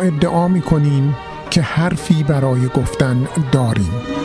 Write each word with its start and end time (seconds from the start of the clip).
ادعا 0.00 0.48
می 0.48 0.62
کنیم 0.62 1.16
که 1.50 1.62
حرفی 1.62 2.24
برای 2.24 2.68
گفتن 2.68 3.28
داریم. 3.52 4.17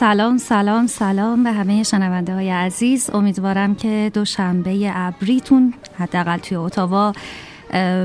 سلام 0.00 0.38
سلام 0.38 0.86
سلام 0.86 1.44
به 1.44 1.52
همه 1.52 1.82
شنونده 1.82 2.34
های 2.34 2.50
عزیز. 2.50 3.10
امیدوارم 3.10 3.74
که 3.74 4.10
دوشنبه 4.14 4.92
ابریتون 4.94 5.74
حداقل 5.98 6.36
توی 6.38 6.56
اتاوا 6.56 7.12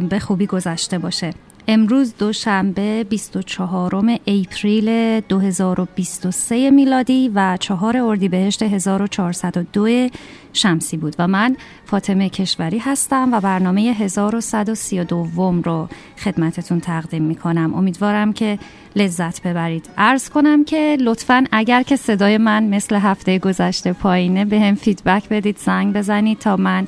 به 0.09 0.19
خوبی 0.21 0.47
گذشته 0.47 0.97
باشه. 0.97 1.33
امروز 1.67 2.13
دوشنبه 2.17 3.03
24 3.09 3.95
اپریل 4.27 5.19
2023 5.19 6.71
میلادی 6.71 7.31
و 7.35 7.57
4 7.59 7.97
اردیبهشت 7.97 8.63
1402 8.63 10.09
شمسی 10.53 10.97
بود 10.97 11.15
و 11.19 11.27
من 11.27 11.55
فاطمه 11.85 12.29
کشوری 12.29 12.77
هستم 12.77 13.33
و 13.33 13.39
برنامه 13.39 13.81
1132 13.81 15.61
رو 15.65 15.89
خدمتتون 16.17 16.79
تقدیم 16.79 17.23
می 17.23 17.35
کنم 17.35 17.73
امیدوارم 17.73 18.33
که 18.33 18.59
لذت 18.95 19.41
ببرید. 19.41 19.89
عرض 19.97 20.29
کنم 20.29 20.65
که 20.65 20.97
لطفا 20.99 21.43
اگر 21.51 21.83
که 21.83 21.95
صدای 21.95 22.37
من 22.37 22.63
مثل 22.63 22.95
هفته 22.95 23.39
گذشته 23.39 23.93
پایینه 23.93 24.45
به 24.45 24.59
هم 24.59 24.75
فیدبک 24.75 25.29
بدید 25.29 25.57
زنگ 25.57 25.93
بزنید 25.93 26.39
تا 26.39 26.57
من 26.57 26.87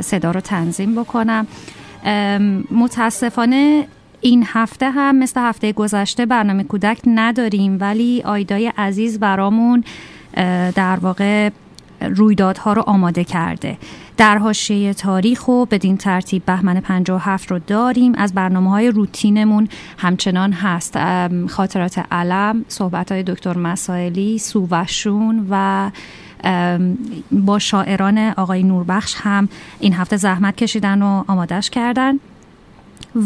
صدا 0.00 0.30
رو 0.30 0.40
تنظیم 0.40 1.02
بکنم. 1.02 1.46
متاسفانه 2.70 3.86
این 4.26 4.44
هفته 4.46 4.90
هم 4.90 5.16
مثل 5.16 5.40
هفته 5.40 5.72
گذشته 5.72 6.26
برنامه 6.26 6.64
کودک 6.64 7.00
نداریم 7.06 7.76
ولی 7.80 8.22
آیدای 8.22 8.72
عزیز 8.78 9.20
برامون 9.20 9.84
در 10.74 10.98
واقع 11.02 11.50
رویدادها 12.00 12.72
رو 12.72 12.82
آماده 12.86 13.24
کرده. 13.24 13.78
در 14.16 14.38
حاشیه 14.38 14.94
تاریخ 14.94 15.48
و 15.48 15.66
بدین 15.66 15.96
ترتیب 15.96 16.44
بهمن 16.44 16.80
57 16.80 17.50
رو 17.50 17.58
داریم. 17.58 18.14
از 18.14 18.34
برنامه 18.34 18.70
های 18.70 18.90
روتینمون 18.90 19.68
همچنان 19.98 20.52
هست. 20.52 20.98
خاطرات 21.46 21.98
علم 22.12 22.64
صحبت 22.68 23.12
های 23.12 23.22
دکتر 23.22 23.58
مسائلی 23.58 24.38
سووشون 24.38 25.46
و 25.50 25.90
با 27.32 27.58
شاعران 27.58 28.18
آقای 28.18 28.62
نوربخش 28.62 29.14
هم 29.18 29.48
این 29.80 29.92
هفته 29.92 30.16
زحمت 30.16 30.56
کشیدن 30.56 31.02
و 31.02 31.24
آمادش 31.26 31.70
کردن. 31.70 32.18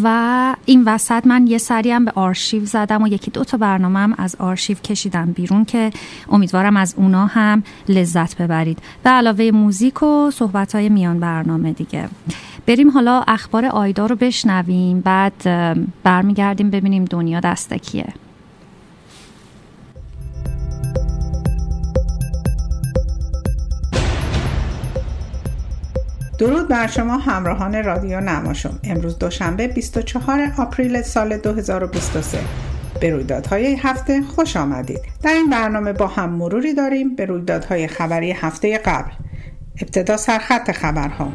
و 0.05 0.57
این 0.65 0.85
وسط 0.87 1.27
من 1.27 1.47
یه 1.47 1.59
سری 1.59 1.91
هم 1.91 2.05
به 2.05 2.13
آرشیو 2.15 2.65
زدم 2.65 3.03
و 3.03 3.09
یکی 3.09 3.31
دو 3.31 3.45
تا 3.45 3.57
برنامه 3.57 4.15
از 4.19 4.37
آرشیو 4.39 4.77
کشیدم 4.77 5.33
بیرون 5.33 5.65
که 5.65 5.91
امیدوارم 6.29 6.77
از 6.77 6.95
اونا 6.97 7.27
هم 7.27 7.63
لذت 7.89 8.37
ببرید. 8.37 8.79
به 9.03 9.11
علاوه 9.11 9.51
موزیک 9.51 10.03
و 10.03 10.31
صحبت 10.31 10.75
های 10.75 10.89
میان 10.89 11.21
برنامه 11.21 11.73
دیگه. 11.73 12.09
بریم 12.67 12.91
حالا 12.91 13.25
اخبار 13.29 13.67
آیدا 13.67 14.07
رو 14.07 14.17
بشنویم 14.17 15.01
بعد 15.01 15.33
برمیگردیم 16.03 16.71
ببینیم 16.71 17.05
دنیا 17.05 17.41
دستکیه 17.41 18.07
درود 26.41 26.69
بر 26.69 26.87
شما 26.87 27.17
همراهان 27.17 27.85
رادیو 27.85 28.21
نماشم. 28.21 28.79
امروز 28.85 29.19
دوشنبه 29.19 29.69
24 29.69 30.53
آپریل 30.59 31.03
سال 31.03 31.37
2023 31.37 32.39
به 33.01 33.11
رویدادهای 33.11 33.75
هفته 33.75 34.23
خوش 34.23 34.57
آمدید. 34.57 35.01
در 35.23 35.33
این 35.33 35.51
برنامه 35.51 35.93
با 35.93 36.07
هم 36.07 36.31
مروری 36.31 36.75
داریم 36.75 37.17
به 37.17 37.25
رویدادهای 37.25 37.89
خبری 37.89 38.33
هفته 38.33 38.79
قبل. 38.79 39.11
ابتدا 39.83 40.17
سرخط 40.17 40.71
خبرها. 40.71 41.33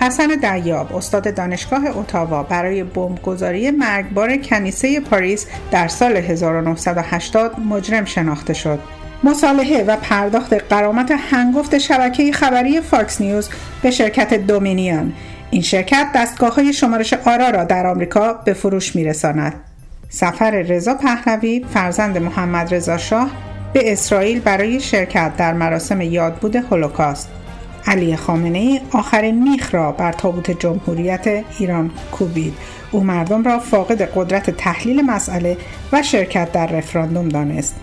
حسن 0.00 0.26
دیاب 0.26 0.96
استاد 0.96 1.34
دانشگاه 1.34 1.82
اتاوا 1.98 2.42
برای 2.42 2.84
بمبگذاری 2.84 3.70
مرگبار 3.70 4.36
کنیسه 4.36 5.00
پاریس 5.00 5.46
در 5.70 5.88
سال 5.88 6.16
1980 6.16 7.60
مجرم 7.60 8.04
شناخته 8.04 8.54
شد. 8.54 8.78
مصالحه 9.24 9.84
و 9.84 9.96
پرداخت 9.96 10.52
غرامت 10.52 11.12
هنگفت 11.30 11.78
شبکه 11.78 12.32
خبری 12.32 12.80
فاکس 12.80 13.20
نیوز 13.20 13.48
به 13.82 13.90
شرکت 13.90 14.34
دومینیان 14.34 15.12
این 15.50 15.62
شرکت 15.62 16.06
دستگاه 16.14 16.54
های 16.54 16.72
شمارش 16.72 17.12
آرا 17.12 17.50
را 17.50 17.64
در 17.64 17.86
آمریکا 17.86 18.32
به 18.32 18.52
فروش 18.52 18.96
میرساند. 18.96 19.54
سفر 20.08 20.50
رضا 20.50 20.94
پهلوی 20.94 21.64
فرزند 21.74 22.18
محمد 22.18 22.74
رضا 22.74 22.98
شاه 22.98 23.30
به 23.72 23.92
اسرائیل 23.92 24.40
برای 24.40 24.80
شرکت 24.80 25.36
در 25.36 25.52
مراسم 25.52 26.00
یادبود 26.00 26.56
هولوکاست. 26.56 27.28
علی 27.86 28.16
خامنه 28.16 28.58
ای 28.58 28.80
آخرین 28.92 29.42
میخ 29.42 29.74
را 29.74 29.92
بر 29.92 30.12
تابوت 30.12 30.50
جمهوریت 30.50 31.44
ایران 31.58 31.90
کوبید. 32.12 32.54
او 32.90 33.04
مردم 33.04 33.42
را 33.42 33.58
فاقد 33.58 34.02
قدرت 34.02 34.50
تحلیل 34.50 35.02
مسئله 35.06 35.56
و 35.92 36.02
شرکت 36.02 36.52
در 36.52 36.66
رفراندوم 36.66 37.28
دانست. 37.28 37.76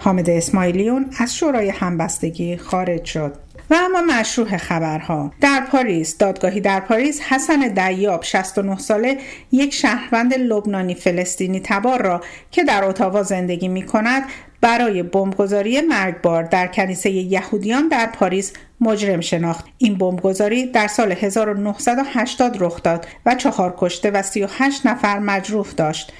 حامد 0.00 0.30
اسماعیلیون 0.30 1.10
از 1.18 1.36
شورای 1.36 1.68
همبستگی 1.68 2.56
خارج 2.56 3.04
شد. 3.04 3.34
و 3.70 3.74
اما 3.74 4.00
مشروع 4.00 4.56
خبرها. 4.56 5.32
در 5.40 5.60
پاریس 5.60 6.18
دادگاهی 6.18 6.60
در 6.60 6.80
پاریس 6.80 7.20
حسن 7.20 7.68
دیاب 7.68 8.22
69 8.22 8.78
ساله 8.78 9.18
یک 9.52 9.74
شهروند 9.74 10.34
لبنانی 10.34 10.94
فلسطینی 10.94 11.60
تبار 11.64 12.02
را 12.02 12.20
که 12.50 12.64
در 12.64 12.84
اتاوا 12.84 13.22
زندگی 13.22 13.68
می 13.68 13.82
کند 13.82 14.22
برای 14.60 15.02
بمبگذاری 15.02 15.80
مرگبار 15.80 16.42
در 16.42 16.66
کنیسه 16.66 17.10
یهودیان 17.10 17.88
در 17.88 18.06
پاریس 18.06 18.52
مجرم 18.80 19.20
شناخت. 19.20 19.64
این 19.78 19.98
بمبگذاری 19.98 20.66
در 20.66 20.86
سال 20.86 21.12
1980 21.12 22.56
رخ 22.60 22.82
داد 22.82 23.06
و 23.26 23.34
چهار 23.34 23.74
کشته 23.78 24.10
و 24.10 24.22
38 24.22 24.86
نفر 24.86 25.18
مجروح 25.18 25.66
داشت. 25.76 26.12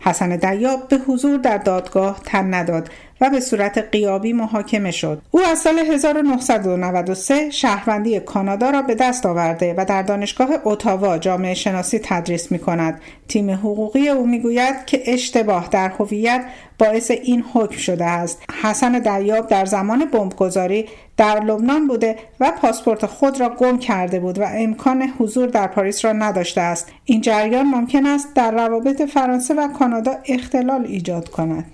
حسن 0.00 0.36
دیاب 0.36 0.88
به 0.88 0.96
حضور 0.96 1.38
در 1.38 1.58
دادگاه 1.58 2.20
تن 2.24 2.54
نداد 2.54 2.90
و 3.20 3.30
به 3.30 3.40
صورت 3.40 3.78
قیابی 3.78 4.32
محاکمه 4.32 4.90
شد. 4.90 5.22
او 5.30 5.40
از 5.40 5.58
سال 5.58 5.78
1993 5.78 7.50
شهروندی 7.50 8.20
کانادا 8.20 8.70
را 8.70 8.82
به 8.82 8.94
دست 8.94 9.26
آورده 9.26 9.74
و 9.76 9.84
در 9.84 10.02
دانشگاه 10.02 10.48
اتاوا 10.64 11.18
جامعه 11.18 11.54
شناسی 11.54 11.98
تدریس 11.98 12.52
می 12.52 12.58
کند 12.58 13.00
تیم 13.28 13.50
حقوقی 13.50 14.08
او 14.08 14.26
می‌گوید 14.26 14.84
که 14.86 15.02
اشتباه 15.06 15.68
در 15.70 15.88
هویت 15.88 16.44
باعث 16.78 17.10
این 17.10 17.44
حکم 17.52 17.76
شده 17.76 18.04
است. 18.04 18.42
حسن 18.62 18.92
دریاب 18.92 19.46
در 19.46 19.64
زمان 19.64 20.04
بمبگذاری 20.04 20.86
در 21.16 21.40
لبنان 21.40 21.88
بوده 21.88 22.16
و 22.40 22.52
پاسپورت 22.62 23.06
خود 23.06 23.40
را 23.40 23.48
گم 23.48 23.78
کرده 23.78 24.20
بود 24.20 24.38
و 24.38 24.44
امکان 24.48 25.02
حضور 25.18 25.48
در 25.48 25.66
پاریس 25.66 26.04
را 26.04 26.12
نداشته 26.12 26.60
است. 26.60 26.92
این 27.04 27.20
جریان 27.20 27.66
ممکن 27.66 28.06
است 28.06 28.34
در 28.34 28.50
روابط 28.50 29.02
فرانسه 29.02 29.54
و 29.54 29.68
کانادا 29.68 30.12
اختلال 30.28 30.84
ایجاد 30.86 31.28
کند. 31.28 31.64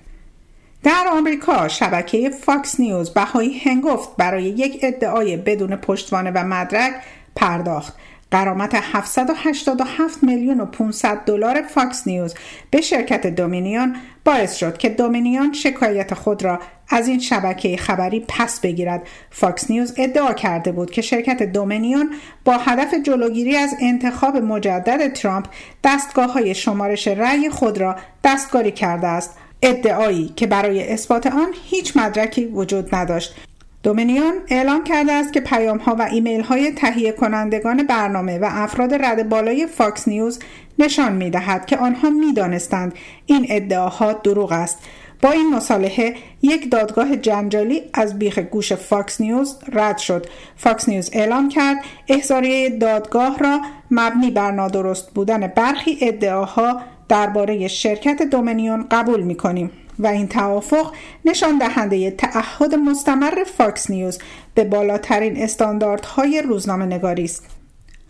در 0.82 1.06
آمریکا 1.12 1.68
شبکه 1.68 2.30
فاکس 2.30 2.80
نیوز 2.80 3.10
بهایی 3.10 3.58
هنگفت 3.58 4.16
برای 4.16 4.44
یک 4.44 4.78
ادعای 4.82 5.36
بدون 5.36 5.76
پشتوانه 5.76 6.30
و 6.30 6.44
مدرک 6.44 6.94
پرداخت. 7.36 7.94
غرامت 8.30 8.74
787 8.74 10.22
میلیون 10.22 10.60
و 10.60 10.66
500 10.66 11.16
دلار 11.16 11.62
فاکس 11.62 12.06
نیوز 12.06 12.34
به 12.70 12.80
شرکت 12.80 13.26
دومینیون 13.26 13.96
باعث 14.24 14.56
شد 14.56 14.78
که 14.78 14.88
دومینیون 14.88 15.52
شکایت 15.52 16.14
خود 16.14 16.42
را 16.42 16.60
از 16.88 17.08
این 17.08 17.18
شبکه 17.18 17.76
خبری 17.76 18.24
پس 18.28 18.60
بگیرد. 18.60 19.02
فاکس 19.30 19.70
نیوز 19.70 19.94
ادعا 19.96 20.32
کرده 20.32 20.72
بود 20.72 20.90
که 20.90 21.02
شرکت 21.02 21.42
دومینیون 21.42 22.10
با 22.44 22.52
هدف 22.52 22.94
جلوگیری 22.94 23.56
از 23.56 23.74
انتخاب 23.80 24.36
مجدد 24.36 25.12
ترامپ 25.12 25.46
دستگاه 25.84 26.32
های 26.32 26.54
شمارش 26.54 27.08
رأی 27.08 27.50
خود 27.50 27.78
را 27.78 27.96
دستکاری 28.24 28.72
کرده 28.72 29.06
است. 29.06 29.36
ادعایی 29.62 30.32
که 30.36 30.46
برای 30.46 30.92
اثبات 30.92 31.26
آن 31.26 31.48
هیچ 31.64 31.96
مدرکی 31.96 32.46
وجود 32.46 32.94
نداشت. 32.94 33.34
دومینیون 33.82 34.32
اعلام 34.48 34.84
کرده 34.84 35.12
است 35.12 35.32
که 35.32 35.40
پیام 35.40 35.78
ها 35.78 35.94
و 35.94 36.02
ایمیل 36.02 36.40
های 36.40 36.72
تهیه 36.72 37.12
کنندگان 37.12 37.86
برنامه 37.86 38.38
و 38.38 38.48
افراد 38.50 38.94
رده 38.94 39.28
بالای 39.28 39.66
فاکس 39.66 40.08
نیوز 40.08 40.38
نشان 40.78 41.12
می 41.12 41.30
دهد 41.30 41.66
که 41.66 41.76
آنها 41.76 42.10
می 42.10 42.32
دانستند 42.32 42.94
این 43.26 43.46
ادعاها 43.48 44.12
دروغ 44.12 44.52
است. 44.52 44.78
با 45.22 45.30
این 45.30 45.54
مصالحه 45.54 46.14
یک 46.42 46.70
دادگاه 46.70 47.16
جنجالی 47.16 47.82
از 47.94 48.18
بیخ 48.18 48.38
گوش 48.38 48.72
فاکس 48.72 49.20
نیوز 49.20 49.58
رد 49.72 49.98
شد. 49.98 50.26
فاکس 50.56 50.88
نیوز 50.88 51.10
اعلام 51.12 51.48
کرد 51.48 51.76
احضاریه 52.08 52.70
دادگاه 52.70 53.38
را 53.38 53.60
مبنی 53.90 54.30
بر 54.30 54.50
نادرست 54.50 55.10
بودن 55.14 55.46
برخی 55.46 55.98
ادعاها 56.00 56.80
درباره 57.08 57.68
شرکت 57.68 58.22
دومینیون 58.22 58.86
قبول 58.90 59.22
می 59.22 59.34
کنیم 59.34 59.70
و 59.98 60.06
این 60.06 60.28
توافق 60.28 60.92
نشان 61.24 61.58
دهنده 61.58 62.10
تعهد 62.10 62.74
مستمر 62.74 63.44
فاکس 63.44 63.90
نیوز 63.90 64.18
به 64.54 64.64
بالاترین 64.64 65.42
استانداردهای 65.42 66.42
روزنامه 66.42 66.86
نگاری 66.86 67.24
است. 67.24 67.46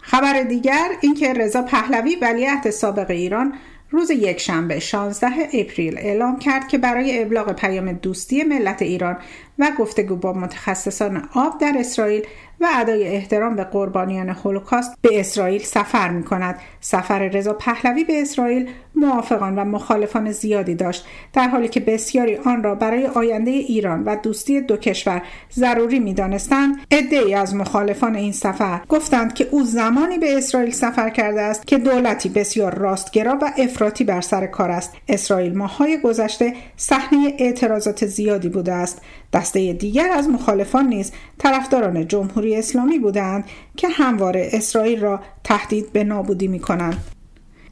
خبر 0.01 0.43
دیگر 0.43 0.89
اینکه 1.01 1.33
رضا 1.33 1.63
پهلوی 1.63 2.17
ولیعهد 2.17 2.71
سابق 2.71 3.11
ایران 3.11 3.55
روز 3.91 4.11
یکشنبه 4.11 4.81
16 4.81 5.27
اپریل 5.53 5.99
اعلام 5.99 6.39
کرد 6.39 6.69
که 6.69 6.79
برای 6.79 7.23
ابلاغ 7.23 7.53
پیام 7.53 7.93
دوستی 7.93 8.43
ملت 8.43 8.83
ایران 8.83 9.17
و 9.63 9.71
گفتگو 9.79 10.17
با 10.17 10.33
متخصصان 10.33 11.29
آب 11.35 11.59
در 11.61 11.75
اسرائیل 11.79 12.23
و 12.61 12.67
ادای 12.75 13.09
احترام 13.09 13.57
به 13.57 13.65
قربانیان 13.65 14.29
هولوکاست 14.29 14.97
به 15.03 15.21
اسرائیل 15.21 15.63
سفر 15.63 16.09
می 16.09 16.25
کند. 16.25 16.61
سفر 16.81 17.29
رضا 17.29 17.53
پهلوی 17.53 18.05
به 18.05 18.23
اسرائیل 18.23 18.71
موافقان 18.95 19.59
و 19.59 19.65
مخالفان 19.65 20.33
زیادی 20.33 20.75
داشت 20.75 21.07
در 21.33 21.49
حالی 21.49 21.69
که 21.69 21.81
بسیاری 21.81 22.37
آن 22.37 22.63
را 22.63 22.75
برای 22.75 23.07
آینده 23.07 23.51
ایران 23.51 24.05
و 24.05 24.17
دوستی 24.17 24.61
دو 24.61 24.77
کشور 24.77 25.23
ضروری 25.53 25.99
می 25.99 26.15
دانستند 26.15 26.77
ای 26.91 27.35
از 27.35 27.55
مخالفان 27.55 28.15
این 28.15 28.33
سفر 28.33 28.81
گفتند 28.89 29.35
که 29.35 29.49
او 29.51 29.65
زمانی 29.65 30.19
به 30.19 30.39
اسرائیل 30.39 30.71
سفر 30.71 31.11
کرده 31.11 31.41
است 31.41 31.67
که 31.67 31.79
دولتی 31.79 32.29
بسیار 32.29 32.75
راستگرا 32.75 33.39
و 33.43 33.53
افراطی 33.59 34.05
بر 34.05 34.21
سر 34.21 34.47
کار 34.47 34.71
است. 34.71 34.93
اسرائیل 35.09 35.59
ماههای 35.59 35.99
گذشته 36.01 36.55
صحنه 36.77 37.35
اعتراضات 37.39 38.07
زیادی 38.07 38.49
بوده 38.49 38.73
است. 38.73 39.03
دسته 39.33 39.73
دیگر 39.73 40.09
از 40.11 40.29
مخالفان 40.29 40.87
نیز 40.87 41.13
طرفداران 41.39 42.09
جمهوری 42.09 42.57
اسلامی 42.57 42.99
بودند 42.99 43.45
که 43.77 43.89
همواره 43.89 44.49
اسرائیل 44.53 45.01
را 45.01 45.21
تهدید 45.45 45.93
به 45.93 46.05
نابودی 46.05 46.49
می 46.49 46.61
کنند. 46.61 47.05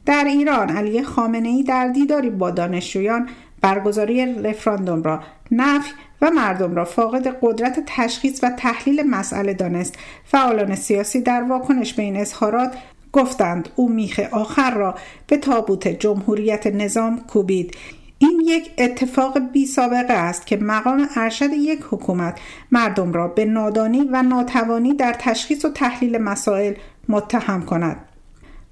در 0.06 0.24
ایران 0.24 0.70
علی 0.70 1.02
خامنه 1.02 1.48
ای 1.48 1.62
در 1.62 1.88
دیداری 1.88 2.30
با 2.30 2.50
دانشجویان 2.50 3.28
برگزاری 3.60 4.42
رفراندوم 4.42 5.02
را 5.02 5.20
نفی 5.50 5.90
و 6.22 6.30
مردم 6.30 6.74
را 6.74 6.84
فاقد 6.84 7.36
قدرت 7.42 7.82
تشخیص 7.86 8.40
و 8.44 8.50
تحلیل 8.50 9.02
مسئله 9.10 9.54
دانست 9.54 9.94
فعالان 10.24 10.74
سیاسی 10.74 11.20
در 11.20 11.42
واکنش 11.42 11.94
به 11.94 12.02
این 12.02 12.16
اظهارات 12.16 12.72
گفتند 13.12 13.68
او 13.76 13.88
میخ 13.88 14.20
آخر 14.32 14.74
را 14.74 14.94
به 15.26 15.36
تابوت 15.36 15.88
جمهوریت 15.88 16.66
نظام 16.66 17.20
کوبید 17.20 17.76
این 18.22 18.42
یک 18.44 18.70
اتفاق 18.78 19.38
بی 19.38 19.66
سابقه 19.66 20.12
است 20.12 20.46
که 20.46 20.56
مقام 20.56 21.08
ارشد 21.16 21.52
یک 21.52 21.80
حکومت 21.90 22.40
مردم 22.70 23.12
را 23.12 23.28
به 23.28 23.44
نادانی 23.44 24.08
و 24.12 24.22
ناتوانی 24.22 24.94
در 24.94 25.16
تشخیص 25.18 25.64
و 25.64 25.68
تحلیل 25.68 26.18
مسائل 26.18 26.74
متهم 27.08 27.62
کند. 27.62 27.96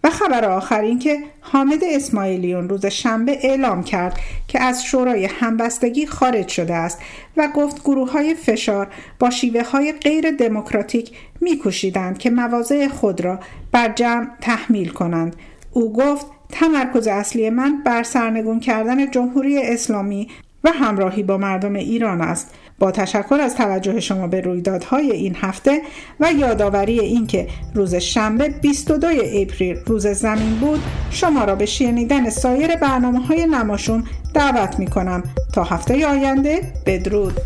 و 0.04 0.10
خبر 0.10 0.44
آخر 0.44 0.80
این 0.80 0.98
که 0.98 1.18
حامد 1.40 1.84
اسماعیلیون 1.84 2.68
روز 2.68 2.86
شنبه 2.86 3.38
اعلام 3.42 3.82
کرد 3.82 4.18
که 4.48 4.62
از 4.62 4.84
شورای 4.84 5.24
همبستگی 5.24 6.06
خارج 6.06 6.48
شده 6.48 6.74
است 6.74 6.98
و 7.36 7.48
گفت 7.54 7.82
گروه 7.82 8.12
های 8.12 8.34
فشار 8.34 8.88
با 9.18 9.30
شیوه 9.30 9.70
های 9.70 9.92
غیر 9.92 10.30
دموکراتیک 10.30 11.10
میکوشیدند 11.40 12.18
که 12.18 12.30
مواضع 12.30 12.88
خود 12.88 13.20
را 13.20 13.40
بر 13.72 13.88
جمع 13.88 14.26
تحمیل 14.40 14.88
کنند. 14.88 15.36
او 15.72 15.92
گفت 15.92 16.26
تمرکز 16.50 17.06
اصلی 17.06 17.50
من 17.50 17.82
بر 17.84 18.02
سرنگون 18.02 18.60
کردن 18.60 19.10
جمهوری 19.10 19.62
اسلامی 19.62 20.28
و 20.64 20.70
همراهی 20.70 21.22
با 21.22 21.36
مردم 21.36 21.74
ایران 21.74 22.20
است. 22.20 22.54
با 22.78 22.90
تشکر 22.90 23.38
از 23.40 23.56
توجه 23.56 24.00
شما 24.00 24.26
به 24.26 24.40
رویدادهای 24.40 25.12
این 25.12 25.36
هفته 25.40 25.82
و 26.20 26.32
یادآوری 26.32 27.00
اینکه 27.00 27.48
روز 27.74 27.94
شنبه 27.94 28.48
22 28.48 29.06
اپریل 29.06 29.78
روز 29.86 30.06
زمین 30.06 30.54
بود 30.54 30.80
شما 31.10 31.44
را 31.44 31.54
به 31.54 31.66
شنیدن 31.66 32.30
سایر 32.30 32.76
برنامه 32.76 33.20
های 33.20 33.46
نماشوم 33.46 34.04
دعوت 34.34 34.78
می 34.78 34.86
کنم 34.86 35.22
تا 35.52 35.64
هفته 35.64 36.06
آینده 36.06 36.72
بدرود. 36.86 37.40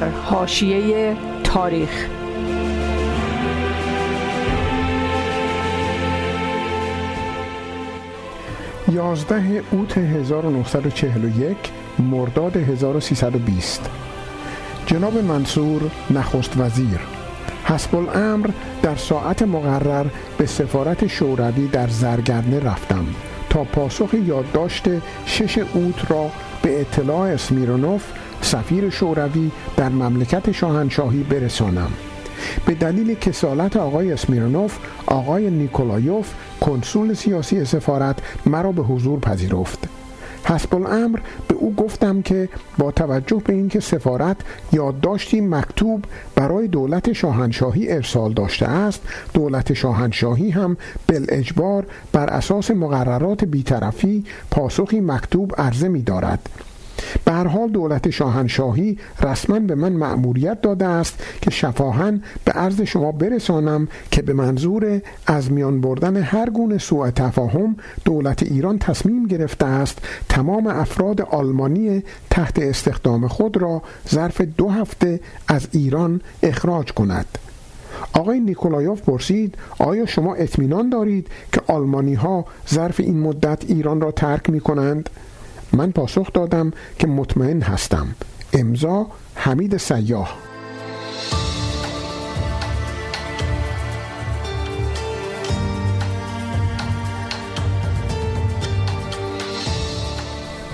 در 0.00 0.08
حاشیه 0.08 1.16
تاریخ. 1.44 2.06
یازده 8.92 9.62
اوت 9.70 9.98
1941 9.98 11.56
مرداد 11.98 12.56
1320 12.56 13.90
جناب 14.86 15.18
منصور 15.18 15.82
نخست 16.10 16.56
وزیر 16.56 16.98
حسب 17.64 17.96
الامر 17.96 18.50
در 18.82 18.96
ساعت 18.96 19.42
مقرر 19.42 20.06
به 20.38 20.46
سفارت 20.46 21.06
شوروی 21.06 21.68
در 21.68 21.88
زرگرنه 21.88 22.60
رفتم 22.60 23.06
تا 23.50 23.64
پاسخ 23.64 24.14
یادداشت 24.26 24.84
شش 25.26 25.58
اوت 25.58 26.10
را 26.10 26.30
به 26.62 26.80
اطلاع 26.80 27.20
اسمیرونوف 27.20 28.02
سفیر 28.46 28.90
شوروی 28.90 29.50
در 29.76 29.88
مملکت 29.88 30.52
شاهنشاهی 30.52 31.22
برسانم. 31.22 31.90
به 32.66 32.74
دلیل 32.74 33.14
کسالت 33.14 33.76
آقای 33.76 34.12
اسمیرونوف 34.12 34.78
آقای 35.06 35.50
نیکولایوف 35.50 36.34
کنسول 36.60 37.14
سیاسی 37.14 37.64
سفارت 37.64 38.18
مرا 38.46 38.72
به 38.72 38.82
حضور 38.82 39.20
پذیرفت. 39.20 39.88
حسب 40.44 40.74
الامر 40.74 41.18
به 41.48 41.54
او 41.54 41.74
گفتم 41.74 42.22
که 42.22 42.48
با 42.78 42.90
توجه 42.90 43.42
به 43.44 43.52
اینکه 43.52 43.80
سفارت 43.80 44.36
یادداشتی 44.72 45.40
مکتوب 45.40 46.04
برای 46.34 46.68
دولت 46.68 47.12
شاهنشاهی 47.12 47.92
ارسال 47.92 48.32
داشته 48.32 48.68
است 48.68 49.02
دولت 49.34 49.72
شاهنشاهی 49.72 50.50
هم 50.50 50.76
بالاجبار 51.08 51.86
بر 52.12 52.26
اساس 52.26 52.70
مقررات 52.70 53.44
بیطرفی 53.44 54.24
پاسخی 54.50 55.00
مکتوب 55.00 55.54
عرضه 55.58 55.88
می 55.88 56.02
دارد 56.02 56.48
به 57.24 57.32
حال 57.32 57.68
دولت 57.68 58.10
شاهنشاهی 58.10 58.98
رسما 59.22 59.58
به 59.58 59.74
من 59.74 59.92
مأموریت 59.92 60.60
داده 60.60 60.86
است 60.86 61.24
که 61.40 61.50
شفاهن 61.50 62.22
به 62.44 62.52
عرض 62.52 62.80
شما 62.80 63.12
برسانم 63.12 63.88
که 64.10 64.22
به 64.22 64.32
منظور 64.32 65.00
از 65.26 65.52
میان 65.52 65.80
بردن 65.80 66.16
هر 66.16 66.50
گونه 66.50 66.78
سوء 66.78 67.10
تفاهم 67.10 67.76
دولت 68.04 68.42
ایران 68.42 68.78
تصمیم 68.78 69.26
گرفته 69.26 69.66
است 69.66 69.98
تمام 70.28 70.66
افراد 70.66 71.20
آلمانی 71.20 72.02
تحت 72.30 72.58
استخدام 72.58 73.28
خود 73.28 73.56
را 73.56 73.82
ظرف 74.08 74.40
دو 74.40 74.68
هفته 74.68 75.20
از 75.48 75.68
ایران 75.72 76.20
اخراج 76.42 76.92
کند 76.92 77.38
آقای 78.12 78.40
نیکولایوف 78.40 79.02
پرسید 79.02 79.54
آیا 79.78 80.06
شما 80.06 80.34
اطمینان 80.34 80.90
دارید 80.90 81.28
که 81.52 81.60
آلمانی 81.66 82.14
ها 82.14 82.44
ظرف 82.74 83.00
این 83.00 83.20
مدت 83.20 83.64
ایران 83.68 84.00
را 84.00 84.12
ترک 84.12 84.50
می 84.50 84.60
کنند؟ 84.60 85.10
من 85.72 85.92
پاسخ 85.92 86.32
دادم 86.32 86.72
که 86.98 87.06
مطمئن 87.06 87.62
هستم. 87.62 88.06
امضا 88.52 89.06
حمید 89.34 89.76
سیاه 89.76 90.46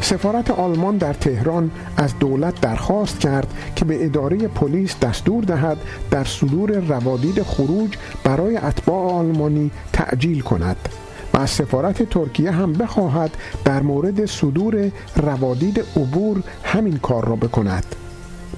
سفارت 0.01 0.51
آلمان 0.51 0.97
در 0.97 1.13
تهران 1.13 1.71
از 1.97 2.19
دولت 2.19 2.61
درخواست 2.61 3.21
کرد 3.21 3.55
که 3.77 3.85
به 3.85 4.05
اداره 4.05 4.49
پلیس 4.49 4.99
دستور 4.99 5.45
دهد 5.45 5.77
در 6.11 6.25
صدور 6.25 6.73
روادید 6.73 7.43
خروج 7.43 7.97
برای 8.25 8.57
اتباع 8.57 9.13
آلمانی 9.13 9.71
تعجیل 9.93 10.41
کند. 10.41 10.89
و 11.35 11.39
از 11.39 11.51
سفارت 11.51 12.03
ترکیه 12.03 12.51
هم 12.51 12.73
بخواهد 12.73 13.31
در 13.65 13.83
مورد 13.83 14.27
صدور 14.27 14.91
روادید 15.17 15.85
عبور 15.97 16.43
همین 16.65 16.99
کار 16.99 17.29
را 17.29 17.37
بکند. 17.37 17.87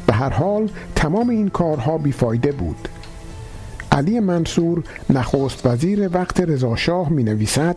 به 0.07 0.13
هر 0.13 0.31
حال 0.31 0.71
تمام 0.95 1.29
این 1.29 1.49
کارها 1.49 1.99
بیفایده 1.99 2.53
بود. 2.53 2.89
علی 3.93 4.21
منصور 4.21 4.83
نخست 5.11 5.67
وزیر 5.67 6.11
وقت 6.13 6.41
رضاشاه 6.41 7.09
می 7.09 7.25
نویسد 7.25 7.77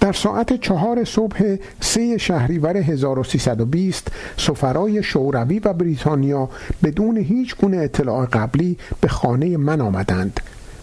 در 0.00 0.12
ساعت 0.12 0.60
چهار 0.60 1.04
صبح 1.04 1.56
سه 1.80 2.18
شهریور 2.18 2.76
1320 2.76 4.08
سفرای 4.36 5.02
شوروی 5.02 5.58
و 5.58 5.72
بریتانیا 5.72 6.48
بدون 6.84 7.16
هیچ 7.16 7.56
گونه 7.56 7.76
اطلاع 7.76 8.26
قبلی 8.26 8.78
به 9.00 9.08
خانه 9.08 9.56
من 9.56 9.80
آمدند. 9.80 10.40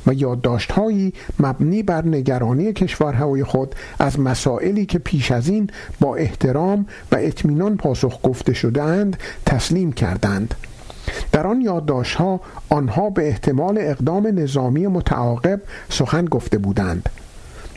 و 0.08 0.14
یادداشتهایی 0.14 1.14
مبنی 1.40 1.84
بر 1.84 2.06
نگرانی 2.06 2.74
کشورهای 2.74 3.44
خود 3.44 3.76
از 4.00 4.20
مسائلی 4.20 4.86
که 4.86 5.00
پیش 5.00 5.32
از 5.32 5.48
این 5.48 5.70
با 6.00 6.16
احترام 6.16 6.86
و 7.12 7.16
اطمینان 7.20 7.78
پاسخ 7.78 8.20
گفته 8.24 8.54
شدهاند 8.54 9.18
تسلیم 9.46 9.92
کردند. 9.92 10.56
در 11.32 11.48
آن 11.48 11.62
یادداشتها 11.62 12.42
آنها 12.70 13.10
به 13.10 13.28
احتمال 13.28 13.78
اقدام 13.82 14.28
نظامی 14.28 14.88
متعاقب 14.88 15.62
سخن 15.90 16.26
گفته 16.26 16.58
بودند. 16.58 17.10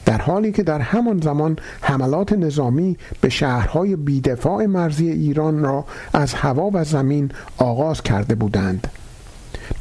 در 0.05 0.19
حالی 0.19 0.53
که 0.53 0.63
در 0.63 0.81
همان 0.81 1.21
زمان 1.21 1.59
حملات 1.81 2.33
نظامی 2.33 2.97
به 3.21 3.29
شهرهای 3.29 3.97
بیدفاع 3.97 4.67
مرزی 4.67 5.11
ایران 5.11 5.63
را 5.63 5.85
از 6.13 6.35
هوا 6.35 6.71
و 6.73 6.85
زمین 6.85 7.31
آغاز 7.59 8.03
کرده 8.03 8.35
بودند. 8.35 8.87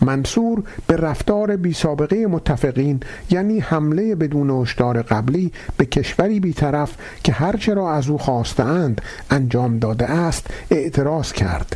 منصور 0.05 0.63
به 0.87 0.95
رفتار 0.95 1.55
بی 1.55 1.73
سابقه 1.73 2.25
متفقین 2.27 2.99
یعنی 3.29 3.59
حمله 3.59 4.15
بدون 4.15 4.49
هشدار 4.49 5.01
قبلی 5.01 5.51
به 5.77 5.85
کشوری 5.85 6.39
بیطرف 6.39 6.97
که 7.23 7.31
هرچه 7.31 7.73
را 7.73 7.91
از 7.91 8.09
او 8.09 8.17
خواستند 8.17 9.01
انجام 9.29 9.79
داده 9.79 10.05
است 10.05 10.47
اعتراض 10.71 11.33
کرد. 11.33 11.75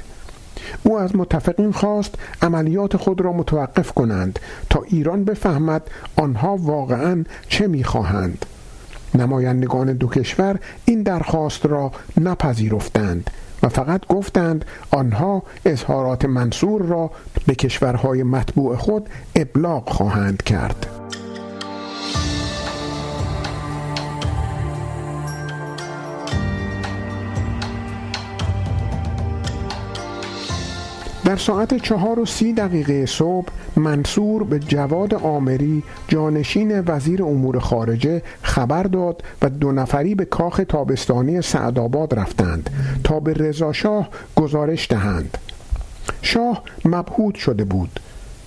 او 0.84 1.00
از 1.00 1.16
متفقین 1.16 1.72
خواست 1.72 2.16
عملیات 2.42 2.98
خود 2.98 3.22
را 3.22 3.34
متوقف 3.34 3.92
کنند 3.92 4.40
تا 4.70 4.82
ایران 4.88 5.24
بفهمد 5.24 5.82
آنها 6.16 6.58
واقعا 6.58 7.24
چه 7.48 7.68
می‌خواهند. 7.68 8.46
نمایندگان 9.16 9.94
دو 9.94 10.08
کشور 10.08 10.60
این 10.86 11.04
درخواست 11.04 11.66
را 11.66 11.92
نپذیرفتند. 12.22 13.30
و 13.64 13.70
فقط 13.70 14.08
گفتند 14.08 14.66
آنها 14.92 15.44
اظهارات 15.66 16.26
منصور 16.26 16.82
را 16.82 17.12
به 17.48 17.56
کشورهای 17.56 18.24
مطبوع 18.24 18.76
خود 18.76 19.10
ابلاغ 19.36 19.90
خواهند 19.90 20.44
کرد. 20.44 20.88
در 31.30 31.38
ساعت 31.38 31.78
چهار 31.78 32.20
و 32.20 32.26
سی 32.26 32.54
دقیقه 32.54 33.06
صبح 33.06 33.48
منصور 33.76 34.44
به 34.44 34.60
جواد 34.60 35.14
آمری 35.14 35.84
جانشین 36.08 36.84
وزیر 36.88 37.24
امور 37.24 37.60
خارجه 37.60 38.22
خبر 38.42 38.84
داد 38.84 39.24
و 39.42 39.50
دو 39.50 39.72
نفری 39.72 40.16
به 40.16 40.26
کاخ 40.26 40.62
تابستانی 40.70 41.42
سعدآباد 41.42 42.20
رفتند 42.20 42.70
تا 43.04 43.20
به 43.20 43.34
رضاشاه 43.34 44.10
گزارش 44.36 44.92
دهند. 44.92 45.38
شاه 46.22 46.64
مبهوت 46.86 47.36
شده 47.36 47.64
بود. 47.64 48.00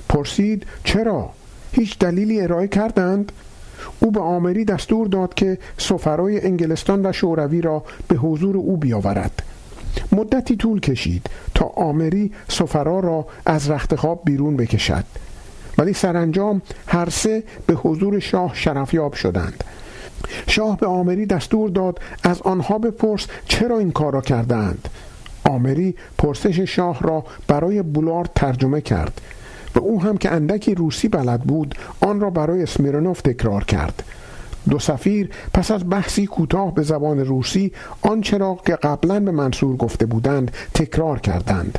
پرسید 0.08 0.66
چرا؟ 0.84 1.30
هیچ 1.72 1.98
دلیلی 1.98 2.40
ارائه 2.40 2.68
کردند؟ 2.68 3.32
او 4.00 4.10
به 4.10 4.20
آمری 4.20 4.64
دستور 4.64 5.06
داد 5.06 5.34
که 5.34 5.58
سفرای 5.78 6.46
انگلستان 6.46 7.06
و 7.06 7.12
شوروی 7.12 7.60
را 7.60 7.84
به 8.08 8.16
حضور 8.16 8.56
او 8.56 8.76
بیاورد. 8.76 9.42
مدتی 10.12 10.56
طول 10.56 10.80
کشید 10.80 11.26
تا 11.54 11.64
آمری 11.64 12.32
سفرا 12.49 13.00
را 13.00 13.26
از 13.46 13.70
رختخواب 13.70 14.22
بیرون 14.25 14.56
بکشد. 14.56 15.04
ولی 15.78 15.92
سرانجام 15.92 16.62
هر 16.87 17.11
سه 17.11 17.42
به 17.66 17.75
حضور 17.75 18.18
شاه 18.18 18.54
شرفیاب 18.54 19.14
شدند. 19.14 19.64
شاه 20.49 20.76
به 20.76 20.87
آمری 20.87 21.26
دستور 21.26 21.70
داد 21.70 21.99
از 22.22 22.42
آنها 22.42 22.78
بپرس 22.78 23.26
چرا 23.49 23.78
این 23.78 23.90
کار 23.90 24.12
را 24.12 24.20
کردند. 24.20 24.88
آمری 25.44 25.94
پرسش 26.18 26.61
شاه 26.61 27.00
را 27.00 27.25
برای 27.49 27.82
بولارد 27.82 28.30
ترجمه 28.34 28.80
کرد. 28.80 29.20
و 29.75 29.78
او 29.78 30.02
هم 30.02 30.18
که 30.18 30.32
اندکی 30.32 30.75
روسی 30.75 31.08
بلد 31.08 31.40
بود 31.40 31.75
آن 32.00 32.20
را 32.20 32.30
برای 32.30 32.62
اسمیرنوف 32.62 33.20
تکرار 33.20 33.64
کرد. 33.64 34.02
دو 34.71 34.78
سفیر 34.78 35.31
پس 35.54 35.71
از 35.71 35.90
بحثی 35.90 36.26
کوتاه 36.26 36.75
به 36.75 36.83
زبان 36.83 37.19
روسی 37.19 37.73
آنچه 38.02 38.38
را 38.38 38.59
که 38.66 38.76
قبلا 38.76 39.21
به 39.21 39.31
منصور 39.31 39.76
گفته 39.76 40.07
بودند 40.07 40.50
تکرار 40.75 41.19
کردند. 41.19 41.78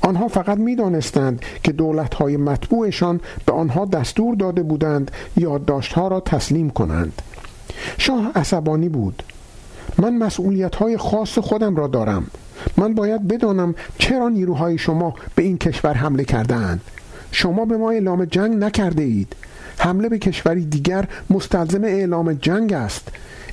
آنها 0.00 0.28
فقط 0.28 0.58
می‌دانستند 0.58 1.42
که 1.62 1.72
دولتهای 1.72 2.36
مطبوعشان 2.36 3.20
به 3.46 3.52
آنها 3.52 3.84
دستور 3.84 4.34
داده 4.34 4.62
بودند 4.62 5.10
یادداشتها 5.36 6.08
را 6.08 6.20
تسلیم 6.20 6.70
کنند. 6.70 7.22
شاه 7.98 8.32
عصبانی 8.34 8.88
بود. 8.88 9.22
من 9.98 10.18
مسئولیت 10.18 10.74
های 10.74 10.96
خاص 10.96 11.38
خودم 11.38 11.76
را 11.76 11.86
دارم. 11.86 12.26
من 12.76 12.94
باید 12.94 13.28
بدانم 13.28 13.74
چرا 13.98 14.28
نیروهای 14.28 14.78
شما 14.78 15.14
به 15.34 15.42
این 15.42 15.58
کشور 15.58 15.94
حمله 15.94 16.24
کردهاند. 16.24 16.80
شما 17.32 17.64
به 17.64 17.76
ما 17.76 17.90
اعلام 17.90 18.24
جنگ 18.24 18.56
نکرده 18.56 19.02
اید. 19.02 19.36
حمله 19.78 20.08
به 20.08 20.18
کشوری 20.18 20.64
دیگر 20.64 21.08
مستلزم 21.30 21.84
اعلام 21.84 22.32
جنگ 22.32 22.72
است. 22.72 23.08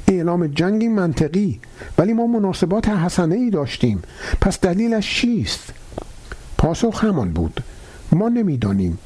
اعلام 0.08 0.48
جنگی 0.48 0.88
منطقی. 0.88 1.60
ولی 1.98 2.13
ما 2.13 2.27
مناسبات 2.27 2.89
حسنه 2.89 3.36
ای 3.36 3.50
داشتیم. 3.50 4.01
پس 4.41 4.60
دلیلش 4.60 5.15
چیست؟ 5.15 5.74
پاسخ 6.58 7.03
همان 7.03 7.32
بود. 7.32 7.63
ما 8.12 8.29
نمی‌دانیم. 8.29 8.98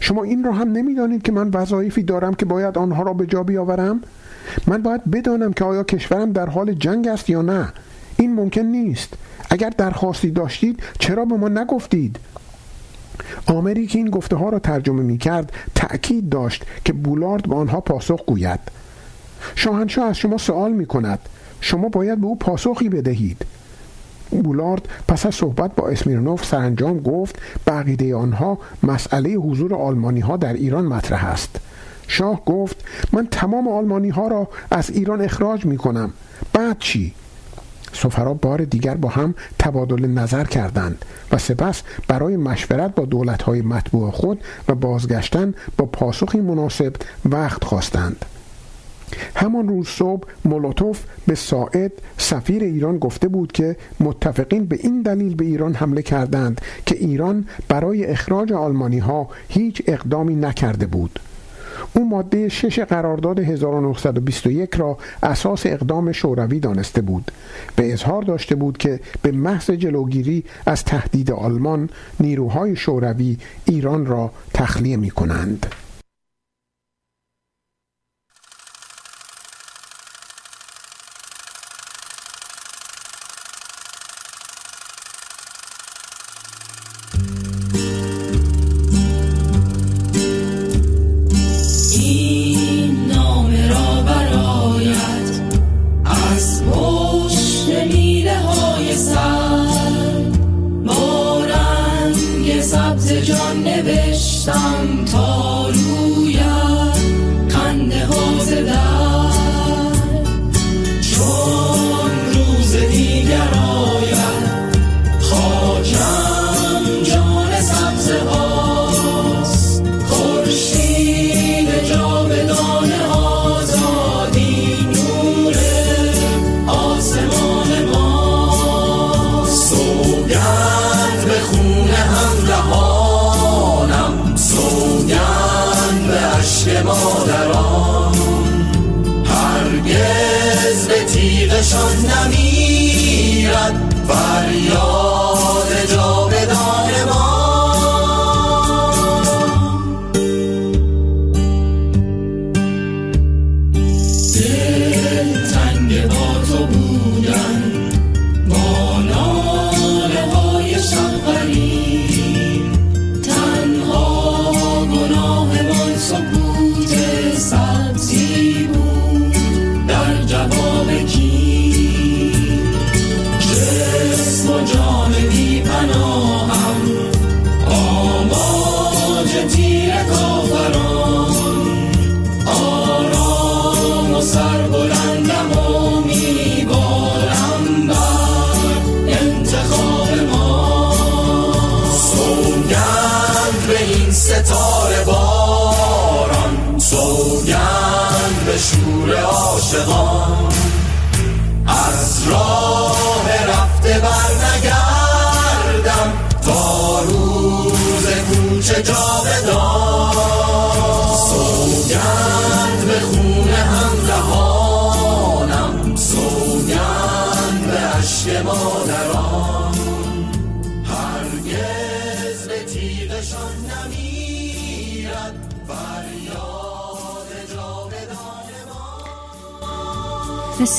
شما 0.00 0.22
این 0.22 0.44
را 0.44 0.52
هم 0.52 0.72
نمی‌دانید 0.72 1.22
که 1.22 1.32
من 1.32 1.48
وظایفی 1.48 2.02
دارم 2.02 2.34
که 2.34 2.44
باید 2.44 2.78
آنها 2.78 3.02
را 3.02 3.12
به 3.12 3.26
جا 3.26 3.42
بیاورم؟ 3.42 4.00
من 4.66 4.82
باید 4.82 5.10
بدانم 5.10 5.52
که 5.52 5.64
آیا 5.64 5.82
کشورم 5.84 6.32
در 6.32 6.48
حال 6.48 6.72
جنگ 6.72 7.08
است 7.08 7.30
یا 7.30 7.42
نه. 7.42 7.72
این 8.16 8.34
ممکن 8.34 8.60
نیست. 8.60 9.14
اگر 9.50 9.70
درخواستی 9.70 10.30
داشتید 10.30 10.82
چرا 10.98 11.24
به 11.24 11.36
ما 11.36 11.48
نگفتید؟ 11.48 12.18
آمری 13.46 13.86
که 13.86 13.98
این 13.98 14.10
گفته 14.10 14.36
ها 14.36 14.48
را 14.48 14.58
ترجمه 14.58 15.02
می 15.02 15.18
کرد 15.18 15.52
تأکید 15.74 16.28
داشت 16.28 16.64
که 16.84 16.92
بولارد 16.92 17.48
به 17.48 17.54
آنها 17.54 17.80
پاسخ 17.80 18.24
گوید. 18.26 18.60
شاهنشاه 19.54 20.04
از 20.04 20.16
شما 20.16 20.38
سوال 20.38 20.72
می 20.72 20.86
کند. 20.86 21.18
شما 21.60 21.88
باید 21.88 22.20
به 22.20 22.26
او 22.26 22.36
پاسخی 22.36 22.88
بدهید. 22.88 23.46
بولارد 24.30 24.88
پس 25.08 25.26
از 25.26 25.34
صحبت 25.34 25.74
با 25.74 25.88
اسمیرنوف 25.88 26.44
سرانجام 26.44 27.00
گفت 27.00 27.36
بقیده 27.66 28.14
آنها 28.16 28.58
مسئله 28.82 29.30
حضور 29.30 29.74
آلمانی 29.74 30.20
ها 30.20 30.36
در 30.36 30.52
ایران 30.52 30.84
مطرح 30.84 31.24
است. 31.24 31.60
شاه 32.08 32.44
گفت 32.44 32.84
من 33.12 33.26
تمام 33.26 33.68
آلمانی 33.68 34.08
ها 34.08 34.28
را 34.28 34.48
از 34.70 34.90
ایران 34.90 35.20
اخراج 35.20 35.64
می 35.64 35.76
کنم. 35.76 36.12
بعد 36.52 36.76
چی؟ 36.78 37.14
سفرا 37.92 38.34
بار 38.34 38.64
دیگر 38.64 38.94
با 38.94 39.08
هم 39.08 39.34
تبادل 39.58 40.06
نظر 40.06 40.44
کردند 40.44 41.04
و 41.32 41.38
سپس 41.38 41.82
برای 42.08 42.36
مشورت 42.36 42.94
با 42.94 43.04
دولت‌های 43.04 43.62
مطبوع 43.62 44.10
خود 44.10 44.40
و 44.68 44.74
بازگشتن 44.74 45.54
با 45.76 45.86
پاسخی 45.86 46.40
مناسب 46.40 46.92
وقت 47.24 47.64
خواستند. 47.64 48.24
همان 49.36 49.68
روز 49.68 49.88
صبح 49.88 50.28
مولوتوف 50.44 51.04
به 51.26 51.34
ساعد 51.34 51.92
سفیر 52.18 52.62
ایران 52.62 52.98
گفته 52.98 53.28
بود 53.28 53.52
که 53.52 53.76
متفقین 54.00 54.64
به 54.64 54.78
این 54.82 55.02
دلیل 55.02 55.34
به 55.34 55.44
ایران 55.44 55.74
حمله 55.74 56.02
کردند 56.02 56.60
که 56.86 56.96
ایران 56.96 57.46
برای 57.68 58.06
اخراج 58.06 58.52
آلمانی 58.52 58.98
ها 58.98 59.28
هیچ 59.48 59.82
اقدامی 59.86 60.34
نکرده 60.34 60.86
بود. 60.86 61.18
او 61.94 62.08
ماده 62.08 62.48
شش 62.48 62.78
قرارداد 62.78 63.38
1921 63.38 64.70
را 64.76 64.98
اساس 65.22 65.66
اقدام 65.66 66.12
شوروی 66.12 66.60
دانسته 66.60 67.00
بود 67.00 67.32
به 67.76 67.92
اظهار 67.92 68.22
داشته 68.22 68.54
بود 68.54 68.78
که 68.78 69.00
به 69.22 69.32
محض 69.32 69.70
جلوگیری 69.70 70.44
از 70.66 70.84
تهدید 70.84 71.30
آلمان 71.30 71.90
نیروهای 72.20 72.76
شوروی 72.76 73.38
ایران 73.64 74.06
را 74.06 74.30
تخلیه 74.54 74.96
می 74.96 75.10
کنند. 75.10 75.66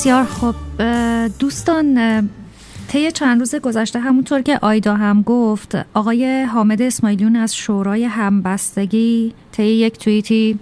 بسیار 0.04 0.24
خوب. 0.24 0.54
دوستان 1.38 1.98
طی 2.88 3.12
چند 3.12 3.38
روز 3.38 3.54
گذشته 3.54 3.98
همونطور 3.98 4.42
که 4.42 4.58
آیدا 4.62 4.94
هم 4.94 5.22
گفت 5.22 5.76
آقای 5.94 6.42
حامد 6.42 6.82
اسماعیلیون 6.82 7.36
از 7.36 7.56
شورای 7.56 8.04
همبستگی 8.04 9.34
طی 9.52 9.62
یک 9.64 9.98
توییتی 9.98 10.58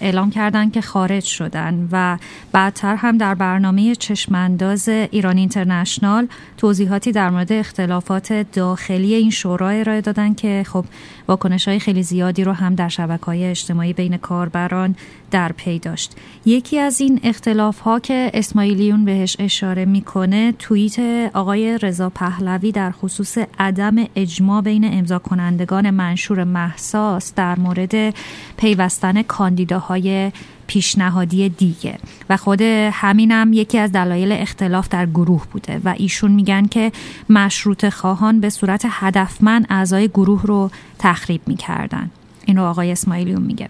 اعلام 0.00 0.30
کردن 0.30 0.70
که 0.70 0.80
خارج 0.80 1.24
شدن 1.24 1.88
و 1.92 2.18
بعدتر 2.52 2.96
هم 2.96 3.18
در 3.18 3.34
برنامه 3.34 3.94
چشمانداز 3.94 4.88
ایران 4.88 5.36
اینترنشنال 5.36 6.28
توضیحاتی 6.56 7.12
در 7.12 7.30
مورد 7.30 7.52
اختلافات 7.52 8.32
داخلی 8.52 9.14
این 9.14 9.30
شورا 9.30 9.68
ارائه 9.68 10.00
دادن 10.00 10.34
که 10.34 10.64
خب 10.68 10.84
واکنش 11.28 11.68
های 11.68 11.78
خیلی 11.78 12.02
زیادی 12.02 12.44
رو 12.44 12.52
هم 12.52 12.74
در 12.74 12.88
شبکه 12.88 13.24
های 13.24 13.44
اجتماعی 13.44 13.92
بین 13.92 14.16
کاربران 14.16 14.96
در 15.30 15.52
پی 15.52 15.78
داشت. 15.78 16.16
یکی 16.44 16.78
از 16.78 17.00
این 17.00 17.20
اختلاف 17.24 17.78
ها 17.78 18.00
که 18.00 18.30
اسماعیلیون 18.34 19.04
بهش 19.04 19.36
اشاره 19.38 19.84
می‌کنه 19.84 20.52
توییت 20.58 20.98
آقای 21.34 21.78
رضا 21.78 22.10
پهلوی 22.10 22.72
در 22.72 22.90
خصوص 22.90 23.38
عدم 23.58 23.94
اجماع 24.16 24.62
بین 24.62 24.98
امضا 24.98 25.18
کنندگان 25.18 25.90
منشور 25.90 26.44
محساس 26.44 27.34
در 27.34 27.58
مورد 27.58 28.14
پیوستن 28.56 29.22
کاندیداهای 29.22 30.32
پیشنهادی 30.66 31.48
دیگه. 31.48 31.98
و 32.30 32.36
خود 32.36 32.62
همینم 32.92 33.52
یکی 33.52 33.78
از 33.78 33.92
دلایل 33.92 34.32
اختلاف 34.32 34.88
در 34.88 35.06
گروه 35.06 35.46
بوده 35.52 35.80
و 35.84 35.94
ایشون 35.96 36.30
میگن 36.30 36.66
که 36.66 36.92
مشروط 37.30 37.88
خواهان 37.88 38.40
به 38.40 38.50
صورت 38.50 38.86
هدفمند 38.90 39.66
اعضای 39.70 40.08
گروه 40.08 40.42
رو 40.42 40.70
تخریب 40.98 41.40
می‌کردن. 41.46 42.10
این 42.44 42.56
رو 42.56 42.62
آقای 42.62 42.92
اسماعیلیون 42.92 43.42
میگه. 43.42 43.68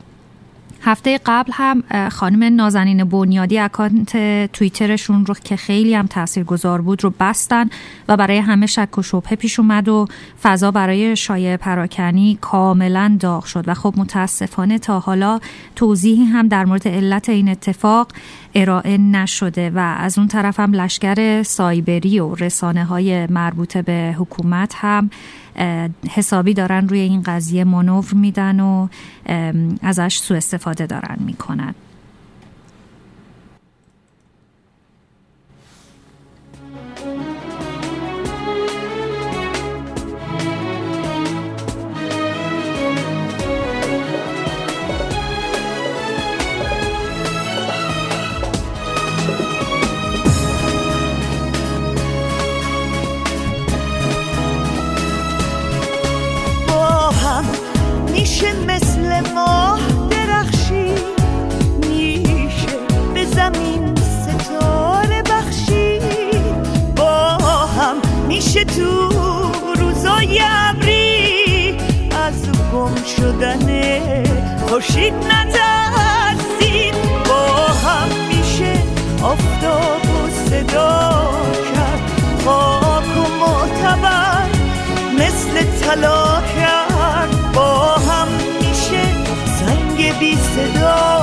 هفته 0.87 1.21
قبل 1.27 1.53
هم 1.55 2.09
خانم 2.09 2.57
نازنین 2.57 3.05
بنیادی 3.05 3.59
اکانت 3.59 4.13
توییترشون 4.53 5.27
رو 5.27 5.35
که 5.35 5.57
خیلی 5.57 5.95
هم 5.95 6.07
تاثیرگذار 6.07 6.81
بود 6.81 7.05
رو 7.05 7.13
بستن 7.21 7.69
و 8.09 8.17
برای 8.17 8.39
همه 8.39 8.67
شک 8.67 8.99
و 8.99 9.03
شبهه 9.03 9.37
پیش 9.37 9.61
اومد 9.61 9.89
و 9.89 10.07
فضا 10.43 10.71
برای 10.71 11.17
شایع 11.17 11.57
پراکنی 11.57 12.39
کاملا 12.41 13.17
داغ 13.21 13.45
شد 13.45 13.69
و 13.69 13.75
خب 13.75 13.95
متاسفانه 13.97 14.79
تا 14.79 15.01
حالا 15.01 15.41
توضیحی 15.77 16.25
هم 16.25 16.49
در 16.49 16.65
مورد 16.65 16.89
علت 16.89 17.29
این 17.29 17.49
اتفاق 17.49 18.09
ارائه 18.55 18.99
نشده 18.99 19.71
و 19.71 19.79
از 19.79 20.19
اون 20.19 20.29
طرف 20.29 20.61
هم 20.61 20.73
لشکر 20.73 21.43
سایبری 21.43 22.21
و 22.21 22.35
رسانه 22.35 22.85
های 22.85 23.27
مربوطه 23.27 23.83
به 23.83 24.15
حکومت 24.19 24.75
هم 24.77 25.11
حسابی 26.11 26.55
دارن 26.55 26.89
روی 26.89 27.01
این 27.01 27.23
قضیه 27.23 27.65
مانور 27.65 28.05
میدن 28.13 28.61
و 28.61 28.89
ازش 29.83 30.17
سوء 30.17 30.37
استفاده 30.37 30.87
دارن 30.87 31.17
می‌کنن. 31.21 31.75
خورشید 74.69 75.15
نترسید 75.15 76.95
با 77.29 77.47
هم 77.67 78.09
میشه 78.29 78.73
آفتاب 79.23 80.03
و 80.05 80.31
صدا 80.51 81.31
کرد. 81.75 82.01
خاک 82.45 83.17
و 83.17 83.25
معتبر 83.41 84.49
مثل 85.15 85.65
طلا 85.81 86.43
کرد. 86.57 87.53
با 87.55 87.95
هم 87.95 88.29
میشه 88.61 89.03
سنگ 89.59 90.19
بی 90.19 90.37
صدا 90.37 91.16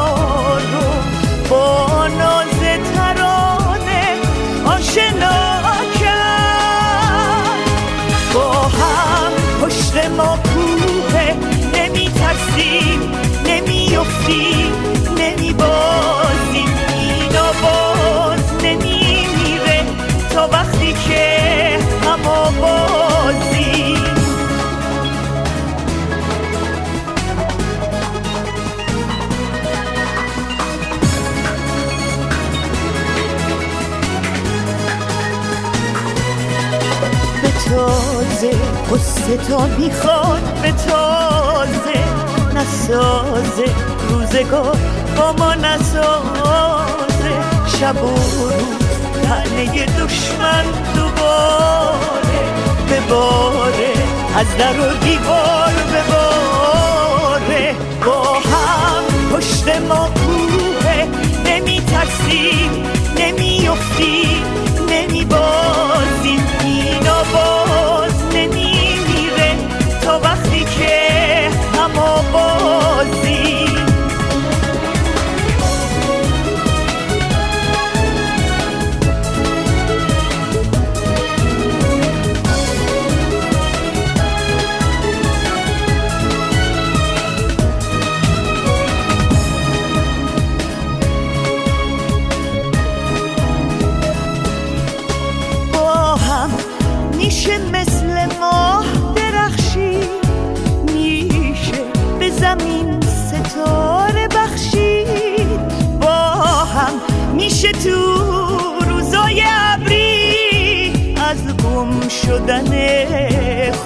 قصه 38.93 39.37
تا 39.37 39.67
می‌خواد 39.67 40.41
به 40.61 40.71
تازه 40.71 41.99
نسازه. 42.55 43.65
روزگار 44.09 44.77
با 45.17 45.33
ما 45.33 45.53
نسازه. 45.55 47.33
شب 47.79 48.03
و 48.03 48.07
روز 48.07 48.53
تنه 49.23 49.85
دشمن 49.85 50.65
دوباره. 50.95 52.41
بباره 52.91 53.93
از 54.35 54.57
در 54.57 54.79
و 54.79 54.93
دیوار 54.93 55.73
بباره 55.93 57.75
با 58.05 58.33
هم 58.33 59.03
پشت 59.31 59.67
ما 59.89 60.09
کوه 60.09 61.07
نمی 61.45 61.81
ترسیم 61.81 62.83
نمی 63.17 63.67
افتیم 63.67 64.43
نمی 64.89 65.25
بازیم 65.25 66.43
اینا 66.63 67.23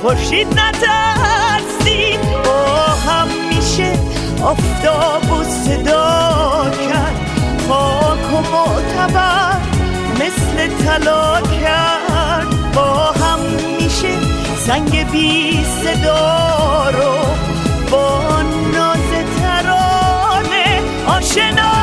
خورشید 0.08 0.48
نترسید. 0.48 2.22
با 2.46 2.65
هم 3.08 3.28
میشه 3.50 3.93
آفتاب 4.43 5.32
و 5.32 5.43
صدا 5.43 6.72
کرد. 6.89 7.15
خاک 7.67 8.34
و 8.34 8.41
معتبر 8.52 9.58
مثل 10.13 10.67
طلا 10.86 11.41
کرد. 11.41 12.72
با 12.74 13.12
هم 13.12 13.39
میشه 13.80 14.13
سنگ 14.67 15.12
بی 15.12 15.65
صدا 15.84 16.89
رو 16.89 17.15
با 17.91 18.41
ناز 18.74 19.12
ترانه 19.39 20.82
آشنا 21.08 21.74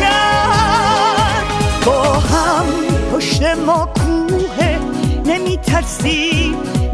کرد. 0.00 1.46
با 1.86 2.02
هم 2.02 2.66
پشت 3.12 3.42
ما 3.42 3.88
کوه 3.94 4.78
نمی 5.24 5.58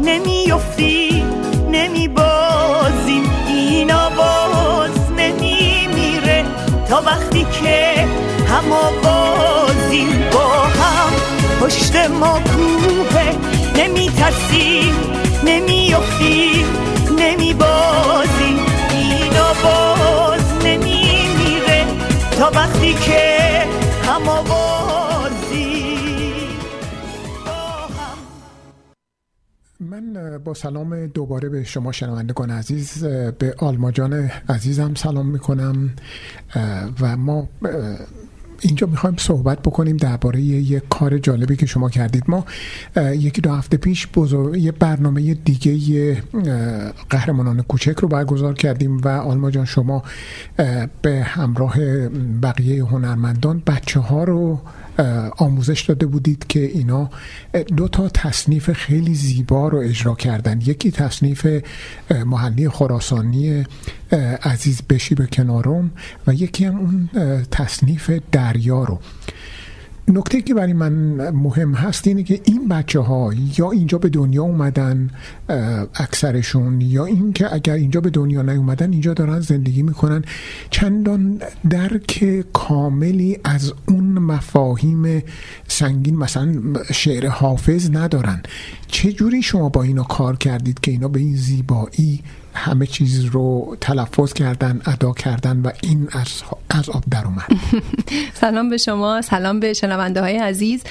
ترسیم 0.03 0.09
نمی 0.09 0.51
افتی 0.51 1.23
نمی 1.71 2.07
بازیم 2.07 3.31
اینا 3.47 4.09
باز 4.09 5.11
نمی 5.17 5.87
میره 5.95 6.45
تا 6.89 7.01
وقتی 7.01 7.45
که 7.61 8.07
هما 8.47 8.91
بازیم 9.03 10.29
با 10.33 10.47
هم 10.49 11.13
پشت 11.61 11.95
ما 11.95 12.39
کوه 12.39 13.21
نمی 13.77 14.09
ترسیم 14.09 14.93
نمی 15.45 15.93
افتیم 15.93 16.65
نمی 17.19 17.53
بازیم 17.53 18.59
اینا 18.91 19.53
باز 19.63 20.65
نمی 20.65 21.27
میره 21.37 21.85
تا 22.39 22.51
وقتی 22.55 22.93
که 22.93 23.63
هما 24.07 24.41
بازیم 24.41 24.62
با 30.43 30.53
سلام 30.53 31.07
دوباره 31.07 31.49
به 31.49 31.63
شما 31.63 31.91
شنوندگان 31.91 32.49
عزیز 32.49 33.03
به 33.39 33.55
آلماجان 33.57 34.13
عزیزم 34.49 34.93
سلام 34.95 35.27
می‌کنم. 35.27 35.89
و 37.01 37.17
ما 37.17 37.47
اینجا 38.61 38.87
می‌خوایم 38.87 39.15
صحبت 39.19 39.59
بکنیم 39.59 39.97
درباره 39.97 40.41
یه 40.41 40.79
کار 40.89 41.17
جالبی 41.17 41.55
که 41.55 41.65
شما 41.65 41.89
کردید. 41.89 42.23
ما 42.27 42.45
یکی 42.97 43.41
دو 43.41 43.51
هفته 43.51 43.77
پیش 43.77 44.07
بزرگ 44.15 44.57
یه 44.57 44.71
برنامه 44.71 45.33
دیگه 45.33 46.23
قهرمانان 47.09 47.61
کوچک 47.61 47.99
رو 47.99 48.07
برگزار 48.07 48.53
کردیم 48.53 48.97
و 48.97 49.07
آلما 49.07 49.51
جان 49.51 49.65
شما 49.65 50.03
به 51.01 51.23
همراه 51.23 51.75
بقیه 52.41 52.85
هنرمندان 52.85 53.63
بچه 53.67 53.99
ها 53.99 54.23
رو 54.23 54.59
آموزش 55.37 55.81
داده 55.81 56.05
بودید 56.05 56.47
که 56.47 56.59
اینا 56.59 57.09
دو 57.77 57.87
تا 57.87 58.09
تصنیف 58.09 58.71
خیلی 58.71 59.15
زیبا 59.15 59.67
رو 59.67 59.77
اجرا 59.77 60.15
کردن. 60.15 60.61
یکی 60.61 60.91
تصنیف 60.91 61.47
محلی 62.25 62.69
خراسانی 62.69 63.63
عزیز 64.43 64.81
بشی 64.89 65.15
به 65.15 65.27
کنارم 65.27 65.91
و 66.27 66.33
یکی 66.33 66.65
هم 66.65 66.79
اون 66.79 67.09
تصنیف 67.51 68.11
دریا 68.31 68.83
رو. 68.83 68.99
نکته 70.07 70.41
که 70.41 70.53
برای 70.53 70.73
من 70.73 70.93
مهم 71.29 71.73
هست 71.73 72.07
اینه 72.07 72.23
که 72.23 72.41
این 72.43 72.67
بچه 72.67 72.99
ها 72.99 73.33
یا 73.57 73.71
اینجا 73.71 73.97
به 73.97 74.09
دنیا 74.09 74.43
اومدن 74.43 75.09
اکثرشون 75.95 76.81
یا 76.81 77.05
اینکه 77.05 77.53
اگر 77.53 77.73
اینجا 77.73 78.01
به 78.01 78.09
دنیا 78.09 78.41
نیومدن 78.41 78.91
اینجا 78.91 79.13
دارن 79.13 79.39
زندگی 79.39 79.83
می‌کنن. 79.83 80.25
چندان 80.69 81.41
درک 81.69 82.43
کاملی 82.53 83.37
از 83.43 83.73
اون 83.87 84.19
مفاهیم 84.19 85.23
سنگین 85.67 86.15
مثلا 86.15 86.55
شعر 86.93 87.27
حافظ 87.27 87.89
ندارن. 87.91 88.43
چه 88.87 89.11
جوری 89.11 89.41
شما 89.41 89.69
با 89.69 89.83
اینا 89.83 90.03
کار 90.03 90.37
کردید 90.37 90.79
که 90.79 90.91
اینا 90.91 91.07
به 91.07 91.19
این 91.19 91.35
زیبایی 91.35 92.23
همه 92.53 92.85
چیز 92.85 93.25
رو 93.25 93.77
تلفظ 93.81 94.33
کردن 94.33 94.81
ادا 94.85 95.11
کردن 95.11 95.59
و 95.59 95.71
این 95.83 96.07
از, 96.11 96.43
از 96.69 96.89
آب 96.89 97.03
در 97.11 97.25
اومد. 97.25 97.45
سلام 98.41 98.69
به 98.69 98.77
شما 98.77 99.21
سلام 99.21 99.59
به 99.59 99.73
شنونده 99.73 100.21
های 100.21 100.37
عزیز 100.37 100.83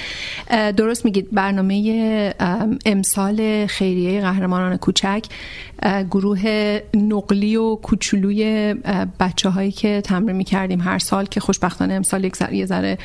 درست 0.77 1.05
میگید 1.05 1.27
برنامه 1.31 2.33
امسال 2.85 3.65
خیریه 3.65 4.21
قهرمانان 4.21 4.77
کوچک 4.77 5.23
گروه 6.11 6.79
نقلی 6.93 7.55
و 7.55 7.75
کوچولوی 7.75 8.73
بچه 9.19 9.49
هایی 9.49 9.71
که 9.71 10.01
تمرین 10.01 10.35
می 10.35 10.43
کردیم 10.43 10.81
هر 10.81 10.99
سال 10.99 11.25
که 11.25 11.39
خوشبختانه 11.39 11.93
امسال 11.93 12.23
یک 12.23 12.35
ذره 12.35 12.65
ذره 12.65 12.97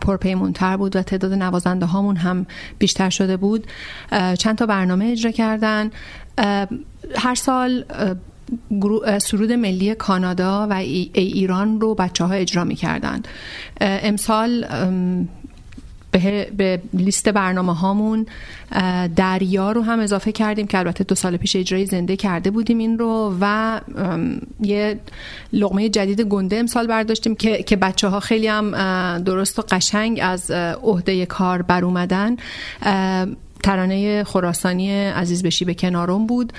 پرپیمونتر 0.00 0.76
بود 0.76 0.96
و 0.96 1.02
تعداد 1.02 1.32
نوازنده 1.32 1.86
هامون 1.86 2.16
هم 2.16 2.46
بیشتر 2.78 3.10
شده 3.10 3.36
بود. 3.36 3.66
چند 4.38 4.58
تا 4.58 4.66
برنامه 4.66 5.04
اجرا 5.04 5.30
کردن. 5.30 5.90
هر 7.16 7.34
سال 7.34 7.84
سرود 9.18 9.52
ملی 9.52 9.94
کانادا 9.94 10.66
و 10.70 10.72
ای 10.72 11.10
ایران 11.14 11.80
رو 11.80 11.94
بچه 11.94 12.24
ها 12.24 12.34
اجرا 12.34 12.64
می 12.64 12.74
کردن 12.74 13.22
امسال 13.80 14.66
به 16.56 16.80
لیست 16.94 17.28
برنامه 17.28 17.74
هامون 17.74 18.26
دریا 19.16 19.72
رو 19.72 19.82
هم 19.82 20.00
اضافه 20.00 20.32
کردیم 20.32 20.66
که 20.66 20.78
البته 20.78 21.04
دو 21.04 21.14
سال 21.14 21.36
پیش 21.36 21.56
اجرای 21.56 21.86
زنده 21.86 22.16
کرده 22.16 22.50
بودیم 22.50 22.78
این 22.78 22.98
رو 22.98 23.36
و 23.40 23.80
یه 24.60 25.00
لغمه 25.52 25.88
جدید 25.88 26.20
گنده 26.20 26.56
امسال 26.56 26.86
برداشتیم 26.86 27.34
که, 27.34 27.62
که 27.62 27.76
بچه 27.76 28.08
ها 28.08 28.20
خیلی 28.20 28.46
هم 28.46 28.70
درست 29.18 29.58
و 29.58 29.62
قشنگ 29.62 30.18
از 30.22 30.50
عهده 30.82 31.26
کار 31.26 31.62
بر 31.62 31.84
اومدن. 31.84 32.36
ترانه 33.66 34.24
خراسانی 34.24 34.92
عزیز 34.92 35.42
بشی 35.42 35.64
به 35.64 35.74
کنارم 35.74 36.26
بود. 36.26 36.52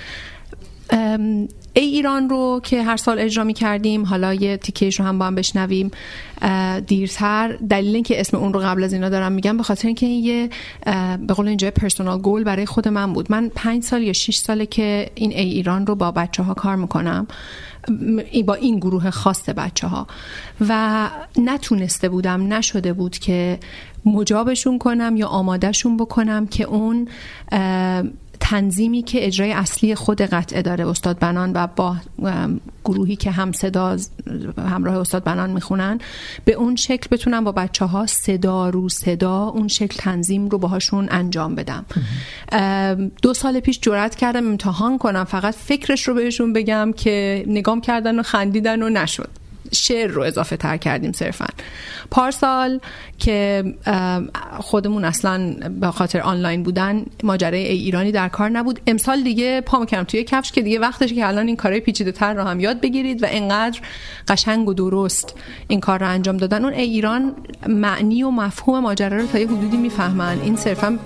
ای 1.74 1.84
ایران 1.84 2.28
رو 2.28 2.60
که 2.62 2.82
هر 2.82 2.96
سال 2.96 3.18
اجرا 3.18 3.44
می 3.44 3.54
کردیم 3.54 4.04
حالا 4.04 4.34
یه 4.34 4.56
تیکیش 4.56 5.00
رو 5.00 5.06
هم 5.06 5.18
با 5.18 5.26
هم 5.26 5.34
بشنویم 5.34 5.90
دیرتر. 6.86 7.56
دلیل 7.70 7.94
اینکه 7.94 8.20
اسم 8.20 8.36
اون 8.36 8.52
رو 8.52 8.60
قبل 8.60 8.84
از 8.84 8.92
اینا 8.92 9.08
دارم 9.08 9.32
میگم 9.32 9.56
به 9.56 9.62
خاطر 9.62 9.86
اینکه 9.86 10.06
این 10.06 10.24
یه 10.24 10.50
به 11.26 11.34
قول 11.34 11.48
اینجا 11.48 11.70
پرسونال 11.70 12.18
گول 12.18 12.44
برای 12.44 12.66
خود 12.66 12.88
من 12.88 13.12
بود. 13.12 13.32
من 13.32 13.50
پنج 13.54 13.82
سال 13.82 14.02
یا 14.02 14.12
6 14.12 14.36
ساله 14.36 14.66
که 14.66 15.10
این 15.14 15.32
ای 15.32 15.50
ایران 15.50 15.86
رو 15.86 15.94
با 15.94 16.10
بچه 16.10 16.42
ها 16.42 16.54
کار 16.54 16.76
می‌کنم 16.76 17.26
با 18.46 18.54
این 18.54 18.78
گروه 18.78 19.10
خاص 19.10 19.48
بچه 19.48 19.86
ها 19.86 20.06
و 20.68 21.08
نتونسته 21.38 22.08
بودم 22.08 22.52
نشده 22.52 22.92
بود 22.92 23.18
که 23.18 23.58
مجابشون 24.04 24.78
کنم 24.78 25.16
یا 25.16 25.26
آمادهشون 25.26 25.96
بکنم 25.96 26.46
که 26.46 26.64
اون 26.64 27.08
تنظیمی 28.40 29.02
که 29.02 29.26
اجرای 29.26 29.52
اصلی 29.52 29.94
خود 29.94 30.20
قطعه 30.20 30.62
داره 30.62 30.88
استاد 30.88 31.18
بنان 31.18 31.52
و 31.54 31.66
با 31.66 31.96
گروهی 32.84 33.16
که 33.16 33.30
هم 33.30 33.52
صدا 33.52 33.96
همراه 34.58 34.96
استاد 34.98 35.24
بنان 35.24 35.50
می‌خونن 35.50 35.98
به 36.44 36.52
اون 36.52 36.76
شکل 36.76 37.08
بتونم 37.10 37.44
با 37.44 37.52
بچه 37.52 37.84
ها 37.84 38.06
صدا 38.06 38.68
رو 38.68 38.88
صدا 38.88 39.44
اون 39.44 39.68
شکل 39.68 39.96
تنظیم 39.96 40.48
رو 40.48 40.58
باهاشون 40.58 41.08
انجام 41.10 41.54
بدم. 41.54 41.84
دو 43.22 43.34
سال 43.34 43.60
پیش 43.60 43.80
جرات 43.80 44.14
کردم 44.14 44.46
امتحان 44.46 44.98
کنم 44.98 45.24
فقط 45.24 45.54
فکرش 45.54 46.08
رو 46.08 46.14
بهشون 46.14 46.52
بگم 46.52 46.92
که 46.96 47.44
نگام 47.46 47.80
کردن 47.80 48.18
و 48.18 48.22
خندیدن 48.22 48.82
و 48.82 48.88
نشد. 48.88 49.30
شعر 49.72 50.10
رو 50.10 50.22
اضافه 50.22 50.56
تر 50.56 50.76
کردیم 50.76 51.12
صرفا. 51.12 51.46
پارسال 52.10 52.80
که 53.18 53.64
خودمون 54.60 55.04
اصلا 55.04 55.54
به 55.80 55.90
خاطر 55.90 56.20
آنلاین 56.20 56.62
بودن 56.62 57.04
ماجرای 57.22 57.64
ای 57.64 57.78
ایرانی 57.78 58.12
در 58.12 58.28
کار 58.28 58.48
نبود. 58.48 58.80
امسال 58.86 59.22
دیگه 59.22 59.60
پا 59.60 59.84
کردم 59.84 60.04
توی 60.04 60.24
کفش 60.24 60.52
که 60.52 60.62
دیگه 60.62 60.78
وقتش 60.78 61.12
که 61.12 61.26
الان 61.26 61.46
این 61.46 61.56
کارهای 61.56 61.80
پیچیده 61.80 62.12
تر 62.12 62.34
رو 62.34 62.42
هم 62.42 62.60
یاد 62.60 62.80
بگیرید 62.80 63.22
و 63.22 63.26
انقدر 63.30 63.80
قشنگ 64.28 64.68
و 64.68 64.74
درست 64.74 65.34
این 65.68 65.80
کار 65.80 65.98
رو 66.00 66.08
انجام 66.08 66.36
دادن. 66.36 66.64
اون 66.64 66.72
ای 66.72 66.82
ایران 66.90 67.34
معنی 67.68 68.22
و 68.22 68.30
مفهوم 68.30 68.80
ماجرا 68.80 69.16
رو 69.16 69.26
تا 69.26 69.38
یه 69.38 69.46
حدودی 69.46 69.76
می‌فهمن. 69.76 70.40
این 70.40 70.56
صرفا 70.56 70.98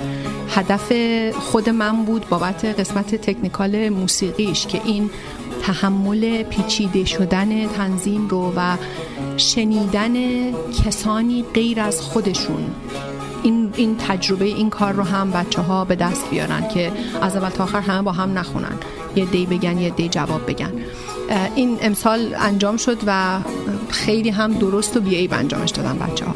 هدف 0.51 0.93
خود 1.33 1.69
من 1.69 2.05
بود 2.05 2.29
بابت 2.29 2.65
قسمت 2.65 3.15
تکنیکال 3.15 3.89
موسیقیش 3.89 4.67
که 4.67 4.81
این 4.85 5.11
تحمل 5.63 6.43
پیچیده 6.43 7.05
شدن 7.05 7.67
تنظیم 7.67 8.29
رو 8.29 8.53
و 8.57 8.77
شنیدن 9.37 10.15
کسانی 10.73 11.45
غیر 11.55 11.81
از 11.81 12.01
خودشون. 12.01 12.71
این, 13.43 13.73
این 13.77 13.97
تجربه 13.97 14.45
این 14.45 14.71
کار 14.71 14.93
رو 14.93 15.03
هم 15.03 15.31
بچه 15.31 15.63
ها 15.63 15.85
به 15.85 15.95
دست 15.95 16.31
بیارن 16.31 16.69
که 16.69 16.93
از 17.23 17.37
اول 17.37 17.49
تا 17.49 17.65
آخر 17.65 17.81
همه 17.81 18.03
با 18.03 18.13
هم 18.13 18.39
نخونن. 18.39 18.79
یه 19.17 19.25
دی 19.25 19.47
بگن 19.47 19.79
یه 19.79 19.91
دی 19.91 20.09
جواب 20.09 20.47
بگن. 20.47 20.73
این 21.55 21.79
امسال 21.81 22.35
انجام 22.39 22.77
شد 22.77 22.99
و 23.07 23.39
خیلی 23.89 24.31
هم 24.31 24.53
درست 24.53 24.97
و 24.97 25.01
بیعیب 25.01 25.33
انجامش 25.33 25.71
دادن 25.71 25.99
بچه 25.99 26.25
ها 26.25 26.35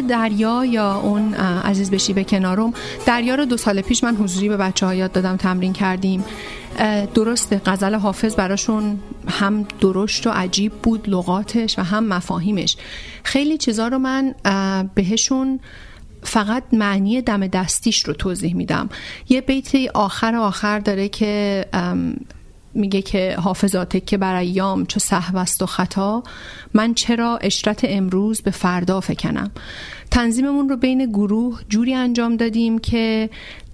دریا 0.00 0.64
یا 0.64 0.94
اون 0.94 1.34
عزیز 1.34 1.90
بشی 1.90 2.12
به 2.12 2.24
کنارم. 2.24 2.72
دریا 3.06 3.34
رو 3.34 3.44
دو 3.44 3.56
سال 3.56 3.80
پیش 3.80 4.04
من 4.04 4.16
حضوری 4.16 4.48
به 4.48 4.56
بچه 4.56 4.86
ها 4.86 4.94
یاد 4.94 5.12
دادم 5.12 5.36
تمرین 5.36 5.72
کردیم. 5.72 6.24
درسته 7.14 7.60
غزل 7.66 7.94
حافظ 7.94 8.34
براشون 8.34 8.98
هم 9.28 9.66
درشت 9.80 10.26
و 10.26 10.30
عجیب 10.30 10.72
بود 10.72 11.08
لغاتش 11.08 11.78
و 11.78 11.82
هم 11.82 12.04
مفاهیمش. 12.04 12.76
خیلی 13.22 13.58
چیزا 13.58 13.88
رو 13.88 13.98
من 13.98 14.34
بهشون 14.94 15.60
فقط 16.22 16.62
معنی 16.72 17.22
دم 17.22 17.46
دستیش 17.46 18.04
رو 18.04 18.12
توضیح 18.12 18.54
میدم. 18.54 18.88
یه 19.28 19.40
بیتی 19.40 19.88
آخر 19.88 20.34
آخر 20.34 20.78
داره 20.78 21.08
که 21.08 21.64
میگه 22.76 23.02
که 23.02 23.36
حافظات 23.38 24.06
که 24.06 24.16
بر 24.16 24.34
ایام 24.34 24.86
چو 24.86 25.00
سهو 25.00 25.38
و 25.38 25.66
خطا 25.66 26.22
من 26.74 26.94
چرا 26.94 27.36
اشرت 27.36 27.80
امروز 27.84 28.40
به 28.40 28.50
فردا 28.50 29.00
فکنم؟ 29.00 29.50
تنظیممون 30.10 30.68
رو 30.68 30.76
بین 30.76 31.06
گروه 31.06 31.60
جوری 31.68 31.94
انجام 31.94 32.36
دادیم 32.36 32.78
که 32.78 33.30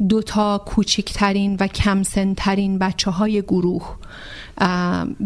دوتا 0.08 0.62
کوچکترین 0.66 1.56
و 1.60 1.66
کمسنترین 1.66 2.78
بچه 2.78 3.10
های 3.10 3.42
گروه 3.42 3.96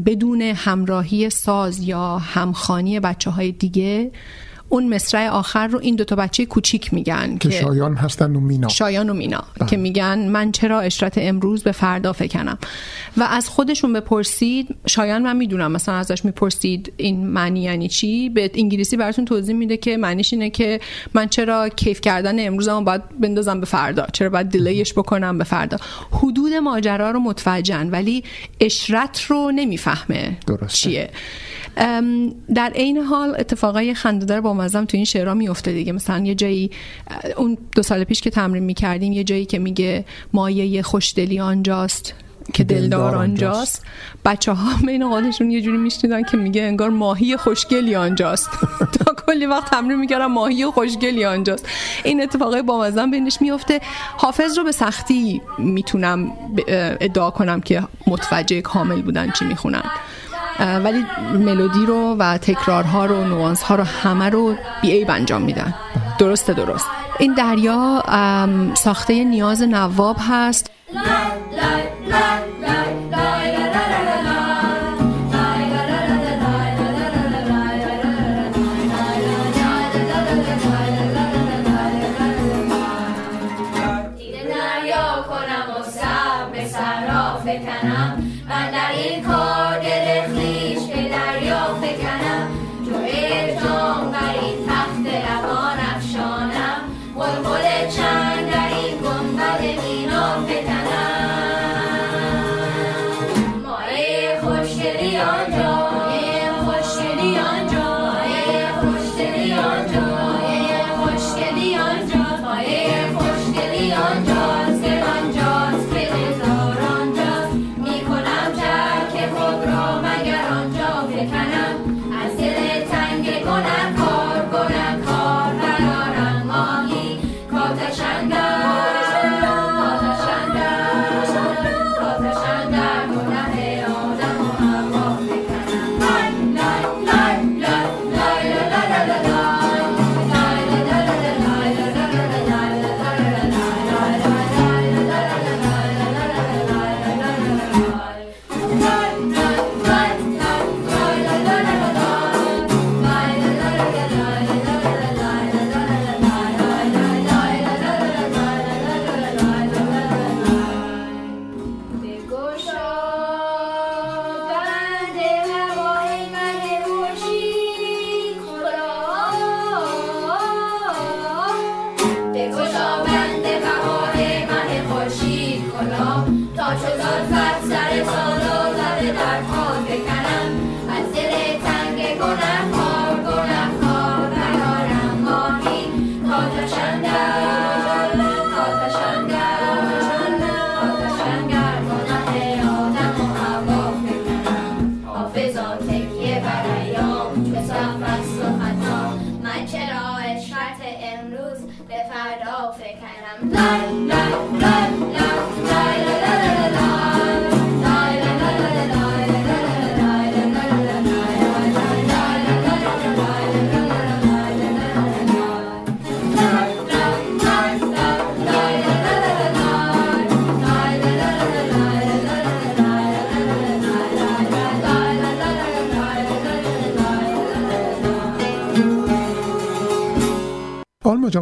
بدون 0.07 0.43
همراهی 0.43 1.31
ساز 1.31 1.81
یا 1.81 2.19
همخانی 2.19 3.01
بچه 3.01 3.31
های 3.31 3.53
دیگه 3.53 4.11
اون 4.68 4.94
مصرع 4.94 5.29
آخر 5.29 5.66
رو 5.66 5.79
این 5.79 5.96
دوتا 5.96 6.16
بچه 6.16 6.46
کوچیک 6.46 6.94
میگن 6.94 7.38
که 7.38 7.50
شایان 7.50 7.94
هستن 7.94 8.37
و 8.37 8.40
مینا. 8.40 8.68
شایان 8.68 9.11
و 9.11 9.14
مینا 9.14 9.44
بله. 9.59 9.68
که 9.68 9.76
میگن 9.76 10.29
من 10.29 10.52
چرا 10.52 10.81
اشرت 10.81 11.14
امروز 11.16 11.62
به 11.62 11.72
فردا 11.72 12.12
فکنم؟ 12.12 12.59
و 13.16 13.22
از 13.22 13.48
خودشون 13.48 13.92
بپرسید 13.92 14.74
شایان 14.87 15.22
من 15.22 15.37
می‌دونم 15.37 15.72
مثلا 15.72 15.94
ازش 15.94 16.24
می‌پرسید 16.24 16.92
این 16.96 17.26
معنی 17.26 17.62
یعنی 17.62 17.88
چی؟ 17.88 18.29
به 18.29 18.50
انگلیسی 18.55 18.96
براتون 18.96 19.24
توضیح 19.24 19.55
میده 19.55 19.76
که 19.76 19.96
معنیش 19.96 20.33
اینه 20.33 20.50
که 20.50 20.81
من 21.14 21.29
چرا 21.29 21.68
کیف 21.68 22.00
کردن 22.00 22.46
امروزمو 22.46 22.85
باید 22.85 23.02
بندازم 23.20 23.61
به 23.61 23.66
فردا؟ 23.66 24.07
چرا 24.12 24.29
باید 24.29 24.48
دیلیش 24.48 24.92
بکنم 24.92 25.38
به 25.38 25.44
فردا؟ 25.44 25.79
حدود 26.12 26.52
ماجرا 26.52 27.11
رو 27.11 27.20
متوجهن 27.20 27.90
ولی 27.90 28.24
اشرت 28.61 29.22
رو 29.22 29.52
نمی‌فهمه 29.55 30.37
چیه. 30.68 31.11
در 32.55 32.73
عین 32.75 32.97
حال 32.97 33.37
اتفاقای 33.39 33.95
خنده‌دار 33.95 34.41
با 34.41 34.55
مزم 34.55 34.85
تو 34.85 34.97
این 34.97 35.05
شعرها 35.05 35.35
میفته 35.35 35.73
دیگه. 35.73 35.93
مثلا 35.93 36.25
یه 36.25 36.35
جایی 36.35 36.71
اون 37.37 37.59
دو 37.75 37.83
سال 37.83 38.05
پیش 38.05 38.21
که 38.21 38.31
تمرین 38.31 38.62
می‌کردیم 38.62 39.12
یه 39.12 39.25
جایی 39.25 39.45
که 39.45 39.59
میگه 39.59 40.05
مایه 40.33 40.83
خوشدلی 40.83 41.41
آنجاست 41.41 42.15
که 42.53 42.65
دلدار 42.65 43.15
آنجاست. 43.15 43.87
بچه 44.25 44.53
ها 44.53 44.87
بین 44.87 45.03
یه 45.41 45.61
جوری 45.61 45.77
میشنیدن 45.77 46.23
که 46.23 46.37
میگه 46.37 46.62
انگار 46.62 46.91
ماهی 46.91 47.37
خوشگلی 47.37 47.95
آنجاست. 47.95 48.51
تا 48.99 49.15
کلی 49.27 49.47
وقت 49.47 49.71
تمرین 49.71 49.99
می‌کردم 49.99 50.27
ماهی 50.27 50.67
خوشگلی 50.67 51.25
آنجاست. 51.25 51.69
این 52.05 52.23
اتفاقای 52.23 52.62
با 52.62 52.81
مزم 52.81 53.11
بینش 53.11 53.41
میفته 53.41 53.81
حافظ 54.17 54.59
رو 54.59 54.65
به 54.65 54.73
سختی 54.73 55.43
می‌تونم 55.59 56.33
ادعا 57.01 57.31
کنم 57.31 57.61
که 57.61 57.83
متوجه 58.07 58.61
کامل 58.61 59.03
بودن 59.03 59.31
چی 59.31 59.45
می‌خونن. 59.45 59.83
ولی 60.61 61.05
ملودی 61.33 61.87
رو 61.87 62.16
و 62.19 62.38
تکرارها 62.38 63.07
رو 63.07 63.25
نوانس 63.25 63.62
ها 63.62 63.75
رو 63.75 63.85
همه 63.85 64.31
رو 64.31 64.55
بی 64.83 65.05
انجام 65.05 65.42
میدن. 65.42 65.75
درسته 66.19 66.53
درست. 66.53 66.87
این 67.19 67.35
دریا 67.35 68.03
ساخته 68.75 69.25
نیاز 69.25 69.62
نواب 69.62 70.16
هست. 70.29 70.71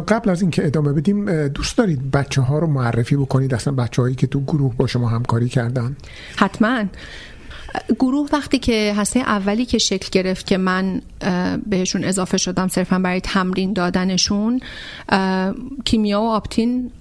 قبل 0.07 0.29
از 0.29 0.41
اینکه 0.41 0.65
ادامه 0.65 0.93
بدیم 0.93 1.47
دوست 1.47 1.77
دارید 1.77 2.11
بچه 2.11 2.41
ها 2.41 2.59
رو 2.59 2.67
معرفی 2.67 3.15
بکنید؟ 3.15 3.53
اصلا 3.53 3.73
بچه 3.73 4.01
هایی 4.01 4.15
که 4.15 4.27
تو 4.27 4.41
گروه 4.41 4.75
با 4.75 4.87
شما 4.87 5.09
همکاری 5.09 5.49
کردن. 5.49 5.95
حتما. 6.35 6.83
گروه 7.99 8.29
وقتی 8.33 8.59
که 8.59 8.93
هسته 8.97 9.19
اولی 9.19 9.65
که 9.65 9.77
شکل 9.77 10.09
گرفت 10.11 10.47
که 10.47 10.57
من 10.57 11.01
بهشون 11.67 12.03
اضافه 12.03 12.37
شدم 12.37 12.67
صرفا 12.67 12.99
برای 12.99 13.21
تمرین 13.21 13.73
دادنشون 13.73 14.59
کیمیا 15.85 16.21
و 16.21 16.29
آپتین 16.29 16.91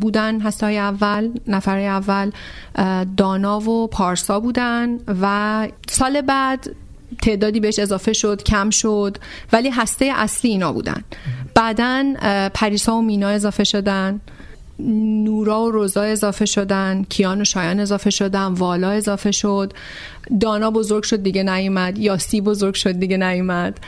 بودن 0.00 0.40
هسته 0.40 0.66
های 0.66 0.78
اول 0.78 1.30
نفر 1.46 1.78
اول 1.78 2.30
دانا 3.16 3.60
و 3.60 3.86
پارسا 3.86 4.40
بودن 4.40 4.98
و 5.20 5.68
سال 5.88 6.20
بعد 6.20 6.70
تعدادی 7.22 7.60
بهش 7.60 7.78
اضافه 7.78 8.12
شد 8.12 8.42
کم 8.42 8.70
شد 8.70 9.16
ولی 9.52 9.70
هسته 9.70 10.12
اصلی 10.14 10.50
اینا 10.50 10.72
بودن. 10.72 11.04
بعدا 11.54 12.14
پریسا 12.54 12.96
و 12.96 13.02
مینا 13.02 13.28
اضافه 13.28 13.64
شدن. 13.64 14.20
نورا 15.24 15.62
و 15.62 15.70
روزا 15.70 16.02
اضافه 16.02 16.44
شدن. 16.44 17.04
کیان 17.08 17.40
و 17.40 17.44
شایان 17.44 17.80
اضافه 17.80 18.10
شدن. 18.10 18.46
والا 18.46 18.90
اضافه 18.90 19.30
شد. 19.30 19.72
دانا 20.40 20.70
بزرگ 20.70 21.02
شد 21.02 21.22
دیگه 21.22 21.42
نیومد 21.42 21.98
یاسی 21.98 22.40
بزرگ 22.40 22.74
شد 22.74 22.92
دیگه 22.92 23.16
نیومد. 23.16 23.80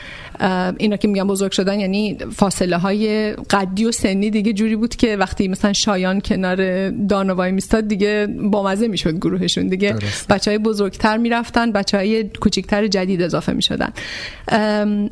اینا 0.79 0.97
که 0.97 1.09
میگم 1.09 1.27
بزرگ 1.27 1.53
شدن 1.53 1.81
یعنی 1.81 2.19
فاصله 2.33 2.77
های 2.77 3.33
قدی 3.33 3.85
و 3.85 3.93
سنی 3.93 4.31
دیگه 4.31 4.53
جوری 4.53 4.77
بود 4.77 4.97
که 4.97 5.17
وقتی 5.17 5.49
مثلا 5.49 5.73
شایان 5.73 6.21
کنار 6.21 6.91
دانا 6.91 7.35
وای 7.35 7.53
میستاد 7.53 7.89
دیگه 7.89 8.29
بامزه 8.51 8.89
می‌شد 8.89 9.17
گروهشون 9.17 9.67
دیگه. 9.67 9.97
بچه 10.29 10.51
های 10.51 10.59
بزرگتر 10.59 11.17
می‌رفتن 11.17 11.73
بچه 11.73 11.97
های 11.97 12.25
کوچیکتر 12.41 12.87
جدید 12.87 13.23
اضافه 13.23 13.53
می‌شدن. 13.53 13.93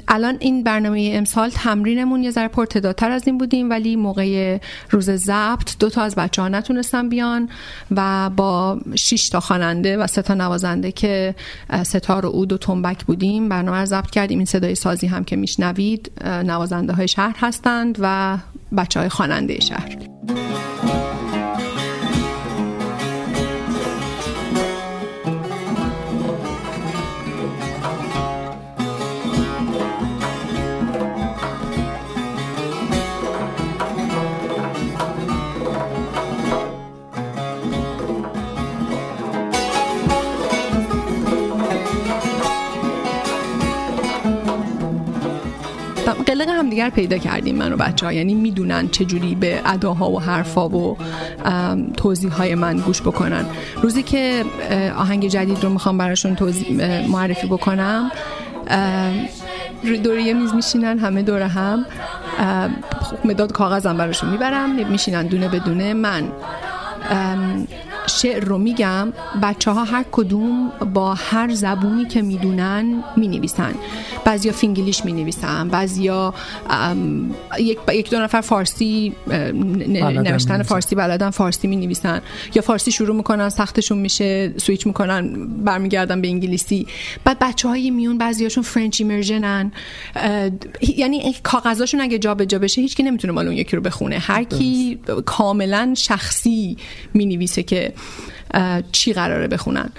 الان 0.08 0.36
این 0.40 0.62
برنامه 0.62 1.10
امسال 1.14 1.50
تمرینمون 1.50 2.22
یه 2.22 2.30
ذره 2.30 2.48
پرتداتر 2.48 3.10
از 3.10 3.26
این 3.26 3.38
بودیم 3.38 3.70
ولی 3.70 3.96
موقع 3.96 4.58
روز 4.90 5.10
ضبط 5.10 5.78
دو 5.78 5.90
تا 5.90 6.02
از 6.02 6.14
بچه 6.14 6.42
ها 6.42 6.48
نتونستن 6.48 7.08
بیان 7.08 7.48
و 7.90 8.30
با 8.30 8.80
6 8.94 9.28
تا 9.28 9.40
خواننده 9.40 9.96
و 9.96 10.06
سه 10.06 10.22
تا 10.22 10.34
نوازنده 10.34 10.92
که 10.92 11.11
ستار 11.84 12.26
و 12.26 12.28
اود 12.28 12.52
و 12.52 12.58
تنبک 12.58 13.04
بودیم. 13.04 13.48
برنامه 13.48 13.78
رو 13.78 13.86
ضبط 13.86 14.10
کردیم. 14.10 14.38
این 14.38 14.46
صدای 14.46 14.74
سازی 14.74 15.06
هم 15.06 15.24
که 15.24 15.36
میشنوید 15.36 16.12
نوازنده 16.24 16.92
های 16.92 17.08
شهر 17.08 17.36
هستند 17.38 17.98
و 18.00 18.38
بچه 18.76 19.00
های 19.00 19.08
خواننده 19.08 19.60
شهر. 19.60 19.96
قلق 46.34 46.48
همدیگر 46.48 46.90
پیدا 46.90 47.18
کردیم 47.18 47.56
من 47.56 47.72
و 47.72 47.76
بچه 47.76 48.06
ها 48.06 48.12
یعنی 48.12 48.34
می‌دونن 48.34 48.88
چجوری 48.88 49.34
به 49.34 49.60
اداها 49.66 50.10
و 50.10 50.20
حرفا 50.20 50.68
و 50.68 50.96
توضیح 51.96 52.32
های 52.32 52.54
من 52.54 52.76
گوش 52.76 53.02
بکنن. 53.02 53.44
روزی 53.82 54.02
که 54.02 54.44
آهنگ 54.96 55.28
جدید 55.28 55.64
رو 55.64 55.68
می‌خوام 55.68 55.98
براشون 55.98 56.36
معرفی 57.08 57.46
بکنم 57.46 58.10
دور 60.04 60.18
یه 60.18 60.34
میز 60.34 60.54
میشینن 60.54 60.98
همه 60.98 61.22
دور 61.22 61.42
هم 61.42 61.84
مداد 63.24 63.52
کاغذم 63.52 63.96
براشون 63.96 64.30
می‌برم 64.30 64.88
میشینن 64.88 65.26
دونه 65.26 65.48
بدونه 65.48 65.94
من 65.94 66.22
شعر 68.06 68.44
رو 68.44 68.58
میگم 68.58 69.12
بچه 69.42 69.70
ها 69.70 69.84
هر 69.84 70.04
کدوم 70.12 70.72
با 70.94 71.14
هر 71.14 71.54
زبونی 71.54 72.04
که 72.04 72.22
می‌دونن 72.22 73.04
می‌نویسن. 73.16 73.74
بعضیا 74.24 74.52
فینگلیش 74.52 75.04
می‌نویسن 75.04 75.68
بعضیا 75.68 76.34
یک, 77.58 77.78
یک 77.92 78.10
دو 78.10 78.20
نفر 78.20 78.40
فارسی 78.40 79.12
نوشتن 79.26 80.62
فارسی 80.62 80.94
بلدن 80.94 81.30
فارسی 81.30 81.66
می‌نویسن. 81.68 82.22
یا 82.54 82.62
فارسی 82.62 82.92
شروع 82.92 83.16
می‌کنن 83.16 83.48
سختشون 83.48 83.98
میشه 83.98 84.54
سویچ 84.56 84.86
می‌کنن 84.86 85.46
برمیگردن 85.64 86.20
به 86.20 86.28
انگلیسی. 86.28 86.86
بعد 87.24 87.38
بچه 87.38 87.68
های 87.68 87.90
میون 87.90 88.18
بعضیاشون 88.18 88.62
French 88.62 89.00
immersion 89.00 89.59
ن. 89.59 89.72
یعنی 90.96 91.34
کاغذاشون 91.42 92.00
اگه 92.00 92.18
جابجا 92.18 92.44
جا 92.44 92.58
بشه 92.58 92.80
هیچکی 92.80 93.02
نمی‌تونه 93.02 93.32
مال 93.32 93.46
اون 93.46 93.56
یکی 93.56 93.76
رو 93.76 93.82
بخونه. 93.82 94.18
هر 94.18 94.44
کی 94.44 94.98
کاملا 95.26 95.94
شخصی 95.96 96.76
می‌نویسه 97.14 97.62
که 97.62 97.91
چی 98.92 99.12
قراره 99.12 99.48
بخونن. 99.48 99.90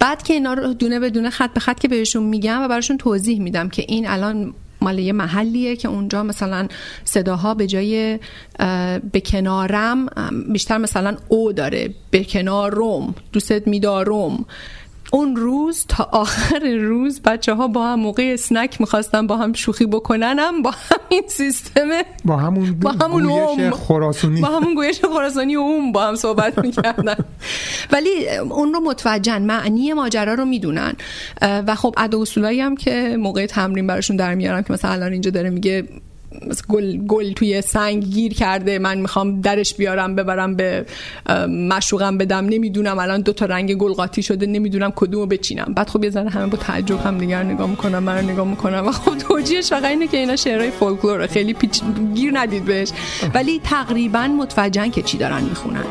بعد 0.00 0.22
که 0.22 0.34
اینا 0.34 0.54
رو 0.54 0.74
دونه 0.74 1.00
به 1.00 1.10
دونه 1.10 1.30
خط 1.30 1.52
به 1.52 1.60
خط 1.60 1.80
که 1.80 1.88
بهشون 1.88 2.22
میگم 2.22 2.62
و 2.62 2.68
براشون 2.68 2.96
توضیح 2.98 3.40
میدم 3.40 3.68
که 3.68 3.84
این 3.88 4.08
الان 4.08 4.54
مال 4.80 4.98
یه 4.98 5.12
محلیه 5.12 5.76
که 5.76 5.88
اونجا 5.88 6.22
مثلا 6.22 6.68
صداها 7.04 7.54
به 7.54 7.66
جای 7.66 8.18
به 9.12 9.20
کنارم 9.26 10.06
بیشتر 10.52 10.78
مثلا 10.78 11.16
او 11.28 11.52
داره 11.52 11.94
به 12.10 12.24
کنار 12.24 12.74
روم 12.74 13.14
دوستت 13.32 13.66
میدارم. 13.66 14.44
اون 15.12 15.36
روز 15.36 15.84
تا 15.88 16.08
آخر 16.12 16.58
روز 16.58 17.20
بچه 17.22 17.54
ها 17.54 17.68
با 17.68 17.86
هم 17.86 18.00
موقع 18.00 18.30
اسنک 18.34 18.80
می‌خواستن 18.80 19.26
با 19.26 19.36
هم 19.36 19.52
شوخی 19.52 19.86
بکننم 19.86 20.62
با 20.62 20.70
همین 20.70 21.22
سیستم 21.28 21.88
با 22.24 22.36
همون, 22.36 22.74
با 22.80 22.90
همون 22.90 23.22
گویش 23.22 23.72
خراسانی 23.72 24.40
با 24.40 24.48
همون 24.48 24.74
گویش 24.74 25.00
خراسانی 25.04 25.54
اون 25.54 25.92
با 25.92 26.02
هم 26.02 26.14
صحبت 26.14 26.58
می‌کردن. 26.58 27.16
ولی 27.92 28.28
اون 28.50 28.74
رو 28.74 28.80
متوجهن 28.80 29.42
معنی 29.42 29.92
ماجرا 29.92 30.34
رو 30.34 30.44
می‌دونن. 30.44 30.92
و 31.42 31.74
خب 31.74 31.94
ادا 31.96 32.20
اصولایی 32.20 32.60
هم 32.60 32.76
که 32.76 33.16
موقع 33.18 33.46
تمرین 33.46 33.86
براشون 33.86 34.16
در 34.16 34.34
میارم 34.34 34.62
که 34.62 34.72
مثلا 34.72 34.90
الان 34.90 35.12
اینجا 35.12 35.30
داره 35.30 35.50
میگه 35.50 35.88
گل, 36.68 36.96
گل 36.96 37.32
توی 37.32 37.62
سنگ 37.62 38.04
گیر 38.04 38.34
کرده 38.34 38.78
من 38.78 38.98
می‌خوام 38.98 39.40
درش 39.40 39.74
بیارم 39.74 40.14
ببرم 40.14 40.56
به 40.56 40.86
مشوقم 41.48 42.18
بدم 42.18 42.46
نمی‌دونم 42.46 42.98
الان 42.98 43.20
دو 43.20 43.32
تا 43.32 43.46
رنگ 43.46 43.74
گل 43.74 43.92
قاطی 43.92 44.22
شده 44.22 44.46
نمی‌دونم 44.46 44.92
کدومو 44.96 45.26
بچینم. 45.26 45.72
بعد 45.76 45.88
خب 45.88 46.04
یه 46.04 46.10
ذره 46.10 46.30
همه 46.30 46.46
با 46.46 46.56
تعجب 46.56 47.00
هم 47.00 47.18
دیگر 47.18 47.42
نگاه 47.42 47.70
می‌کنم 47.70 48.02
من 48.02 48.24
نگاه 48.24 48.48
می‌کنم. 48.48 48.86
و 48.86 48.92
خب 48.92 49.18
توجیهش 49.18 49.68
فقط 49.68 49.84
اینه 49.84 50.06
که 50.06 50.16
اینا 50.16 50.36
شعرهای 50.36 50.70
فولکلوره. 50.70 51.26
خیلی 51.26 51.52
پیچ 51.52 51.82
گیر 52.14 52.30
ندید 52.34 52.64
بهش. 52.64 52.90
ولی 53.34 53.60
تقریبا 53.64 54.26
متوجهن 54.26 54.90
که 54.90 55.02
چی 55.02 55.18
دارن 55.18 55.42
می‌خونن. 55.42 55.84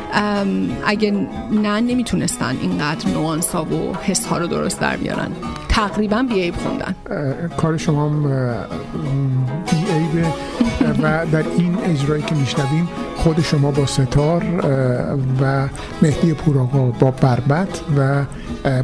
اگه 0.86 1.10
نه 1.52 1.80
نمی‌تونستن 1.80 2.56
اینقدر 2.62 3.08
نوانس 3.08 3.48
ها 3.48 3.64
و 3.64 3.94
حس 4.02 4.26
ها 4.26 4.38
رو 4.38 4.46
درست 4.46 4.80
در 4.80 4.96
بیارن. 4.96 5.32
تقریبا 5.70 6.22
بیعیب 6.28 6.54
خوندن. 6.56 6.94
کار 7.56 7.76
شما 7.76 8.08
بیعیب 9.70 10.26
و 11.02 11.26
در 11.26 11.44
این 11.58 11.78
اجرایی 11.84 12.22
که 12.22 12.34
میشنویم 12.34 12.88
خود 13.16 13.40
شما 13.40 13.70
با 13.70 13.86
ستار 13.86 14.44
و 15.40 15.68
مهدی 16.02 16.34
پوراقا 16.34 16.78
با 16.78 17.10
بربت 17.10 17.80
و 17.96 18.24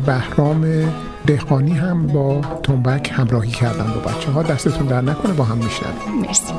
بهرام 0.07 0.93
دهقانی 1.27 1.73
هم 1.73 2.07
با 2.07 2.41
تنبک 2.63 3.13
همراهی 3.15 3.51
کردن 3.51 3.87
با 3.95 4.01
بچه 4.13 4.31
ها 4.31 4.43
دستتون 4.43 4.87
در 4.87 5.01
نکنه 5.01 5.33
با 5.33 5.45
هم 5.45 5.57
میشنویم. 5.57 6.27
مرسی. 6.27 6.53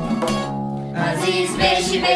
عزیز 0.96 1.50
بشی 1.56 1.98
به 1.98 2.06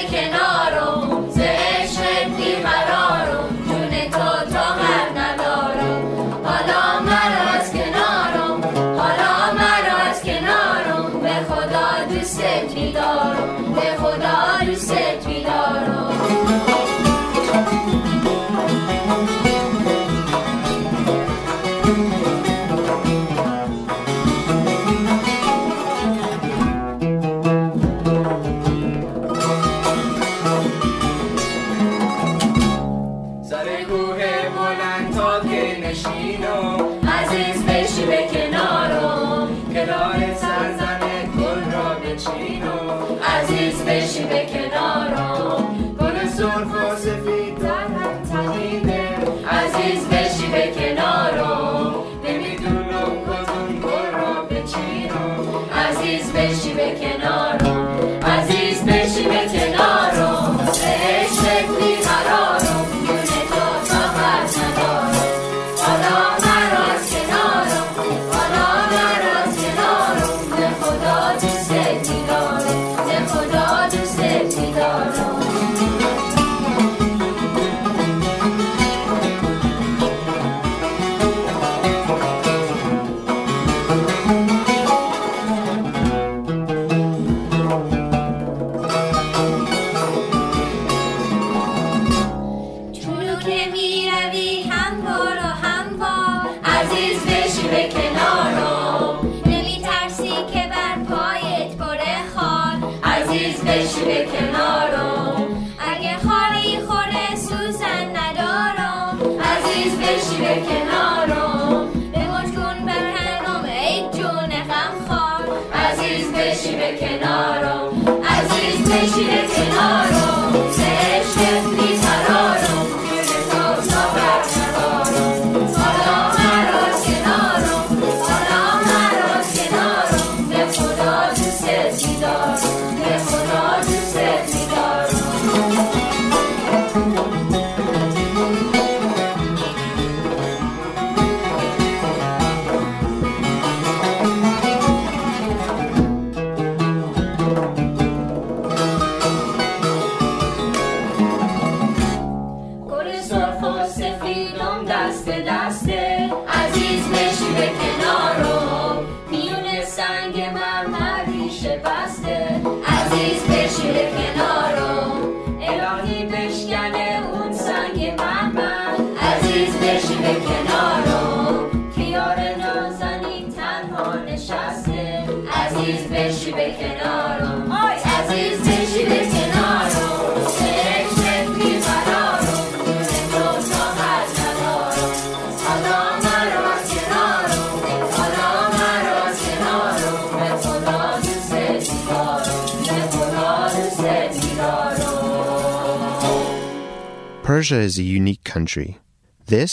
Persia 197.63 197.81
is 197.91 197.97
a 197.97 198.03
unique 198.03 198.43
country. 198.43 198.99
This 199.47 199.73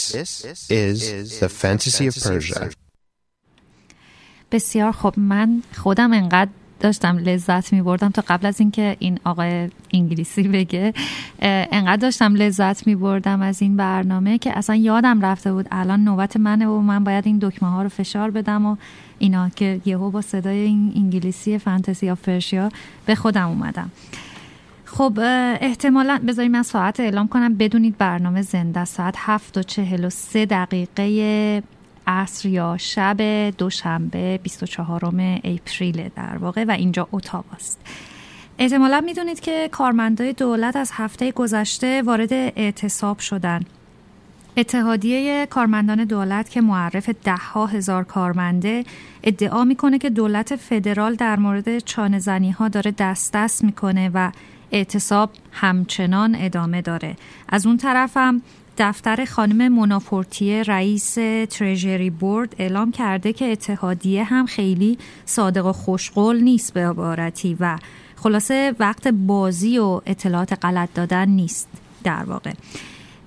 is 0.70 1.40
the 1.40 1.48
fantasy 1.48 2.06
of 2.06 2.14
Persia. 2.14 2.70
بسیار 4.52 4.92
خب 4.92 5.14
من 5.16 5.62
خودم 5.76 6.12
انقدر 6.12 6.50
داشتم 6.80 7.18
لذت 7.18 7.72
می 7.72 7.82
بردم 7.82 8.10
تا 8.10 8.22
قبل 8.28 8.46
از 8.46 8.60
اینکه 8.60 8.96
این 8.98 9.18
آقای 9.24 9.70
انگلیسی 9.94 10.42
بگه 10.42 10.94
انقدر 11.42 11.96
داشتم 11.96 12.34
لذت 12.34 12.86
می 12.86 12.94
بردم 12.94 13.42
از 13.42 13.62
این 13.62 13.76
برنامه 13.76 14.38
که 14.38 14.58
اصلا 14.58 14.76
یادم 14.76 15.20
رفته 15.20 15.52
بود 15.52 15.66
الان 15.70 16.04
نوبت 16.04 16.36
منه 16.36 16.66
و 16.66 16.80
من 16.80 17.04
باید 17.04 17.26
این 17.26 17.38
دکمه 17.42 17.70
ها 17.70 17.82
رو 17.82 17.88
فشار 17.88 18.30
بدم 18.30 18.66
و 18.66 18.76
اینا 19.18 19.48
که 19.48 19.80
یهو 19.84 20.10
با 20.10 20.20
صدای 20.20 20.58
این 20.58 20.92
انگلیسی 20.96 21.58
فانتزی 21.58 22.10
آف 22.10 22.20
پرشیا 22.20 22.68
به 23.06 23.14
خودم 23.14 23.48
اومدم 23.48 23.90
خب 24.92 25.18
احتمالا 25.60 26.20
بذاریم 26.28 26.52
من 26.52 26.62
ساعت 26.62 27.00
اعلام 27.00 27.28
کنم. 27.28 27.54
بدونید 27.54 27.98
برنامه 27.98 28.42
زنده 28.42 28.84
ساعت 28.84 29.14
هفت 29.18 29.58
و 29.58 29.62
چهل 29.62 30.04
و 30.04 30.10
سه 30.10 30.46
دقیقه 30.46 31.62
عصر 32.06 32.48
یا 32.48 32.76
شب 32.76 33.16
دوشنبه 33.58 34.40
24 34.42 35.04
اپریل 35.44 36.08
در 36.16 36.36
واقع 36.36 36.64
و 36.64 36.70
اینجا 36.70 37.08
اتاوا 37.12 37.44
است. 37.54 37.80
احتمالا 38.58 39.00
می‌دونید 39.00 39.40
که 39.40 39.68
کارمندای 39.72 40.32
دولت 40.32 40.76
از 40.76 40.90
هفته 40.94 41.32
گذشته 41.32 42.02
وارد 42.02 42.32
اعتصاب 42.32 43.18
شدن. 43.18 43.60
اتحادیه 44.56 45.46
کارمندان 45.46 46.04
دولت 46.04 46.50
که 46.50 46.60
معرف 46.60 47.10
ده 47.24 47.36
ها 47.36 47.66
هزار 47.66 48.04
کارمنده 48.04 48.84
ادعا 49.22 49.64
می‌کنه 49.64 49.98
که 49.98 50.10
دولت 50.10 50.56
فدرال 50.56 51.14
در 51.14 51.38
مورد 51.38 51.78
چانه 51.78 52.52
ها 52.58 52.68
داره 52.68 52.94
دست 52.98 53.32
دست 53.32 53.64
می‌کنه 53.64 54.10
و 54.14 54.30
اعتصاب 54.72 55.30
همچنان 55.52 56.36
ادامه 56.38 56.82
داره. 56.82 57.16
از 57.48 57.66
اون 57.66 57.76
طرفم 57.76 58.42
دفتر 58.78 59.24
خانم 59.24 59.72
منافورتیه 59.72 60.62
رئیس 60.62 61.14
ترژری 61.50 62.10
بورد 62.10 62.54
اعلام 62.58 62.90
کرده 62.90 63.32
که 63.32 63.52
اتحادیه 63.52 64.24
هم 64.24 64.46
خیلی 64.46 64.98
صادق 65.24 65.66
و 65.66 65.72
خوشقول 65.72 66.40
نیست 66.40 66.74
به 66.74 66.88
عبارتی 66.88 67.56
و 67.60 67.78
خلاصه 68.16 68.74
وقت 68.78 69.08
بازی 69.08 69.78
و 69.78 70.00
اطلاعات 70.06 70.64
غلط 70.64 70.88
دادن 70.94 71.28
نیست 71.28 71.68
در 72.04 72.24
واقع. 72.24 72.52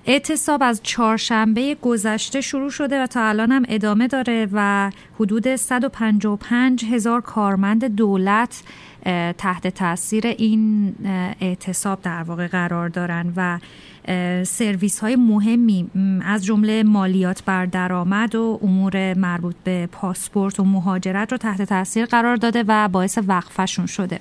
اعتصاب 0.06 0.62
از 0.62 0.80
چهارشنبه 0.82 1.76
گذشته 1.82 2.40
شروع 2.40 2.70
شده 2.70 3.02
و 3.02 3.06
تا 3.06 3.28
الان 3.28 3.52
هم 3.52 3.64
ادامه 3.68 4.06
داره 4.06 4.48
و 4.52 4.90
حدود 5.20 5.56
155 5.56 6.84
هزار 6.84 7.20
کارمند 7.20 7.84
دولت 7.84 8.62
تحت 9.38 9.66
تاثیر 9.66 10.26
این 10.26 10.94
اعتصاب 11.40 12.02
در 12.02 12.22
واقع 12.22 12.46
قرار 12.46 12.88
دارن 12.88 13.32
و 13.36 13.58
سرویس 14.44 14.98
های 14.98 15.16
مهمی 15.16 15.90
از 16.24 16.44
جمله 16.44 16.82
مالیات 16.82 17.44
بر 17.44 17.66
درآمد 17.66 18.34
و 18.34 18.60
امور 18.62 19.14
مربوط 19.14 19.54
به 19.64 19.88
پاسپورت 19.92 20.60
و 20.60 20.64
مهاجرت 20.64 21.32
رو 21.32 21.38
تحت 21.38 21.62
تاثیر 21.62 22.06
قرار 22.06 22.36
داده 22.36 22.64
و 22.68 22.88
باعث 22.88 23.18
وقفشون 23.26 23.86
شده. 23.86 24.20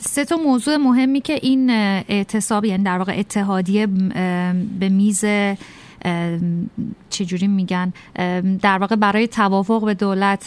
سه 0.00 0.24
تا 0.24 0.36
موضوع 0.36 0.76
مهمی 0.76 1.20
که 1.20 1.38
این 1.42 1.70
اعتصاب 1.70 2.64
یعنی 2.64 2.84
در 2.84 2.98
واقع 2.98 3.14
اتحادیه 3.18 3.86
به 4.80 4.88
میز 4.88 5.24
چجوری 7.10 7.46
میگن؟ 7.46 7.92
در 8.62 8.78
واقع 8.78 8.96
برای 8.96 9.28
توافق 9.28 9.84
به 9.84 9.94
دولت 9.94 10.44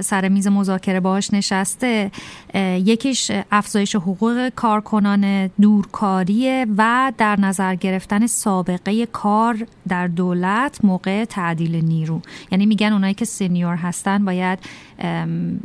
سر 0.00 0.28
میز 0.28 0.46
مذاکره 0.46 1.00
باهاش 1.00 1.34
نشسته. 1.34 2.10
یکیش 2.54 3.30
افزایش 3.52 3.96
حقوق 3.96 4.48
کارکنان 4.48 5.46
دورکاریه 5.46 6.66
و 6.76 7.12
در 7.18 7.40
نظر 7.40 7.74
گرفتن 7.74 8.26
سابقه 8.26 9.06
کار 9.06 9.66
در 9.88 10.06
دولت 10.06 10.84
موقع 10.84 11.24
تعدیل 11.24 11.84
نیرو. 11.84 12.20
یعنی 12.50 12.66
میگن 12.66 12.92
اونایی 12.92 13.14
که 13.14 13.24
سنیور 13.24 13.76
هستن 13.76 14.24
باید 14.24 14.58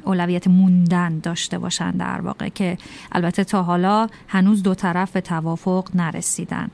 اولویت 0.04 0.48
موندن 0.48 1.20
داشته 1.20 1.60
باشن 1.60 1.92
در 1.92 2.22
واقع 2.22 2.50
که 2.50 2.78
البته 3.12 3.44
تا 3.44 3.64
حالا 3.64 4.08
هنوز 4.28 4.64
دو 4.64 4.76
طرف 4.76 5.12
به 5.12 5.22
توافق 5.22 5.90
نرسیدن. 5.96 6.72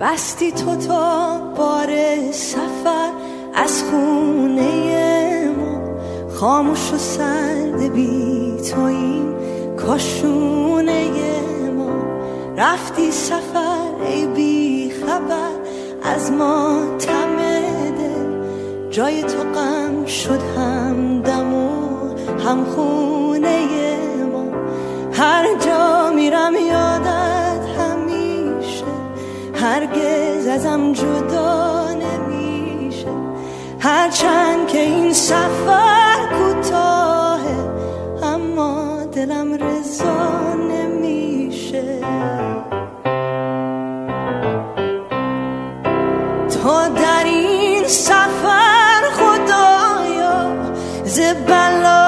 بستی 0.00 0.52
تو 0.52 0.76
تا 0.76 1.38
بار 1.56 1.88
سفر 2.32 3.10
از 3.54 3.84
خونه 3.84 5.50
ما. 5.56 5.80
خاموش 6.34 6.92
و 6.92 6.98
سرد 6.98 7.92
بی 7.92 8.56
تویم 8.70 9.34
کاشونه 9.76 11.10
ما. 11.76 11.90
رفتی 12.56 13.10
سفر 13.10 14.04
ای 14.06 14.26
بی 14.26 14.90
خبر 14.90 15.52
از 16.02 16.32
ما 16.32 16.80
تمده 16.98 18.12
جای 18.90 19.22
تو 19.22 19.38
غم 19.54 20.06
شد 20.06 20.40
هم 20.56 21.22
دم 21.22 21.54
و 21.54 21.68
هم 22.48 22.64
خونه 22.64 23.81
هر 25.22 25.54
جا 25.54 26.10
میرم 26.10 26.54
یادت 26.54 27.64
همیشه. 27.78 28.84
هرگز 29.54 30.46
ازم 30.46 30.92
جدا 30.92 31.88
نمیشه. 31.92 33.08
هرچند 33.80 34.66
که 34.66 34.78
این 34.78 35.12
سفر 35.12 36.16
کوتاهه 36.38 37.70
اما 38.22 39.04
دلم 39.12 39.54
رضا 39.54 40.54
نمیشه. 40.54 42.00
تو 46.50 46.88
در 46.96 47.24
این 47.24 47.84
سفر 47.84 49.02
خدایا 49.12 50.56
زبلا 51.04 52.01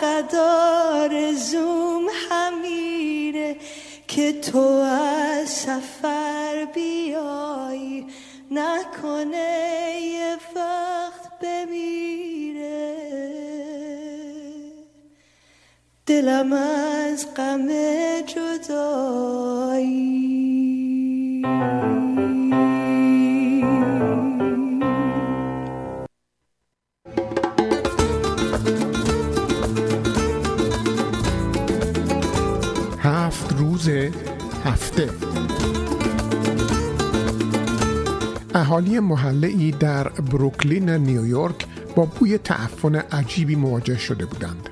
فقط 0.00 0.34
آرزوم 0.34 2.06
همیره 2.30 3.56
که 4.08 4.32
تو 4.32 4.58
از 4.58 5.48
سفر 5.48 6.68
بیایی 6.74 8.06
نکنه 8.50 10.00
یه 10.02 10.36
وقت 10.56 11.38
بمیره. 11.42 12.96
دلم 16.06 16.52
از 16.52 17.34
غم 17.34 17.68
جدایی. 18.20 20.10
روز 33.80 34.12
هفته. 34.64 35.10
اهالی 38.54 39.00
محله 39.00 39.48
ای 39.48 39.70
در 39.70 40.08
بروکلین 40.08 40.90
نیویورک 40.90 41.66
با 41.96 42.04
بوی 42.04 42.38
تعفن 42.38 42.94
عجیبی 42.94 43.54
مواجه 43.54 43.98
شده 43.98 44.26
بودند. 44.26 44.68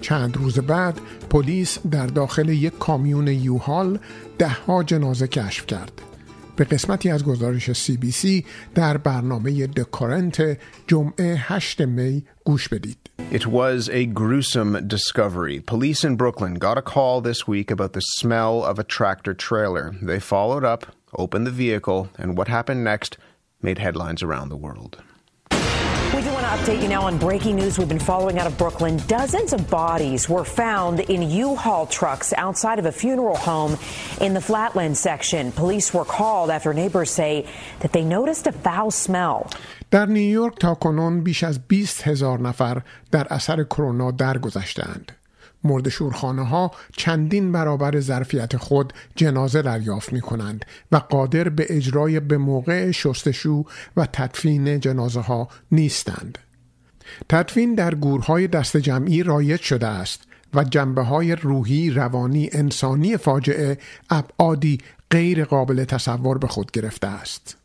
چند 0.00 0.36
روز 0.36 0.58
بعد 0.58 1.00
پلیس 1.30 1.78
در 1.90 2.06
داخل 2.06 2.48
یک 2.48 2.78
کامیون 2.78 3.28
یوهال 3.28 3.98
دهها 4.38 4.82
جنازه 4.82 5.28
کشف 5.28 5.66
کرد. 5.66 5.92
به 6.56 6.64
قسمتی 6.64 7.10
از 7.10 7.24
گزارش 7.24 7.72
سی 7.72 7.96
بی 7.96 8.10
سی 8.10 8.44
در 8.74 8.96
برنامه 8.96 9.66
دکارنت 9.66 10.58
جمعه 10.86 11.36
8 11.38 11.80
می 11.80 12.24
گوش 12.44 12.68
بدید. 12.68 13.07
It 13.30 13.46
was 13.46 13.90
a 13.90 14.06
gruesome 14.06 14.88
discovery. 14.88 15.60
Police 15.60 16.02
in 16.02 16.16
Brooklyn 16.16 16.54
got 16.54 16.78
a 16.78 16.82
call 16.82 17.20
this 17.20 17.46
week 17.46 17.70
about 17.70 17.92
the 17.92 18.00
smell 18.00 18.64
of 18.64 18.78
a 18.78 18.84
tractor 18.84 19.34
trailer. 19.34 19.94
They 20.00 20.18
followed 20.18 20.64
up, 20.64 20.86
opened 21.14 21.46
the 21.46 21.50
vehicle, 21.50 22.08
and 22.16 22.38
what 22.38 22.48
happened 22.48 22.84
next 22.84 23.18
made 23.60 23.78
headlines 23.78 24.22
around 24.22 24.48
the 24.48 24.56
world 24.56 25.02
We 26.27 26.27
do 26.27 26.31
want 26.37 26.45
to 26.49 26.53
update 26.57 26.81
you 26.83 26.89
now 26.95 27.03
on 27.09 27.17
breaking 27.17 27.55
news 27.61 27.73
we've 27.77 27.93
been 27.95 28.07
following 28.11 28.37
out 28.39 28.47
of 28.51 28.55
Brooklyn. 28.63 28.95
Dozens 29.19 29.51
of 29.57 29.61
bodies 29.69 30.21
were 30.33 30.45
found 30.63 30.95
in 31.13 31.19
U-Haul 31.45 31.85
trucks 31.99 32.33
outside 32.45 32.79
of 32.79 32.85
a 32.85 32.91
funeral 32.91 33.37
home 33.49 33.73
in 34.25 34.31
the 34.37 34.43
Flatland 34.49 34.95
section. 34.97 35.43
Police 35.51 35.87
were 35.93 36.05
called 36.05 36.49
after 36.49 36.71
neighbors 36.73 37.11
say 37.11 37.33
that 37.81 37.91
they 37.95 38.03
noticed 38.17 38.45
a 38.47 38.51
foul 38.51 38.91
smell. 38.91 39.49
در 39.91 40.05
نیویورک 40.05 40.59
تا 40.59 40.75
کنون 40.75 41.23
بیش 41.23 41.43
از 41.43 41.67
20 41.67 42.07
هزار 42.07 42.39
نفر 42.39 42.81
در 43.11 43.27
اثر 43.29 43.63
کرونا 43.63 44.11
درگذشتند. 44.11 45.11
مرد 45.64 45.88
شورخانه 45.88 46.46
ها 46.46 46.70
چندین 46.96 47.52
برابر 47.52 48.00
ظرفیت 48.00 48.56
خود 48.56 48.92
جنازه 49.16 49.62
دریافت 49.62 50.12
می 50.12 50.20
کنند 50.20 50.64
و 50.92 50.96
قادر 50.96 51.48
به 51.48 51.66
اجرای 51.68 52.20
به 52.20 52.38
موقع 52.38 52.90
شستشو 52.90 53.64
و 53.96 54.06
تدفین 54.06 54.80
جنازه 54.80 55.20
ها 55.20 55.48
نیستند. 55.72 56.38
تدفین 57.28 57.74
در 57.74 57.94
گورهای 57.94 58.46
دست 58.46 58.76
جمعی 58.76 59.22
رایج 59.22 59.60
شده 59.60 59.86
است 59.86 60.22
و 60.54 60.64
جنبه 60.64 61.02
های 61.02 61.34
روحی، 61.34 61.90
روانی، 61.90 62.48
انسانی 62.52 63.16
فاجعه 63.16 63.78
ابعادی 64.10 64.78
غیر 65.10 65.44
قابل 65.44 65.84
تصور 65.84 66.38
به 66.38 66.46
خود 66.46 66.70
گرفته 66.70 67.06
است. 67.06 67.56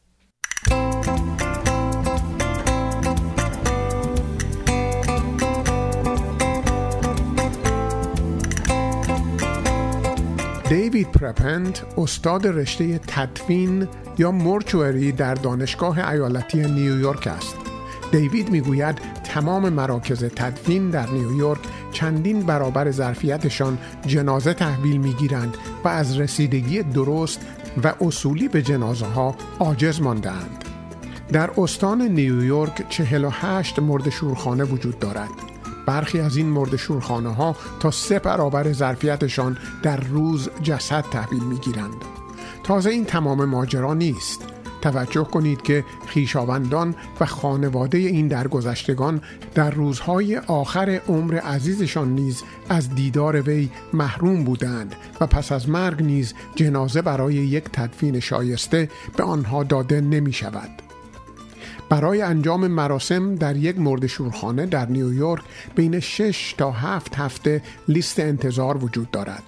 دیوید 10.69 11.11
پرپنت 11.11 11.85
استاد 11.97 12.47
رشته 12.47 12.97
تدفین 12.97 13.87
یا 14.17 14.31
مورچوری 14.31 15.11
در 15.11 15.33
دانشگاه 15.33 16.09
ایالتی 16.09 16.57
نیویورک 16.57 17.27
است. 17.27 17.55
دیوید 18.11 18.49
می‌گوید 18.49 18.97
تمام 19.23 19.69
مراکز 19.69 20.23
تدفین 20.23 20.89
در 20.89 21.09
نیویورک 21.09 21.59
چندین 21.91 22.39
برابر 22.39 22.91
ظرفیتشان 22.91 23.77
جنازه 24.05 24.53
تحویل 24.53 24.97
می‌گیرند 24.97 25.57
و 25.83 25.87
از 25.87 26.19
رسیدگی 26.19 26.83
درست 26.83 27.41
و 27.83 27.93
اصولی 28.01 28.47
به 28.47 28.61
جنازه 28.61 29.05
ها 29.05 29.35
عاجز 29.59 30.01
ماندهاند. 30.01 30.65
در 31.31 31.49
استان 31.57 32.01
نیویورک 32.01 32.89
48 32.89 33.79
مرد 33.79 34.09
شورخانه 34.09 34.63
وجود 34.63 34.99
دارد. 34.99 35.52
برخی 35.85 36.19
از 36.19 36.37
این 36.37 36.47
مرد 36.47 36.75
شورخانه 36.75 37.33
ها 37.33 37.55
تا 37.79 37.91
سه 37.91 38.19
برابر 38.19 38.73
ظرفیتشان 38.73 39.57
در 39.83 39.97
روز 39.97 40.49
جسد 40.63 41.05
تحویل 41.11 41.43
می 41.43 41.57
گیرند. 41.57 42.05
تازه 42.63 42.89
این 42.89 43.05
تمام 43.05 43.45
ماجرا 43.45 43.93
نیست. 43.93 44.53
توجه 44.83 45.23
کنید 45.23 45.61
که 45.61 45.85
خیشاوندان 46.07 46.95
و 47.19 47.25
خانواده 47.25 47.97
این 47.97 48.27
درگذشتگان 48.27 49.21
در 49.55 49.71
روزهای 49.71 50.37
آخر 50.37 51.01
عمر 51.07 51.35
عزیزشان 51.35 52.09
نیز 52.09 52.43
از 52.69 52.95
دیدار 52.95 53.41
وی 53.41 53.69
محروم 53.93 54.43
بودند 54.43 54.95
و 55.21 55.27
پس 55.27 55.51
از 55.51 55.69
مرگ 55.69 56.03
نیز 56.03 56.33
جنازه 56.55 57.01
برای 57.01 57.33
یک 57.33 57.63
تدفین 57.63 58.19
شایسته 58.19 58.89
به 59.17 59.23
آنها 59.23 59.63
داده 59.63 60.01
نمی 60.01 60.33
شود. 60.33 60.82
برای 61.89 62.21
انجام 62.21 62.67
مراسم 62.67 63.35
در 63.35 63.57
یک 63.57 63.79
مرد 63.79 64.07
شورخانه 64.07 64.65
در 64.65 64.85
نیویورک 64.85 65.43
بین 65.75 65.99
6 65.99 66.55
تا 66.57 66.71
7 66.71 67.15
هفته 67.15 67.61
لیست 67.87 68.19
انتظار 68.19 68.83
وجود 68.83 69.11
دارد. 69.11 69.43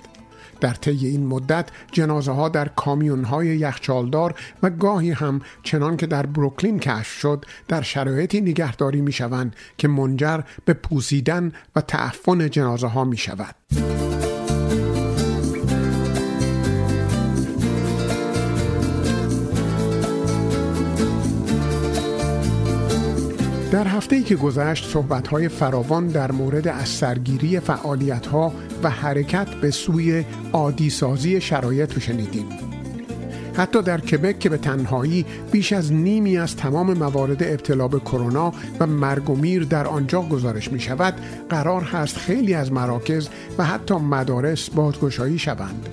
در 0.61 0.73
طی 0.73 1.07
این 1.07 1.25
مدت 1.25 1.69
جنازه 1.91 2.31
ها 2.31 2.49
در 2.49 2.67
کامیون 2.67 3.23
های 3.23 3.47
یخچالدار 3.47 4.35
و 4.63 4.69
گاهی 4.69 5.11
هم 5.11 5.41
چنان 5.63 5.97
که 5.97 6.07
در 6.07 6.25
بروکلین 6.25 6.79
کشف 6.79 7.19
شد 7.19 7.45
در 7.67 7.81
شرایطی 7.81 8.41
نگهداری 8.41 9.01
می 9.01 9.11
شوند 9.11 9.55
که 9.77 9.87
منجر 9.87 10.39
به 10.65 10.73
پوسیدن 10.73 11.51
و 11.75 11.81
تعفن 11.81 12.49
جنازه 12.49 12.87
ها 12.87 13.03
می 13.03 13.17
شود. 13.17 13.55
در 23.71 23.87
هفته 23.87 24.23
که 24.23 24.35
گذشت 24.35 24.89
صحبت 24.89 25.27
های 25.27 25.49
فراوان 25.49 26.07
در 26.07 26.31
مورد 26.31 26.67
از 26.67 26.89
سرگیری 26.89 27.59
فعالیت 27.59 28.25
ها 28.25 28.53
و 28.83 28.89
حرکت 28.89 29.49
به 29.49 29.71
سوی 29.71 30.25
عادی 30.53 30.89
سازی 30.89 31.41
شرایط 31.41 31.93
رو 31.93 31.99
شنیدیم. 31.99 32.45
حتی 33.53 33.81
در 33.81 34.01
کبک 34.01 34.39
که 34.39 34.49
به 34.49 34.57
تنهایی 34.57 35.25
بیش 35.51 35.73
از 35.73 35.93
نیمی 35.93 36.37
از 36.37 36.55
تمام 36.55 36.93
موارد 36.93 37.43
ابتلا 37.43 37.87
به 37.87 37.99
کرونا 37.99 38.53
و 38.79 38.87
مرگ 38.87 39.29
و 39.29 39.35
میر 39.35 39.63
در 39.63 39.87
آنجا 39.87 40.21
گزارش 40.21 40.71
می 40.71 40.79
شود 40.79 41.13
قرار 41.49 41.81
هست 41.81 42.17
خیلی 42.17 42.53
از 42.53 42.71
مراکز 42.71 43.29
و 43.57 43.65
حتی 43.65 43.95
مدارس 43.95 44.69
بازگشایی 44.69 45.39
شوند 45.39 45.89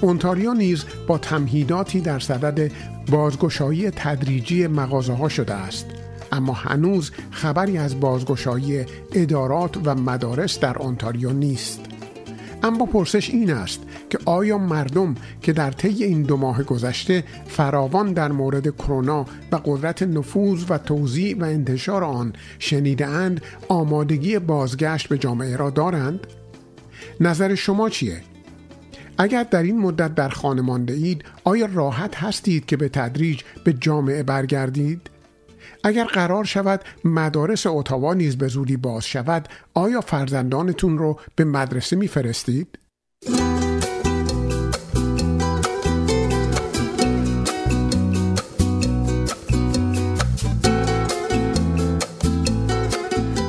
اونتاریو 0.00 0.54
نیز 0.54 0.84
با 1.06 1.18
تمهیداتی 1.18 2.00
در 2.00 2.18
صدد 2.18 2.72
بازگشایی 3.10 3.90
تدریجی 3.90 4.66
مغازه 4.66 5.12
ها 5.12 5.28
شده 5.28 5.54
است 5.54 5.86
اما 6.32 6.52
هنوز 6.52 7.10
خبری 7.30 7.78
از 7.78 8.00
بازگشایی 8.00 8.84
ادارات 9.12 9.76
و 9.84 9.94
مدارس 9.94 10.60
در 10.60 10.78
اونتاریو 10.78 11.32
نیست 11.32 11.80
اما 12.62 12.86
پرسش 12.86 13.30
این 13.30 13.52
است 13.52 13.80
که 14.10 14.18
آیا 14.24 14.58
مردم 14.58 15.14
که 15.42 15.52
در 15.52 15.70
طی 15.70 16.04
این 16.04 16.22
دو 16.22 16.36
ماه 16.36 16.62
گذشته 16.62 17.24
فراوان 17.46 18.12
در 18.12 18.32
مورد 18.32 18.76
کرونا 18.76 19.26
و 19.52 19.56
قدرت 19.64 20.02
نفوذ 20.02 20.64
و 20.68 20.78
توزیع 20.78 21.38
و 21.38 21.44
انتشار 21.44 22.04
آن 22.04 22.32
شنیده 22.58 23.06
اند 23.06 23.40
آمادگی 23.68 24.38
بازگشت 24.38 25.08
به 25.08 25.18
جامعه 25.18 25.56
را 25.56 25.70
دارند؟ 25.70 26.26
نظر 27.20 27.54
شما 27.54 27.88
چیه؟ 27.88 28.22
اگر 29.18 29.42
در 29.42 29.62
این 29.62 29.78
مدت 29.78 30.14
در 30.14 30.28
خانه 30.28 30.62
مانده 30.62 30.92
اید 30.92 31.24
آیا 31.44 31.68
راحت 31.72 32.16
هستید 32.16 32.66
که 32.66 32.76
به 32.76 32.88
تدریج 32.88 33.40
به 33.64 33.72
جامعه 33.72 34.22
برگردید؟ 34.22 35.11
اگر 35.84 36.04
قرار 36.04 36.44
شود 36.44 36.80
مدارس 37.04 37.66
اتاوا 37.66 38.14
نیز 38.14 38.38
به 38.38 38.48
زودی 38.48 38.76
باز 38.76 39.04
شود 39.04 39.48
آیا 39.74 40.00
فرزندانتون 40.00 40.98
رو 40.98 41.20
به 41.36 41.44
مدرسه 41.44 41.96
میفرستید؟ 41.96 42.78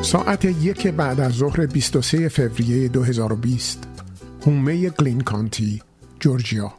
ساعت 0.01 0.45
یک 0.45 0.87
بعد 0.87 1.19
از 1.19 1.31
ظهر 1.31 1.65
23 1.65 2.29
فوریه 2.29 2.87
2020 2.87 3.87
هومه 4.45 4.89
گلین 4.89 5.21
کانتی 5.21 5.81
جورجیا 6.19 6.73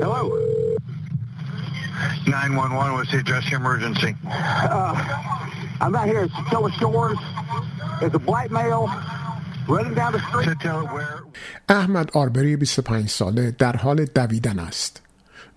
Hello. 0.00 0.49
911, 2.30 2.94
what's 2.94 3.10
the 3.10 3.18
address 3.18 3.44
of 3.44 3.50
your 3.50 3.60
emergency? 3.60 4.14
Uh, 4.24 4.94
I'm 5.80 5.96
out 5.96 6.06
here 6.06 6.20
at 6.20 6.30
Sola 6.50 6.70
Shores. 6.72 7.18
There's 7.98 8.14
a 8.14 8.18
black 8.18 8.50
male 8.50 8.88
running 9.68 9.94
down 9.94 10.12
the 10.12 10.20
street. 10.28 10.48
احمد 11.68 12.10
آربری 12.14 12.56
25 12.56 13.08
ساله 13.08 13.50
در 13.50 13.76
حال 13.76 14.04
دویدن 14.04 14.58
است. 14.58 15.02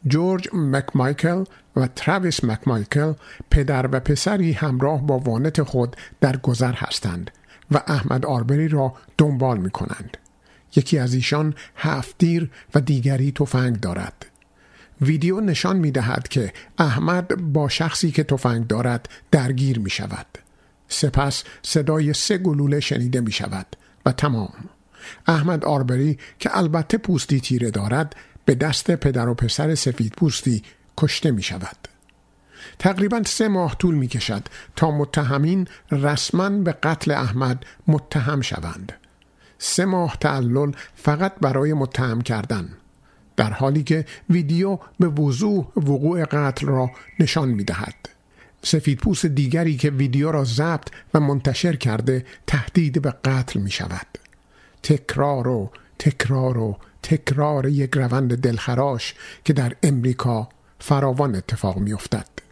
جورج 0.08 0.50
مکمایکل 0.54 1.44
و 1.76 1.88
تراویس 1.88 2.44
مکمایکل 2.44 3.14
پدر 3.52 3.90
و 3.92 4.00
پسری 4.00 4.52
همراه 4.52 5.02
با 5.02 5.18
وانت 5.18 5.64
خود 5.64 5.96
در 6.22 6.38
گذر 6.38 6.74
هستند 6.74 7.32
و 7.72 7.82
احمد 7.88 8.26
آربری 8.26 8.68
را 8.68 8.94
دنبال 9.18 9.58
می 9.58 9.70
کنند. 9.70 10.18
یکی 10.76 11.00
از 11.00 11.14
ایشان 11.14 11.54
هفت 11.76 12.16
دیر 12.18 12.52
و 12.76 12.82
دیگری 12.82 13.32
تفنگ 13.32 13.80
دارد. 13.80 14.26
ویدیو 15.04 15.42
نشان 15.42 15.78
می 15.78 15.92
دهد 15.92 16.28
که 16.28 16.54
احمد 16.78 17.54
با 17.54 17.70
شخصی 17.70 18.12
که 18.12 18.24
تفنگ 18.24 18.68
دارد 18.68 19.10
درگیر 19.32 19.80
می 19.80 19.90
شود. 19.90 20.26
سپس 20.88 21.44
صدای 21.64 22.14
سه 22.14 22.38
گلوله 22.38 22.80
شنیده 22.80 23.22
می 23.22 23.32
شود 23.32 23.66
و 24.06 24.12
تمام. 24.12 24.70
احمد 25.28 25.66
آربری 25.66 26.18
که 26.40 26.58
البته 26.58 26.98
پوستی 26.98 27.40
تیره 27.40 27.72
دارد 27.72 28.16
به 28.46 28.56
دست 28.56 28.92
پدر 28.92 29.28
و 29.28 29.34
پسر 29.34 29.76
سفید 29.76 30.14
پوستی 30.18 30.64
کشته 30.98 31.32
می 31.32 31.44
شود. 31.44 31.78
تقریبا 32.80 33.24
سه 33.26 33.48
ماه 33.48 33.76
طول 33.76 33.96
می 33.96 34.08
کشد 34.08 34.44
تا 34.76 34.92
متهمین 34.92 35.68
رسما 35.92 36.50
به 36.50 36.72
قتل 36.72 37.12
احمد 37.12 37.66
متهم 37.88 38.42
شوند. 38.42 38.94
سه 39.58 39.86
ماه 39.86 40.18
تعلل 40.20 40.72
فقط 40.96 41.34
برای 41.42 41.74
متهم 41.74 42.22
کردن 42.22 42.70
در 43.36 43.54
حالی 43.54 43.84
که 43.84 44.06
ویدیو 44.30 44.80
به 45.00 45.08
وضوح 45.08 45.66
وقوع 45.78 46.26
قتل 46.26 46.68
را 46.68 46.92
نشان 47.20 47.50
می 47.50 47.64
دهد. 47.64 47.96
سفید 48.64 48.98
پوست 48.98 49.26
دیگری 49.26 49.78
که 49.78 49.90
ویدیو 49.90 50.32
را 50.32 50.44
ضبط 50.44 50.88
و 51.14 51.20
منتشر 51.20 51.76
کرده 51.76 52.26
تهدید 52.48 53.02
به 53.02 53.14
قتل 53.24 53.60
می 53.60 53.72
شود. 53.72 54.08
تکرار 54.84 55.48
و 55.48 55.72
تکرار 56.00 56.58
و 56.58 56.78
تکرار 57.04 57.68
یک 57.68 57.92
روند 57.94 58.38
دلخراش 58.38 59.14
که 59.46 59.54
در 59.54 59.76
امریکا 59.84 60.50
فراوان 60.80 61.36
اتفاق 61.36 61.78
می 61.78 61.94
افتد. 61.94 62.43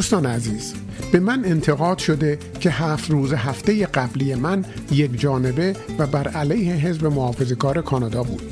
دوستان 0.00 0.26
عزیز 0.26 0.74
به 1.12 1.20
من 1.20 1.44
انتقاد 1.44 1.98
شده 1.98 2.38
که 2.60 2.70
هفت 2.70 3.10
روز 3.10 3.32
هفته 3.32 3.86
قبلی 3.86 4.34
من 4.34 4.64
یک 4.92 5.20
جانبه 5.20 5.76
و 5.98 6.06
بر 6.06 6.28
علیه 6.28 6.74
حزب 6.74 7.06
محافظ 7.06 7.52
کار 7.52 7.82
کانادا 7.82 8.22
بود. 8.22 8.42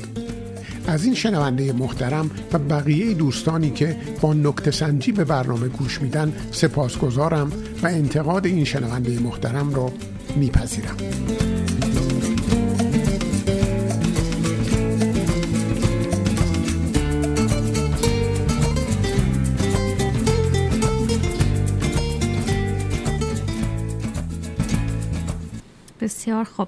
از 0.87 1.05
این 1.05 1.15
شنونده 1.15 1.73
محترم 1.73 2.31
و 2.53 2.59
بقیه 2.59 3.13
دوستانی 3.13 3.69
که 3.69 3.95
با 4.21 4.33
نکت 4.33 4.69
سنجی 4.69 5.11
به 5.11 5.23
برنامه 5.23 5.67
گوش 5.67 6.01
میدن 6.01 6.33
سپاسگزارم 6.51 7.51
و 7.83 7.87
انتقاد 7.87 8.45
این 8.45 8.63
شنونده 8.63 9.19
محترم 9.19 9.73
را 9.73 9.91
میپذیرم. 10.35 10.97
بسیار 26.19 26.43
خوب. 26.43 26.67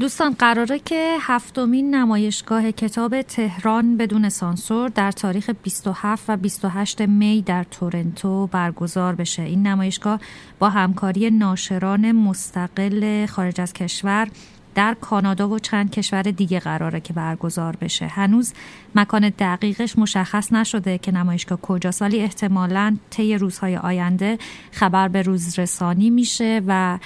دوستان 0.00 0.36
قراره 0.38 0.78
که 0.78 1.16
هفتمین 1.20 1.94
نمایشگاه 1.94 2.72
کتاب 2.72 3.22
تهران 3.22 3.96
بدون 3.96 4.28
سانسور 4.28 4.88
در 4.88 5.12
تاریخ 5.12 5.50
27 5.50 6.24
و 6.28 6.36
28 6.36 7.00
می 7.00 7.42
در 7.42 7.64
تورنتو 7.64 8.46
برگزار 8.46 9.14
بشه. 9.14 9.42
این 9.42 9.66
نمایشگاه 9.66 10.20
با 10.58 10.70
همکاری 10.70 11.30
ناشران 11.30 12.12
مستقل 12.12 13.26
خارج 13.26 13.60
از 13.60 13.72
کشور 13.72 14.28
در 14.76 14.96
کانادا 15.00 15.48
و 15.48 15.58
چند 15.58 15.90
کشور 15.90 16.22
دیگه 16.22 16.60
قراره 16.60 17.00
که 17.00 17.12
برگزار 17.12 17.76
بشه. 17.76 18.06
هنوز 18.06 18.52
مکان 18.94 19.32
دقیقش 19.38 19.98
مشخص 19.98 20.52
نشده 20.52 20.98
که 20.98 21.12
نمایشگاه 21.12 21.60
کجاست 21.60 22.02
ولی 22.02 22.20
احتمالا 22.20 22.96
طی 23.10 23.38
روزهای 23.38 23.76
آینده 23.76 24.38
خبر 24.72 25.08
به 25.08 25.22
روز 25.22 25.58
رسانی 25.58 26.10
میشه 26.10 26.62
و 26.66 26.98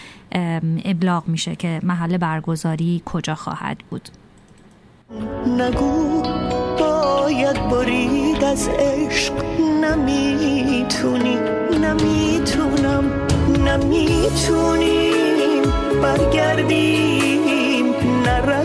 ابلاغ 0.85 1.29
میشه 1.29 1.57
که 1.57 1.81
محل 1.83 2.16
برگزاری 2.16 3.03
کجا 3.05 3.35
خواهد 3.35 3.79
بود. 3.91 4.09
نگو 5.47 6.23
باید 6.79 7.68
برید 7.68 8.45
از 8.45 8.68
عشق 8.68 9.45
نمی‌تونی 9.83 11.39
نمی‌تونم 11.81 13.05
نمی‌تونیم 13.66 15.62
برگردیم 16.03 17.59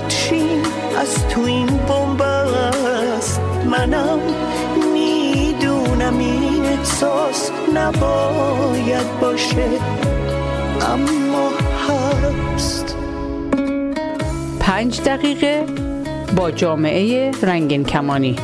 نرد 0.06 0.68
از 0.98 1.28
تو 1.28 1.42
این 1.42 1.66
بمب 1.66 2.22
است. 2.22 3.42
منم 3.72 4.20
می‌دونم 4.94 6.18
این 6.20 6.66
احساس 6.66 7.52
نباید 7.76 9.20
باشه 9.22 9.68
اما 10.82 11.50
هست. 11.90 12.96
پنج 14.60 15.02
دقیقه 15.02 15.64
با 16.36 16.52
جامعه 16.52 17.32
رنگین 17.42 17.84
کمانی. 17.84 18.36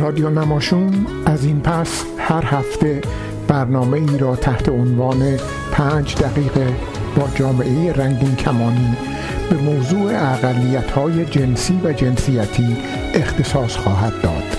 رادیو 0.00 0.30
نماشون 0.30 1.06
از 1.26 1.44
این 1.44 1.60
پس 1.60 2.04
هر 2.18 2.44
هفته 2.44 3.00
برنامه 3.48 3.98
ای 3.98 4.18
را 4.18 4.36
تحت 4.36 4.68
عنوان 4.68 5.38
پنج 5.76 6.16
دقیقه 6.16 6.74
با 7.16 7.28
جامعه 7.34 7.92
رنگین 7.92 8.36
کمانی 8.36 8.96
به 9.50 9.56
موضوع 9.56 10.32
اقلیت 10.32 10.90
های 10.90 11.24
جنسی 11.24 11.80
و 11.84 11.92
جنسیتی 11.92 12.76
اختصاص 13.14 13.76
خواهد 13.76 14.12
داد. 14.22 14.56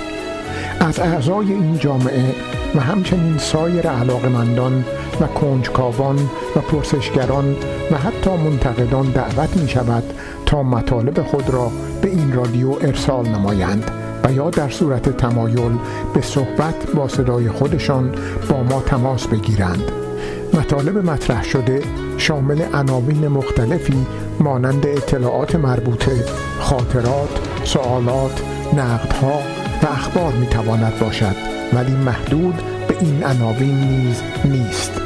از 0.79 0.99
اعضای 0.99 1.53
این 1.53 1.77
جامعه 1.79 2.35
و 2.75 2.79
همچنین 2.79 3.37
سایر 3.37 3.87
علاقمندان 3.87 4.85
و 5.21 5.27
کنجکاوان 5.27 6.15
و 6.55 6.59
پرسشگران 6.59 7.55
و 7.91 7.97
حتی 7.97 8.29
منتقدان 8.29 9.11
دعوت 9.11 9.57
می 9.57 9.69
شود 9.69 10.03
تا 10.45 10.63
مطالب 10.63 11.21
خود 11.21 11.49
را 11.49 11.71
به 12.01 12.09
این 12.09 12.33
رادیو 12.33 12.69
ارسال 12.81 13.27
نمایند 13.27 13.91
و 14.23 14.31
یا 14.31 14.49
در 14.49 14.69
صورت 14.69 15.17
تمایل 15.17 15.77
به 16.13 16.21
صحبت 16.21 16.91
با 16.95 17.07
صدای 17.07 17.49
خودشان 17.49 18.11
با 18.49 18.63
ما 18.63 18.81
تماس 18.81 19.27
بگیرند. 19.27 20.06
مطالب 20.53 20.97
مطرح 20.97 21.43
شده 21.43 21.81
شامل 22.17 22.61
عناوین 22.73 23.27
مختلفی 23.27 24.05
مانند 24.39 24.87
اطلاعات 24.87 25.55
مربوطه 25.55 26.25
خاطرات 26.59 27.29
سوالات 27.63 28.41
نقدها 28.73 29.39
و 29.83 29.85
اخبار 29.85 30.33
می‌تواند 30.33 30.99
باشد 30.99 31.35
ولی 31.73 31.91
محدود 31.91 32.55
به 32.87 32.97
این 33.01 33.23
عناوین 33.23 33.79
نیز 33.79 34.21
نیست. 34.45 35.01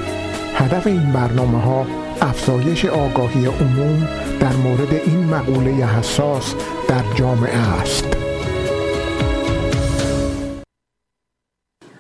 هدف 0.56 0.88
این 0.88 1.12
برنامه 1.12 1.62
ها 1.62 1.86
افزایش 2.22 2.86
آگاهی 2.86 3.46
عموم 3.46 4.08
در 4.40 4.54
مورد 4.54 4.94
این 4.94 5.24
مقوله 5.24 5.72
حساس 5.72 6.56
در 6.88 7.04
جامعه 7.16 7.58
است. 7.58 8.18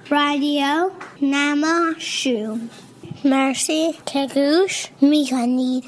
رادیو 0.09 0.89
نماشون 1.21 2.69
مرسی 3.25 3.91
که 4.05 4.27
گوش 4.35 4.87
می‌کنید. 5.01 5.83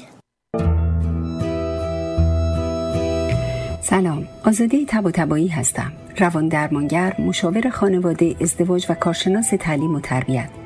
سلام 3.82 4.28
آزاده 4.44 4.84
تب 4.84 5.06
و 5.06 5.10
تبایی 5.10 5.48
هستم. 5.48 5.92
روان 6.18 6.48
درمانگر 6.48 7.20
مشاور 7.20 7.68
خانواده 7.70 8.36
ازدواج 8.40 8.86
و 8.88 8.94
کارشناس 8.94 9.50
تعلیم 9.60 9.94
و 9.94 10.00
تربیت. 10.00 10.48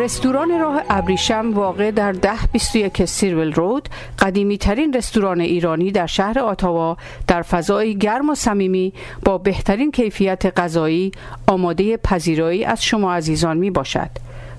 رستوران 0.00 0.60
راه 0.60 0.82
ابریشم 0.90 1.50
واقع 1.54 1.90
در 1.90 2.12
ده 2.12 2.46
21 2.52 3.04
سیرول 3.04 3.52
رود 3.52 3.88
قدیمی 4.18 4.58
ترین 4.58 4.92
رستوران 4.92 5.40
ایرانی 5.40 5.92
در 5.92 6.06
شهر 6.06 6.38
آتاوا 6.38 6.96
در 7.26 7.42
فضای 7.42 7.98
گرم 7.98 8.30
و 8.30 8.34
صمیمی 8.34 8.92
با 9.24 9.38
بهترین 9.38 9.90
کیفیت 9.90 10.60
غذایی 10.60 11.12
آماده 11.46 11.96
پذیرایی 11.96 12.64
از 12.64 12.84
شما 12.84 13.14
عزیزان 13.14 13.56
می 13.56 13.70
باشد. 13.70 14.10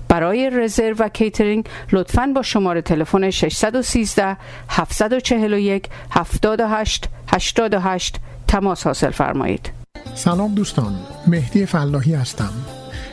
برای 0.07 0.49
رزرو 0.49 0.95
و 0.99 1.09
کیترینگ 1.09 1.65
لطفاً 1.91 2.31
با 2.35 2.41
شماره 2.41 2.81
تلفن 2.81 3.29
613 3.29 4.37
741 4.69 5.89
78 6.11 7.09
88 7.27 8.15
تماس 8.47 8.87
حاصل 8.87 9.11
فرمایید. 9.11 9.71
سلام 10.15 10.55
دوستان 10.55 10.95
مهدی 11.27 11.65
فلاحی 11.65 12.13
هستم 12.13 12.80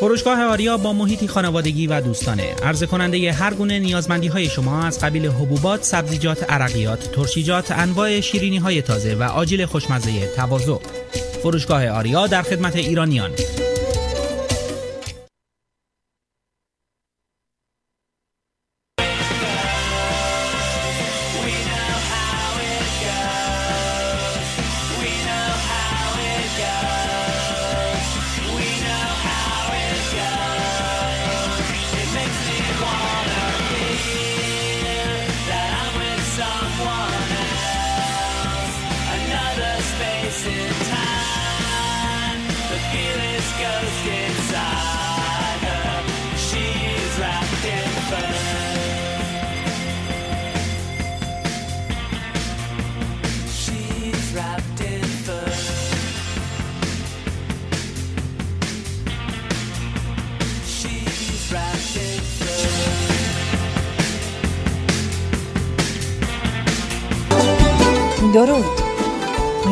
فروشگاه 0.00 0.42
آریا 0.42 0.76
با 0.76 0.92
محیطی 0.92 1.28
خانوادگی 1.28 1.86
و 1.86 2.00
دوستانه 2.00 2.54
عرضه 2.62 2.86
کننده 2.86 3.32
هر 3.32 3.54
گونه 3.54 3.78
نیازمندی 3.78 4.28
های 4.28 4.48
شما 4.48 4.82
از 4.82 5.00
قبیل 5.00 5.26
حبوبات، 5.26 5.82
سبزیجات، 5.82 6.50
عرقیات، 6.50 7.12
ترشیجات، 7.12 7.70
انواع 7.70 8.20
شیرینی 8.20 8.58
های 8.58 8.82
تازه 8.82 9.14
و 9.14 9.22
آجیل 9.22 9.66
خوشمزه 9.66 10.10
تواضع. 10.36 10.76
فروشگاه 11.42 11.88
آریا 11.88 12.26
در 12.26 12.42
خدمت 12.42 12.76
ایرانیان 12.76 13.30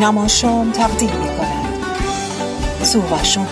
نماشوم 0.00 0.72
تقدیم 0.72 1.10
می 1.10 1.28
کند 1.38 1.84
سووشون 2.82 3.46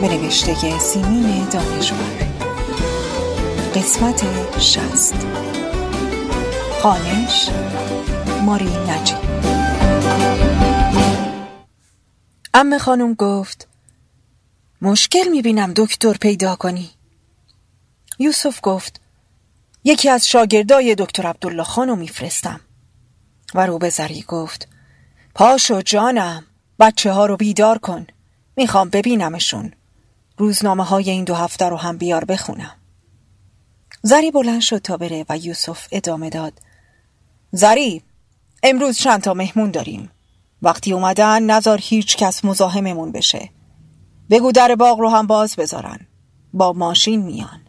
به 0.00 0.08
نوشته 0.08 0.78
سیمین 0.78 1.44
دانشور. 1.44 1.98
قسمت 3.74 4.24
شست 4.60 5.26
خانش 6.82 7.48
ماری 8.42 8.76
نجی. 8.88 9.14
ام 12.54 12.78
خانم 12.78 13.14
گفت 13.14 13.68
مشکل 14.82 15.28
می‌بینم 15.30 15.72
دکتر 15.76 16.12
پیدا 16.12 16.56
کنی. 16.56 16.90
یوسف 18.18 18.60
گفت 18.62 19.00
یکی 19.84 20.08
از 20.08 20.28
شاگردای 20.28 20.94
دکتر 20.94 21.26
عبدالله 21.26 21.64
خانو 21.64 21.96
میفرستم. 21.96 22.60
و 23.54 23.66
رو 23.66 23.78
به 23.78 23.88
زری 23.90 24.24
گفت 24.28 24.68
پاشو 25.38 25.82
جانم 25.82 26.44
بچه 26.78 27.12
ها 27.12 27.26
رو 27.26 27.36
بیدار 27.36 27.78
کن. 27.78 28.06
می‌خوام 28.56 28.88
ببینمشون. 28.88 29.72
روزنامه 30.36 30.84
های 30.84 31.10
این 31.10 31.24
دو 31.24 31.34
هفته 31.34 31.68
رو 31.68 31.76
هم 31.76 31.98
بیار 31.98 32.24
بخونم. 32.24 32.74
زری 34.02 34.30
بلند 34.30 34.60
شد 34.60 34.78
تا 34.78 34.96
بره 34.96 35.26
و 35.28 35.38
یوسف 35.38 35.88
ادامه 35.92 36.30
داد. 36.30 36.52
زری 37.52 38.02
امروز 38.62 38.98
چند 38.98 39.22
تا 39.22 39.34
مهمون 39.34 39.70
داریم. 39.70 40.10
وقتی 40.62 40.92
اومدن 40.92 41.42
نظر 41.42 41.78
هیچ 41.82 42.16
کس 42.16 42.44
مزاحممون 42.44 43.12
بشه. 43.12 43.50
بگو 44.30 44.52
در 44.52 44.74
باغ 44.74 45.00
رو 45.00 45.08
هم 45.08 45.26
باز 45.26 45.56
بذارن. 45.56 45.98
با 46.52 46.72
ماشین 46.72 47.22
میان. 47.22 47.60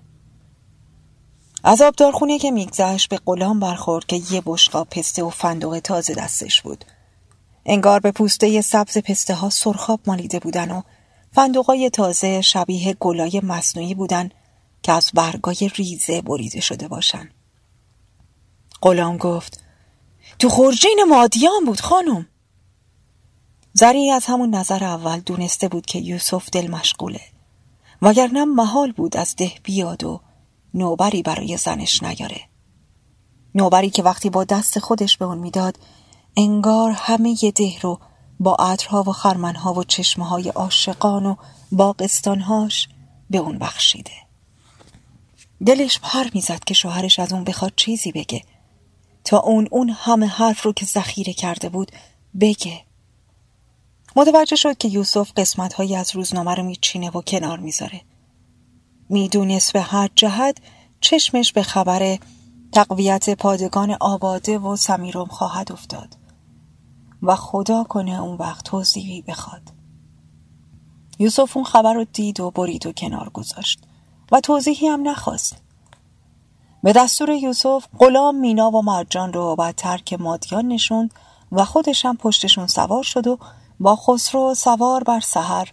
از 1.63 1.81
آبدارخونه 1.81 2.39
که 2.39 2.51
میگذشت 2.51 3.09
به 3.09 3.19
غلام 3.25 3.59
برخورد 3.59 4.05
که 4.05 4.21
یه 4.31 4.43
بشقا 4.45 4.83
پسته 4.83 5.23
و 5.23 5.29
فندق 5.29 5.79
تازه 5.79 6.13
دستش 6.13 6.61
بود. 6.61 6.85
انگار 7.71 7.99
به 7.99 8.11
پوسته 8.11 8.61
سبز 8.61 8.97
پسته 8.97 9.33
ها 9.33 9.49
سرخاب 9.49 9.99
مالیده 10.07 10.39
بودن 10.39 10.71
و 10.71 10.81
فندقای 11.31 11.89
تازه 11.89 12.41
شبیه 12.41 12.93
گلای 12.99 13.41
مصنوعی 13.43 13.95
بودن 13.95 14.29
که 14.83 14.91
از 14.91 15.11
برگای 15.13 15.71
ریزه 15.75 16.21
بریده 16.21 16.59
شده 16.59 16.87
باشن. 16.87 17.29
غلام 18.81 19.17
گفت 19.17 19.63
تو 20.39 20.49
خورجین 20.49 21.05
مادیان 21.09 21.65
بود 21.65 21.81
خانم. 21.81 22.27
زری 23.73 24.11
از 24.11 24.25
همون 24.25 24.55
نظر 24.55 24.83
اول 24.83 25.19
دونسته 25.19 25.67
بود 25.67 25.85
که 25.85 25.99
یوسف 25.99 26.49
دل 26.51 26.67
مشغوله 26.67 27.21
وگرنه 28.01 28.45
محال 28.45 28.91
بود 28.91 29.17
از 29.17 29.35
ده 29.35 29.51
بیاد 29.63 30.03
و 30.03 30.21
نوبری 30.73 31.23
برای 31.23 31.57
زنش 31.57 32.03
نیاره. 32.03 32.41
نوبری 33.55 33.89
که 33.89 34.03
وقتی 34.03 34.29
با 34.29 34.43
دست 34.43 34.79
خودش 34.79 35.17
به 35.17 35.25
اون 35.25 35.37
می‌داد 35.37 35.77
انگار 36.41 36.91
همه 36.91 37.43
ی 37.43 37.51
ده 37.51 37.79
رو 37.81 37.99
با 38.39 38.55
عطرها 38.55 39.03
و 39.03 39.11
خرمنها 39.11 39.73
و 39.73 39.83
چشمه 39.83 40.27
های 40.27 40.49
عاشقان 40.49 41.25
و 41.25 41.35
باقستانهاش 41.71 42.89
به 43.29 43.37
اون 43.37 43.57
بخشیده. 43.57 44.11
دلش 45.65 45.99
پر 45.99 46.25
می‌زد 46.33 46.63
که 46.63 46.73
شوهرش 46.73 47.19
از 47.19 47.33
اون 47.33 47.43
بخواد 47.43 47.73
چیزی 47.75 48.11
بگه. 48.11 48.43
تا 49.23 49.39
اون 49.39 49.67
اون 49.71 49.89
همه 49.89 50.27
حرف 50.27 50.61
رو 50.61 50.73
که 50.73 50.85
ذخیره 50.85 51.33
کرده 51.33 51.69
بود 51.69 51.91
بگه. 52.39 52.81
متوجه 54.15 54.55
شد 54.55 54.77
که 54.77 54.87
یوسف 54.87 55.31
قسمت 55.35 55.73
هایی 55.73 55.95
از 55.95 56.15
روزنامه 56.15 56.55
رو 56.55 56.63
میچینه 56.63 57.09
و 57.09 57.21
کنار 57.21 57.59
می‌ذاره. 57.59 58.01
می‌دونست 59.09 59.73
به 59.73 59.81
هر 59.81 60.09
جهت 60.15 60.57
چشمش 61.01 61.53
به 61.53 61.63
خبر 61.63 62.17
تقویت 62.71 63.29
پادگان 63.29 63.97
آباده 63.99 64.59
و 64.59 64.75
سمیروم 64.75 65.27
خواهد 65.27 65.71
افتاد. 65.71 66.18
و 67.23 67.35
خدا 67.35 67.83
کنه 67.83 68.21
اون 68.21 68.37
وقت 68.37 68.65
توضیحی 68.65 69.21
بخواد. 69.21 69.61
یوسف 71.19 71.57
اون 71.57 71.65
خبر 71.65 71.93
رو 71.93 72.03
دید 72.03 72.39
و 72.39 72.51
برید 72.51 72.85
و 72.85 72.91
کنار 72.91 73.29
گذاشت 73.29 73.79
و 74.31 74.39
توضیحی 74.39 74.87
هم 74.87 75.07
نخواست. 75.07 75.61
به 76.83 76.93
دستور 76.93 77.29
یوسف 77.29 77.85
غلام 77.99 78.35
مینا 78.35 78.71
و 78.71 78.81
مرجان 78.81 79.33
رو 79.33 79.55
با 79.55 79.71
ترک 79.71 80.13
مادیان 80.13 80.67
نشوند 80.67 81.13
و 81.51 81.65
خودش 81.65 82.05
هم 82.05 82.17
پشتشون 82.17 82.67
سوار 82.67 83.03
شد 83.03 83.27
و 83.27 83.37
با 83.79 83.95
خسرو 83.95 84.53
سوار 84.53 85.03
بر 85.03 85.19
سحر 85.19 85.71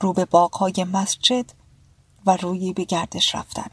رو 0.00 0.12
به 0.12 0.24
باغهای 0.24 0.86
مسجد 0.92 1.50
و 2.26 2.36
روی 2.36 2.72
به 2.72 2.84
گردش 2.84 3.34
رفتن. 3.34 3.70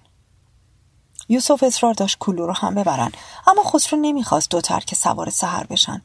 یوسف 1.29 1.63
اصرار 1.63 1.93
داشت 1.93 2.17
کلو 2.19 2.47
رو 2.47 2.53
هم 2.53 2.75
ببرن 2.75 3.11
اما 3.47 3.63
خسرو 3.63 3.99
نمی‌خواست 3.99 4.49
دو 4.49 4.61
ترک 4.61 4.95
سوار 4.95 5.29
سهر 5.29 5.63
بشن. 5.63 6.01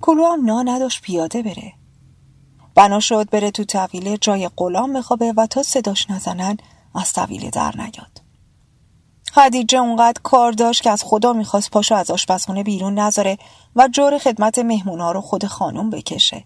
کلو 0.00 0.26
هم 0.26 0.44
نا 0.44 0.62
نداشت 0.62 1.02
پیاده 1.02 1.42
بره. 1.42 1.72
بنا 2.74 3.00
شد 3.00 3.30
بره 3.30 3.50
تو 3.50 3.64
طویله 3.64 4.16
جای 4.16 4.50
غلام 4.56 4.92
بخوابه 4.92 5.32
و 5.36 5.46
تا 5.46 5.62
صداش 5.62 6.10
نزنن 6.10 6.56
از 6.94 7.12
طویله 7.12 7.50
در 7.50 7.74
نیاد. 7.76 8.22
خدیجه 9.32 9.78
اونقدر 9.78 10.20
کار 10.22 10.52
داشت 10.52 10.82
که 10.82 10.90
از 10.90 11.02
خدا 11.04 11.32
می‌خواست 11.32 11.70
پاشو 11.70 11.94
از 11.94 12.10
آشپزخونه 12.10 12.62
بیرون 12.62 12.98
نذاره 12.98 13.38
و 13.76 13.88
جور 13.88 14.18
خدمت 14.18 14.58
مهمونا 14.58 15.12
رو 15.12 15.20
خود 15.20 15.46
خانم 15.46 15.90
بکشه. 15.90 16.44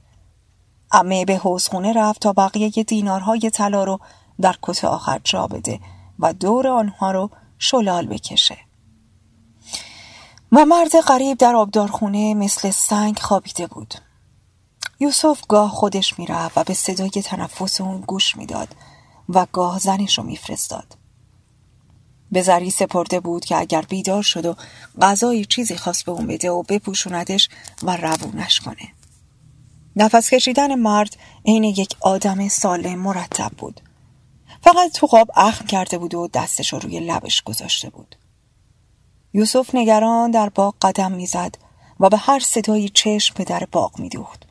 امه 0.92 1.24
به 1.24 1.36
حوزخونه 1.36 1.92
رفت 1.92 2.20
تا 2.20 2.32
بقیه 2.32 2.70
دینارهای 2.70 3.50
طلا 3.50 3.84
رو 3.84 4.00
در 4.40 4.56
کت 4.62 4.84
آخر 4.84 5.20
جا 5.24 5.46
بده 5.46 5.80
و 6.18 6.32
دور 6.32 6.68
آنها 6.68 7.10
رو 7.10 7.30
شلال 7.58 8.06
بکشه. 8.06 8.58
و 10.52 10.64
مرد 10.64 11.00
غریب 11.00 11.38
در 11.38 11.56
آبدارخونه 11.56 12.34
مثل 12.34 12.70
سنگ 12.70 13.18
خوابیده 13.18 13.66
بود. 13.66 13.94
یوسف 15.00 15.46
گاه 15.48 15.70
خودش 15.70 16.18
می‌رفت 16.18 16.58
و 16.58 16.64
به 16.64 16.74
صدای 16.74 17.10
تنفس 17.10 17.80
اون 17.80 18.00
گوش 18.00 18.36
می‌داد 18.36 18.68
و 19.28 19.46
گاه 19.52 19.78
زنش 19.78 20.18
رو 20.18 20.24
میفرستاد. 20.24 20.96
به 22.32 22.42
زری 22.42 22.70
سپرده 22.70 23.20
بود 23.20 23.44
که 23.44 23.56
اگر 23.56 23.82
بیدار 23.82 24.22
شد 24.22 24.46
و 24.46 24.54
غذایی 25.00 25.44
چیزی 25.44 25.76
خواست 25.76 26.04
به 26.04 26.12
اون 26.12 26.26
بده 26.26 26.50
و 26.50 26.62
بپوشوندش 26.62 27.48
و 27.82 27.96
روونش 27.96 28.60
کنه. 28.60 28.88
نفس 29.96 30.30
کشیدن 30.30 30.74
مرد 30.74 31.16
عین 31.46 31.64
یک 31.64 31.96
آدم 32.00 32.48
سالم 32.48 32.98
مرتب 32.98 33.50
بود. 33.58 33.80
فقط 34.62 34.92
تو 34.92 35.06
خواب 35.06 35.30
اخم 35.36 35.66
کرده 35.66 35.98
بود 35.98 36.14
و 36.14 36.28
دستش 36.34 36.72
رو 36.72 36.78
روی 36.78 37.00
لبش 37.00 37.42
گذاشته 37.42 37.90
بود. 37.90 38.16
یوسف 39.34 39.74
نگران 39.74 40.30
در 40.30 40.48
باغ 40.48 40.74
قدم 40.82 41.12
می‌زد 41.12 41.54
و 42.00 42.08
به 42.08 42.16
هر 42.16 42.38
صدایی 42.38 42.88
چشم 42.88 43.34
به 43.34 43.44
در 43.44 43.66
باغ 43.72 43.98
میدوخت. 43.98 44.42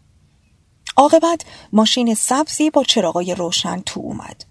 عاقبت 0.97 1.41
ماشین 1.73 2.13
سبزی 2.13 2.69
با 2.69 2.83
چراغای 2.83 3.35
روشن 3.35 3.81
تو 3.85 3.99
اومد. 3.99 4.45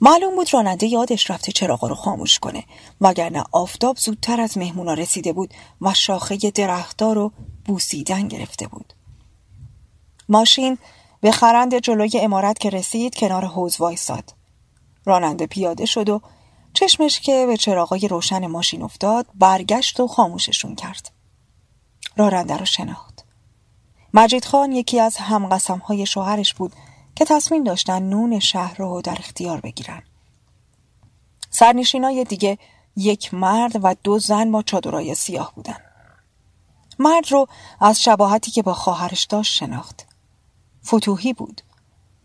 معلوم 0.00 0.36
بود 0.36 0.54
راننده 0.54 0.86
یادش 0.86 1.30
رفته 1.30 1.52
چراغا 1.52 1.88
رو 1.88 1.94
خاموش 1.94 2.38
کنه 2.38 2.64
وگرنه 3.00 3.44
آفتاب 3.52 3.96
زودتر 3.96 4.40
از 4.40 4.58
مهمونا 4.58 4.94
رسیده 4.94 5.32
بود 5.32 5.54
و 5.80 5.94
شاخه 5.94 6.36
درختار 6.36 7.14
رو 7.14 7.32
بوسیدن 7.64 8.28
گرفته 8.28 8.66
بود. 8.66 8.92
ماشین 10.28 10.78
به 11.20 11.30
خرند 11.30 11.78
جلوی 11.78 12.20
امارت 12.20 12.58
که 12.58 12.70
رسید 12.70 13.14
کنار 13.14 13.44
حوز 13.44 13.80
وایساد. 13.80 14.34
راننده 15.04 15.46
پیاده 15.46 15.86
شد 15.86 16.08
و 16.08 16.20
چشمش 16.76 17.20
که 17.20 17.46
به 17.46 17.56
چراغای 17.56 18.08
روشن 18.08 18.46
ماشین 18.46 18.82
افتاد 18.82 19.26
برگشت 19.34 20.00
و 20.00 20.06
خاموششون 20.06 20.74
کرد. 20.74 21.10
راننده 22.16 22.56
رو 22.56 22.64
شناخت. 22.64 23.24
مجید 24.14 24.44
خان 24.44 24.72
یکی 24.72 25.00
از 25.00 25.16
همقسم 25.16 25.78
های 25.78 26.06
شوهرش 26.06 26.54
بود 26.54 26.72
که 27.14 27.24
تصمیم 27.24 27.64
داشتن 27.64 28.02
نون 28.02 28.38
شهر 28.38 28.76
رو 28.76 29.02
در 29.02 29.16
اختیار 29.18 29.60
بگیرن. 29.60 30.02
سرنشینای 31.50 32.24
دیگه 32.24 32.58
یک 32.96 33.34
مرد 33.34 33.84
و 33.84 33.94
دو 34.04 34.18
زن 34.18 34.52
با 34.52 34.62
چادرای 34.62 35.14
سیاه 35.14 35.52
بودن. 35.54 35.78
مرد 36.98 37.32
رو 37.32 37.48
از 37.80 38.02
شباهتی 38.02 38.50
که 38.50 38.62
با 38.62 38.74
خواهرش 38.74 39.24
داشت 39.24 39.54
شناخت. 39.54 40.06
فتوحی 40.86 41.32
بود 41.32 41.62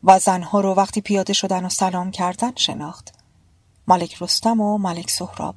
و 0.03 0.19
زنها 0.19 0.59
رو 0.59 0.73
وقتی 0.73 1.01
پیاده 1.01 1.33
شدن 1.33 1.65
و 1.65 1.69
سلام 1.69 2.11
کردن 2.11 2.51
شناخت. 2.55 3.20
ملک 3.87 4.21
رستم 4.21 4.61
و 4.61 4.77
ملک 4.77 5.09
سهراب 5.09 5.55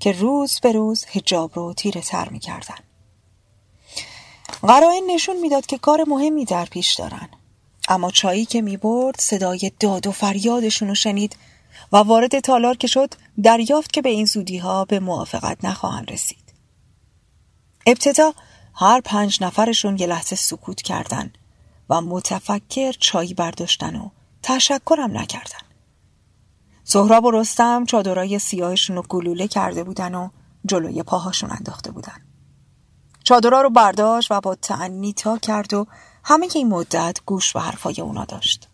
که 0.00 0.12
روز 0.12 0.60
به 0.62 0.72
روز 0.72 1.04
هجاب 1.12 1.50
رو 1.54 1.74
تیره 1.74 2.00
تر 2.00 2.28
می 2.28 2.38
کردن. 2.38 2.78
قرائن 4.62 5.02
نشون 5.06 5.40
می‌داد 5.40 5.66
که 5.66 5.78
کار 5.78 6.04
مهمی 6.08 6.44
در 6.44 6.64
پیش 6.64 6.94
دارن. 6.94 7.28
اما 7.88 8.10
چایی 8.10 8.44
که 8.44 8.62
می 8.62 8.76
برد 8.76 9.20
صدای 9.20 9.72
داد 9.80 10.06
و 10.06 10.12
فریادشون 10.12 10.88
رو 10.88 10.94
شنید 10.94 11.36
و 11.92 11.96
وارد 11.96 12.40
تالار 12.40 12.76
که 12.76 12.86
شد 12.86 13.14
دریافت 13.42 13.92
که 13.92 14.02
به 14.02 14.08
این 14.08 14.26
زودی 14.26 14.58
ها 14.58 14.84
به 14.84 15.00
موافقت 15.00 15.64
نخواهند 15.64 16.12
رسید. 16.12 16.52
ابتدا 17.86 18.34
هر 18.74 19.00
پنج 19.00 19.42
نفرشون 19.42 19.98
یه 19.98 20.06
لحظه 20.06 20.36
سکوت 20.36 20.82
کردند 20.82 21.38
و 21.90 22.00
متفکر 22.00 22.92
چای 22.92 23.34
برداشتن 23.34 23.96
و 23.96 24.08
تشکرم 24.42 25.18
نکردن. 25.18 25.71
سهراب 26.84 27.24
و 27.24 27.30
رستم 27.30 27.84
چادرای 27.84 28.38
سیاهشون 28.38 28.96
رو 28.96 29.02
گلوله 29.02 29.48
کرده 29.48 29.84
بودن 29.84 30.14
و 30.14 30.28
جلوی 30.66 31.02
پاهاشون 31.02 31.50
انداخته 31.50 31.90
بودن. 31.90 32.26
چادرها 33.24 33.62
رو 33.62 33.70
برداشت 33.70 34.30
و 34.30 34.40
با 34.40 34.54
تعنی 34.54 35.12
تا 35.12 35.38
کرد 35.38 35.74
و 35.74 35.86
همه 36.24 36.48
این 36.54 36.68
مدت 36.68 37.18
گوش 37.26 37.52
به 37.52 37.60
حرفای 37.60 38.00
اونا 38.00 38.24
داشت. 38.24 38.68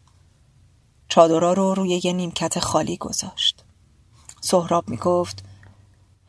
چادرها 1.08 1.52
رو 1.52 1.74
روی 1.74 2.00
یه 2.04 2.12
نیمکت 2.12 2.58
خالی 2.58 2.96
گذاشت. 2.96 3.64
سهراب 4.40 4.88
می‌گفت 4.88 5.44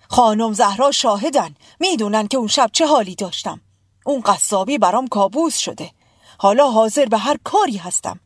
خانم 0.10 0.54
زهرا 0.54 0.92
شاهدن. 0.92 1.56
می‌دونن 1.80 2.28
که 2.28 2.38
اون 2.38 2.48
شب 2.48 2.70
چه 2.74 2.88
حالی 2.88 3.16
داشتم. 3.16 3.62
اون 4.06 4.22
قصابی 4.22 4.78
برام 4.78 5.08
کابوس 5.08 5.58
شده. 5.58 5.92
حالا 6.38 6.72
حاضر 6.72 7.06
به 7.06 7.18
هر 7.18 7.38
کاری 7.44 7.78
هستم. 7.78 8.20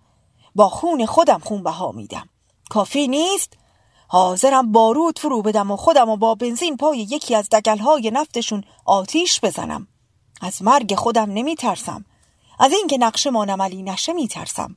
با 0.55 0.69
خون 0.69 1.05
خودم 1.05 1.39
خون 1.39 1.63
بها 1.63 1.91
میدم. 1.91 2.29
کافی 2.73 3.07
نیست؟ 3.07 3.53
حاضرم 4.07 4.71
بارود 4.71 5.19
فرو 5.19 5.41
بدم 5.41 5.71
و 5.71 5.77
خودم 5.77 6.09
و 6.09 6.17
با 6.17 6.35
بنزین 6.35 6.77
پای 6.77 6.97
یکی 6.97 7.35
از 7.35 7.49
دگلهای 7.49 8.11
نفتشون 8.11 8.63
آتیش 8.85 9.39
بزنم. 9.43 9.87
از 10.41 10.61
مرگ 10.61 10.95
خودم 10.95 11.31
نمی 11.31 11.55
ترسم 11.55 12.05
از 12.59 12.71
اینکه 12.71 12.97
نقشه 12.97 13.29
ما 13.29 13.45
نملی 13.45 13.83
نشه 13.83 14.13
می 14.13 14.27
ترسم 14.27 14.75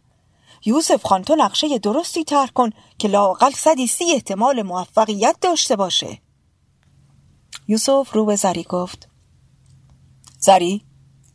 یوسف 0.65 1.07
خان 1.07 1.23
تو 1.23 1.35
نقشه 1.35 1.79
درستی 1.79 2.25
تر 2.25 2.47
کن 2.47 2.71
که 2.99 3.09
لاقل 3.09 3.51
صدی 3.51 3.87
سی 3.87 4.13
احتمال 4.13 4.63
موفقیت 4.63 5.37
داشته 5.41 5.77
باشه. 5.77 6.19
یوسف 7.69 8.13
رو 8.13 8.25
به 8.25 8.37
زری 8.37 8.63
گفت. 8.63 9.09
زری؟ 10.39 10.85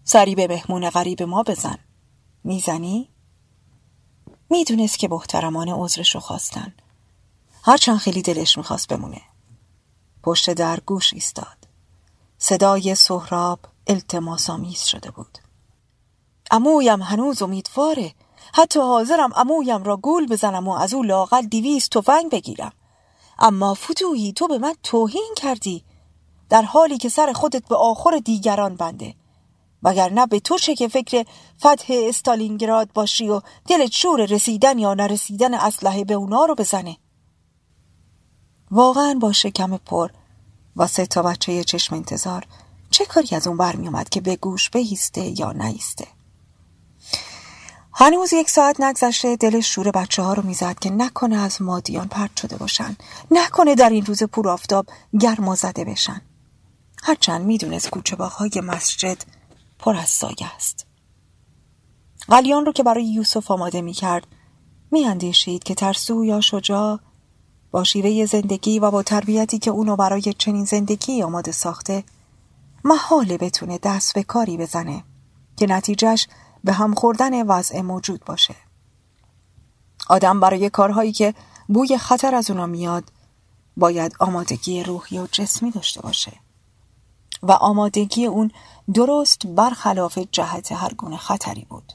سری 0.03 0.35
به 0.35 0.47
مهمون 0.47 0.89
غریب 0.89 1.23
ما 1.23 1.43
بزن. 1.43 1.77
می‌زنی؟ 2.43 3.10
می‌دونست 4.51 4.99
که 4.99 5.07
محترمان 5.07 5.69
عذرش 5.69 6.15
رو 6.15 6.21
خواستن. 6.21 6.73
هرچند 7.63 7.97
خیلی 7.97 8.21
دلش 8.21 8.57
می‌خواست 8.57 8.87
بمونه. 8.87 9.21
پشت 10.23 10.49
در 10.53 10.79
گوش 10.79 11.13
ایستاد. 11.13 11.57
صدای 12.37 12.95
سهراب 12.95 13.59
التماسامیز 13.87 14.83
شده 14.83 15.11
بود. 15.11 15.37
امویم 16.51 17.01
هنوز 17.01 17.41
امیدواره. 17.41 18.13
حتی 18.53 18.79
حاضرم 18.79 19.29
امویم 19.35 19.83
را 19.83 19.97
گول 19.97 20.27
بزنم 20.27 20.67
و 20.67 20.71
از 20.71 20.93
او 20.93 21.03
لاقل 21.03 21.41
دیویست 21.41 21.89
تفنگ 21.89 22.31
بگیرم. 22.31 22.71
اما 23.39 23.73
فتوهی 23.73 24.33
تو 24.33 24.47
به 24.47 24.57
من 24.57 24.73
توهین 24.83 25.33
کردی. 25.37 25.83
در 26.49 26.61
حالی 26.61 26.97
که 26.97 27.09
سر 27.09 27.33
خودت 27.33 27.67
به 27.67 27.75
آخر 27.75 28.21
دیگران 28.25 28.75
بنده. 28.75 29.15
وگرنه 29.83 30.25
به 30.25 30.39
تو 30.39 30.57
چه 30.57 30.75
که 30.75 30.87
فکر 30.87 31.25
فتح 31.59 31.85
استالینگراد 31.89 32.93
باشی 32.93 33.29
و 33.29 33.41
دلت 33.67 33.91
شور 33.91 34.25
رسیدن 34.25 34.79
یا 34.79 34.93
نرسیدن 34.93 35.53
اسلحه 35.53 36.03
به 36.03 36.13
اونا 36.13 36.45
رو 36.45 36.55
بزنه. 36.55 36.97
واقعا 38.71 39.13
با 39.13 39.31
شکم 39.31 39.77
پر 39.77 40.09
و 40.75 40.87
سه 40.87 41.05
تا 41.05 41.21
بچه 41.21 41.63
چشم 41.63 41.95
انتظار 41.95 42.47
چه 42.89 43.05
کاری 43.05 43.35
از 43.35 43.47
اون 43.47 43.57
برمی 43.57 43.87
اومد 43.87 44.09
که 44.09 44.21
به 44.21 44.35
گوش 44.35 44.69
بهیسته 44.69 45.39
یا 45.39 45.51
نیسته 45.51 46.07
هنوز 47.93 48.33
یک 48.33 48.49
ساعت 48.49 48.81
نگذشته 48.81 49.35
دلش 49.35 49.67
شور 49.75 49.91
بچه 49.91 50.21
ها 50.21 50.33
رو 50.33 50.45
می‌زد 50.45 50.79
که 50.79 50.89
نکنه 50.89 51.35
از 51.35 51.61
مادیان 51.61 52.07
پرت 52.07 52.37
شده 52.37 52.57
باشن. 52.57 52.95
نکنه 53.31 53.75
در 53.75 53.89
این 53.89 54.05
روز 54.05 54.23
پور 54.23 54.49
آفتاب 54.49 54.85
گرما 55.19 55.55
زده 55.55 55.85
بشن. 55.85 56.21
هرچند 57.03 57.45
می‌دونست 57.45 57.89
کوچه 57.89 58.15
های 58.15 58.51
مسجد 58.63 59.17
پر 59.81 59.95
از 59.95 60.09
سایه 60.09 60.55
است. 60.55 60.85
قلیان 62.27 62.65
رو 62.65 62.71
که 62.71 62.83
برای 62.83 63.05
یوسف 63.05 63.51
آماده 63.51 63.81
می 63.81 63.93
کرد 63.93 64.27
می 64.91 65.05
اندیشید 65.05 65.63
که 65.63 65.75
ترسو 65.75 66.25
یا 66.25 66.41
شجاع 66.41 66.99
با 67.71 67.83
شیوه 67.83 68.25
زندگی 68.25 68.79
و 68.79 68.91
با 68.91 69.03
تربیتی 69.03 69.59
که 69.59 69.71
اونو 69.71 69.95
برای 69.95 70.21
چنین 70.21 70.65
زندگی 70.65 71.23
آماده 71.23 71.51
ساخته 71.51 72.03
محاله 72.83 73.37
بتونه 73.37 73.77
دست 73.77 74.13
به 74.13 74.23
کاری 74.23 74.57
بزنه 74.57 75.03
که 75.57 75.67
نتیجهش 75.67 76.27
به 76.63 76.73
هم 76.73 76.93
خوردن 76.93 77.47
وضع 77.47 77.81
موجود 77.81 78.25
باشه. 78.25 78.55
آدم 80.09 80.39
برای 80.39 80.69
کارهایی 80.69 81.11
که 81.11 81.33
بوی 81.67 81.97
خطر 81.97 82.35
از 82.35 82.51
اونا 82.51 82.65
میاد 82.65 83.03
باید 83.77 84.15
آمادگی 84.19 84.83
روحی 84.83 85.19
و 85.19 85.27
جسمی 85.31 85.71
داشته 85.71 86.01
باشه. 86.01 86.31
و 87.43 87.51
آمادگی 87.51 88.25
اون 88.25 88.51
درست 88.93 89.47
برخلاف 89.47 90.17
جهت 90.17 90.71
هر 90.71 90.93
گونه 90.93 91.17
خطری 91.17 91.65
بود. 91.69 91.93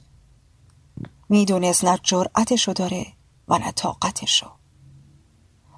می‌دونست 1.28 1.84
نه 1.84 1.98
جرأتشو 2.02 2.72
داره 2.72 3.06
و 3.48 3.58
نه 3.58 3.72
طاقتشو. 3.72 4.50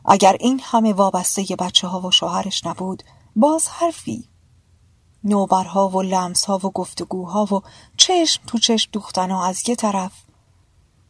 اگر 0.05 0.37
این 0.41 0.61
همه 0.65 0.93
وابسته 0.93 1.57
بچه 1.59 1.89
ها 1.89 2.01
و 2.01 2.11
شوهرش 2.11 2.67
نبود 2.67 3.03
باز 3.37 3.69
حرفی. 3.69 4.29
نوبرها 5.25 5.89
و 5.89 6.03
لمسها 6.03 6.57
و 6.57 6.71
گفتگوها 6.71 7.55
و 7.55 7.63
چشم 7.97 8.43
تو 8.47 8.59
چشم 8.59 8.91
دوختن 8.93 9.31
ها 9.31 9.47
از 9.47 9.69
یه 9.69 9.77
طرف 9.77 10.13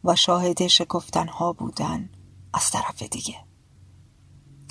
و 0.03 0.15
شاهد 0.15 0.67
شکفتنها 0.67 1.53
بودن 1.53 2.09
از 2.53 2.71
طرف 2.71 3.03
دیگه. 3.03 3.35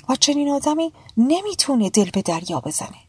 و 0.09 0.15
چنین 0.15 0.49
آدمی 0.49 0.93
نمی‌تونه 1.17 1.89
دل 1.89 2.09
به 2.09 2.21
دریا 2.21 2.59
بزنه. 2.59 3.08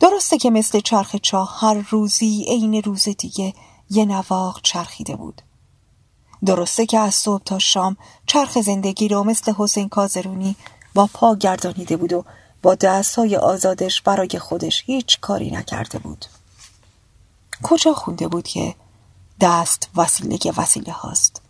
درسته 0.00 0.38
که 0.38 0.50
مثل 0.50 0.80
چرخ 0.80 1.16
چاه 1.16 1.58
هر 1.60 1.86
روزی 1.90 2.44
عین 2.48 2.82
روز 2.82 3.08
دیگه 3.08 3.54
یه 3.90 4.04
نواق 4.04 4.60
چرخیده 4.62 5.16
بود. 5.16 5.42
درسته 6.44 6.86
که 6.86 6.98
از 6.98 7.14
صبح 7.14 7.42
تا 7.44 7.58
شام 7.58 7.96
چرخ 8.26 8.60
زندگی 8.60 9.08
رو 9.08 9.24
مثل 9.24 9.52
حسین 9.58 9.88
کازرونی 9.88 10.56
با 10.94 11.08
پا 11.14 11.34
گردانیده 11.34 11.96
بود 11.96 12.12
و 12.12 12.24
با 12.62 12.74
دستهای 12.74 13.36
آزادش 13.36 14.02
برای 14.02 14.38
خودش 14.38 14.82
هیچ 14.86 15.20
کاری 15.20 15.50
نکرده 15.50 15.98
بود. 15.98 16.26
کجا 17.62 17.92
خونده 17.92 18.28
بود 18.28 18.48
که 18.48 18.74
دست 19.40 19.88
وسیله 19.96 20.38
وسیله 20.56 20.92
هاست؟ 20.92 21.42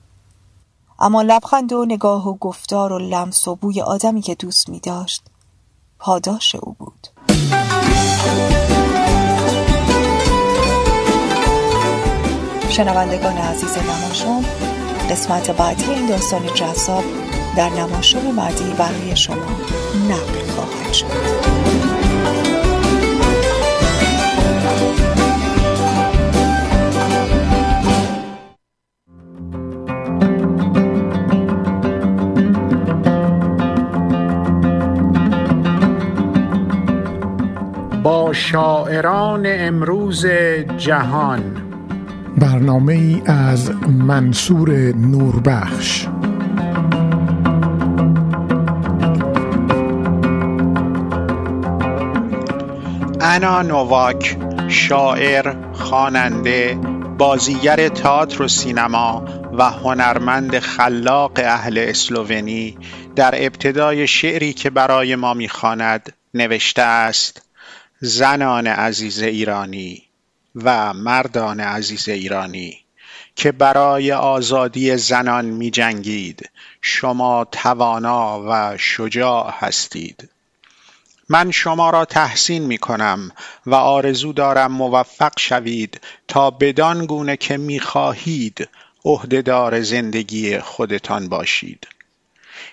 اما 0.99 1.23
لبخند 1.23 1.73
و 1.73 1.85
نگاه 1.85 2.29
و 2.29 2.35
گفتار 2.35 2.93
و 2.93 2.99
لمس 2.99 3.49
و 3.49 3.55
بوی 3.55 3.81
آدمی 3.81 4.23
که 4.23 4.35
دوست 4.35 4.69
می 4.69 4.81
داشت 4.81 5.23
پاداش 5.99 6.55
او 6.55 6.77
بود. 6.79 7.09
شنوندگان 12.71 13.37
عزیز 13.37 13.79
نماشوم 13.79 14.45
قسمت 15.11 15.51
بعدی 15.51 15.85
این 15.85 16.07
داستان 16.07 16.47
جذاب 16.55 17.05
در 17.57 17.69
نماشوم 17.69 18.37
بعدی 18.37 18.75
برای 18.79 19.17
شما 19.17 19.35
نقل 20.09 20.51
خواهد 20.55 20.93
شد. 20.93 21.60
با 38.03 38.33
شاعران 38.33 39.43
امروز 39.47 40.27
جهان. 40.79 41.41
برنامه 42.37 42.93
ای 42.93 43.23
از 43.27 43.71
منصور 43.89 44.71
نوربخش. 44.97 46.07
انا 53.21 53.63
نوواک 53.63 54.37
شاعر، 54.69 55.55
خواننده، 55.73 56.79
بازیگر 57.19 57.89
تئاتر 57.89 58.43
و 58.43 58.49
سینما 58.49 59.25
و 59.59 59.71
هنرمند 59.71 60.59
خلاق 60.59 61.33
اهل 61.37 61.79
اسلوونی 61.79 62.79
در 63.17 63.35
ابتدای 63.37 64.07
شعری 64.07 64.53
که 64.53 64.71
برای 64.71 65.17
ما 65.17 65.35
می‌خواند 65.35 66.13
نوشته 66.35 66.83
است. 66.83 67.50
زنان 68.03 68.67
عزیز 68.67 69.23
ایرانی 69.23 70.03
و 70.55 70.95
مردان 70.95 71.61
عزیز 71.61 72.09
ایرانی 72.09 72.79
که 73.37 73.53
برای 73.53 74.13
آزادی 74.13 74.97
زنان 74.97 75.45
می 75.45 75.71
جنگید 75.71 76.51
شما 76.81 77.47
توانا 77.53 78.45
و 78.49 78.77
شجاع 78.79 79.55
هستید. 79.59 80.29
من 81.29 81.51
شما 81.51 81.91
را 81.91 82.05
تحسین 82.05 82.63
می 82.63 82.79
کنم 82.79 83.33
و 83.67 83.75
آرزو 83.75 84.33
دارم 84.33 84.73
موفق 84.73 85.33
شوید 85.39 86.01
تا 86.29 86.51
بدان 86.51 87.07
گونه 87.07 87.37
که 87.37 87.57
می 87.57 87.81
خواهید 87.81 88.69
عهدهدار 89.05 89.83
زندگی 89.83 90.59
خودتان 90.59 91.29
باشید. 91.29 91.89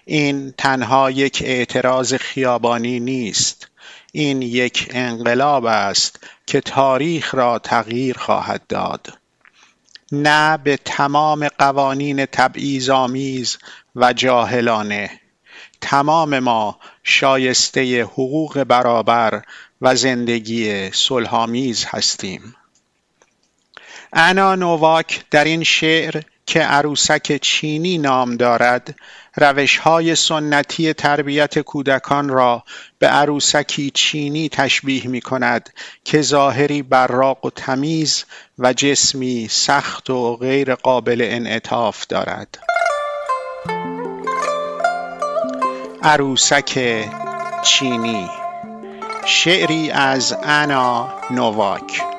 این 0.06 0.54
تنها 0.58 1.12
یک 1.12 1.44
اعتراض 1.45 2.14
خیابانی 2.14 2.99
نیست. 2.99 3.68
این 4.12 4.42
یک 4.42 4.88
انقلاب 4.92 5.66
است 5.66 6.20
که 6.48 6.62
تاریخ 6.62 7.36
را 7.36 7.60
تغییر 7.60 8.18
خواهد 8.18 8.68
داد. 8.68 9.18
نه 10.12 10.58
به 10.58 10.78
تمام 10.86 11.48
قوانین 11.48 12.26
تبعیض‌آمیز 12.26 13.58
و 13.96 14.14
جاهلانه. 14.14 15.20
تمام 15.82 16.40
ما 16.40 16.80
شایسته 17.04 18.04
حقوق 18.04 18.64
برابر 18.64 19.42
و 19.82 19.96
زندگی 19.96 20.92
صلحآمیز 20.92 21.86
هستیم. 21.86 22.56
انا 24.14 24.56
نوواک 24.56 25.26
در 25.32 25.44
این 25.44 25.64
شعر 25.64 26.22
که 26.46 26.60
عروسک 26.60 27.38
چینی 27.38 27.98
نام 27.98 28.36
دارد 28.36 28.96
روشهای 29.38 30.16
سنتی 30.16 30.94
تربیت 30.94 31.60
کودکان 31.60 32.30
را 32.30 32.64
به 33.00 33.08
عروسکی 33.08 33.92
چینی 33.94 34.50
تشبیه 34.50 35.08
می 35.08 35.22
کند 35.22 35.70
که 36.04 36.22
ظاهری 36.22 36.82
براق 36.82 37.46
و 37.46 37.50
تمیز 37.50 38.26
و 38.60 38.74
جسمی 38.74 39.48
سخت 39.52 40.10
و 40.10 40.36
غیر 40.36 40.76
قابل 40.76 41.22
انعطاف 41.22 42.08
دارد. 42.08 42.60
عروسک 46.04 47.04
چینی 47.64 48.30
شعری 49.26 49.92
از 49.92 50.36
انا 50.44 51.14
نوواک 51.32 52.16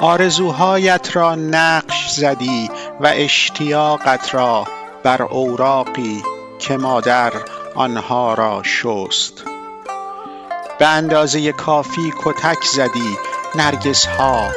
آرزوهایت 0.00 1.16
را 1.16 1.34
نقش 1.34 2.10
زدی 2.10 2.70
و 3.00 3.12
اشتیاقت 3.14 4.34
را 4.34 4.64
بر 5.02 5.22
اوراقی 5.22 6.22
که 6.58 6.76
مادر 6.76 7.32
آنها 7.74 8.34
را 8.34 8.62
شست. 8.62 9.42
به 10.78 10.86
اندازه 10.86 11.52
کافی 11.52 12.12
کتک 12.24 12.64
زدی 12.64 13.18
نرگس 13.54 14.06
ها 14.06 14.50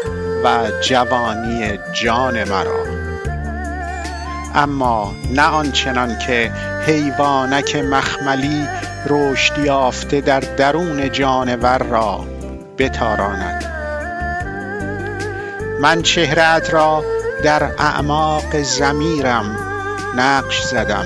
و 0.43 0.71
جوانی 0.87 1.79
جان 1.93 2.43
مرا. 2.43 2.85
اما 4.55 5.13
نه 5.33 5.43
آنچنان 5.43 6.17
که 6.17 6.51
حیوانک 6.85 7.75
مخملی 7.75 8.67
رشد 9.07 9.57
یافته 9.57 10.21
در 10.21 10.39
درون 10.39 11.11
جانور 11.11 11.83
را 11.83 12.25
بتاراند. 12.77 13.68
من 15.81 16.01
چهرت 16.01 16.73
را 16.73 17.03
در 17.43 17.63
اعماق 17.63 18.61
زمیرم 18.61 19.57
نقش 20.15 20.61
زدم 20.63 21.05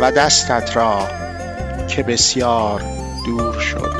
و 0.00 0.10
دستت 0.12 0.76
را 0.76 1.08
که 1.88 2.02
بسیار 2.02 2.82
دور 3.26 3.60
شد 3.60 3.92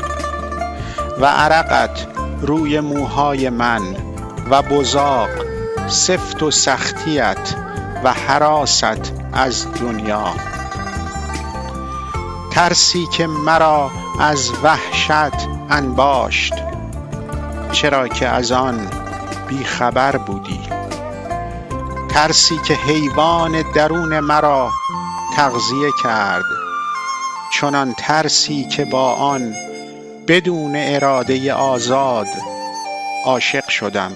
و 1.19 1.25
عرقت 1.25 2.07
روی 2.41 2.79
موهای 2.79 3.49
من 3.49 3.81
و 4.49 4.61
بزاق 4.61 5.29
سفت 5.87 6.43
و 6.43 6.51
سختیت 6.51 7.55
و 8.03 8.13
حراست 8.13 9.11
از 9.33 9.67
دنیا. 9.71 10.33
ترسی 12.51 13.07
که 13.17 13.27
مرا 13.27 13.91
از 14.19 14.51
وحشت 14.63 15.47
انباشت 15.69 16.53
چرا 17.71 18.07
که 18.07 18.27
از 18.27 18.51
آن 18.51 19.02
بیخبر 19.57 20.17
بودی. 20.17 20.59
ترسی 22.09 22.57
که 22.67 22.73
حیوان 22.73 23.63
درون 23.75 24.19
مرا 24.19 24.71
تغذیه 25.35 25.89
کرد 26.03 26.43
چنان 27.53 27.93
ترسی 27.97 28.67
که 28.67 28.85
با 28.85 29.13
آن 29.13 29.55
بدون 30.27 30.71
اراده 30.75 31.53
آزاد 31.53 32.27
عاشق 33.25 33.69
شدم. 33.69 34.11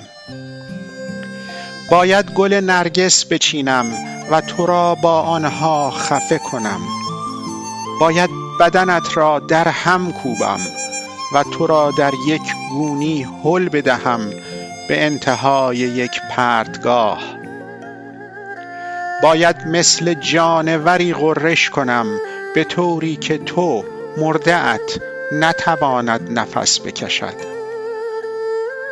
باید 1.92 2.32
گل 2.32 2.54
نرگس 2.54 3.26
بچینم 3.26 3.86
و 4.32 4.42
تو 4.42 4.66
را 4.66 4.96
با 4.96 5.22
آنها 5.22 5.92
خفه 5.92 6.38
کنم. 6.38 6.82
باید 8.00 8.30
بدنت 8.60 9.18
را 9.18 9.40
در 9.40 9.68
هم 9.68 10.12
کوبم 10.12 10.60
و 11.34 11.44
تو 11.44 11.68
را 11.68 11.92
در 11.92 12.14
یک 12.28 12.54
گونی 12.70 13.28
حل 13.44 13.70
بدهم 13.70 14.30
به 14.88 15.06
انتهای 15.06 15.78
یک 15.78 16.22
پرتگاه. 16.30 17.24
باید 19.24 19.68
مثل 19.68 20.14
جانوری 20.14 21.14
غرش 21.14 21.70
کنم 21.70 22.20
به 22.56 22.64
طوری 22.64 23.16
که 23.16 23.38
تو 23.38 23.86
مردهت 24.18 25.02
نتواند 25.32 26.40
نفس 26.40 26.80
بکشد. 26.80 27.36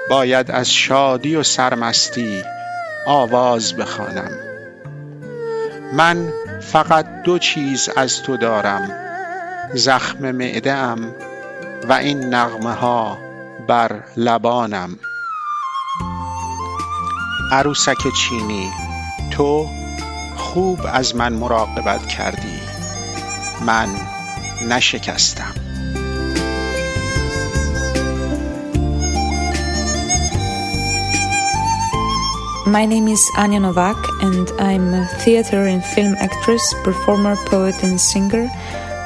باید 0.09 0.51
از 0.51 0.71
شادی 0.71 1.35
و 1.35 1.43
سرمستی 1.43 2.43
آواز 3.05 3.75
بخوانم. 3.75 4.31
من 5.93 6.33
فقط 6.61 7.05
دو 7.23 7.39
چیز 7.39 7.89
از 7.95 8.21
تو 8.21 8.37
دارم 8.37 8.91
زخم 9.73 10.31
معده 10.31 10.75
و 11.89 11.93
این 11.93 12.19
نغمه 12.33 12.73
ها 12.73 13.17
بر 13.67 14.03
لبانم. 14.17 14.99
عروسک 17.52 18.08
چینی 18.16 18.70
تو 19.30 19.68
خوب 20.36 20.80
از 20.92 21.16
من 21.16 21.32
مراقبت 21.32 22.06
کردی 22.06 22.60
من 23.66 23.88
نشکستم 24.68 25.54
My 32.66 32.86
name 32.86 33.08
is 33.08 33.22
Anya 33.36 33.58
Novak, 33.58 33.98
and 34.22 34.46
I'm 34.60 34.94
a 34.94 35.04
theater 35.22 35.66
and 35.66 35.82
film 35.84 36.14
actress, 36.20 36.62
performer, 36.84 37.34
poet, 37.46 37.74
and 37.82 38.00
singer, 38.00 38.46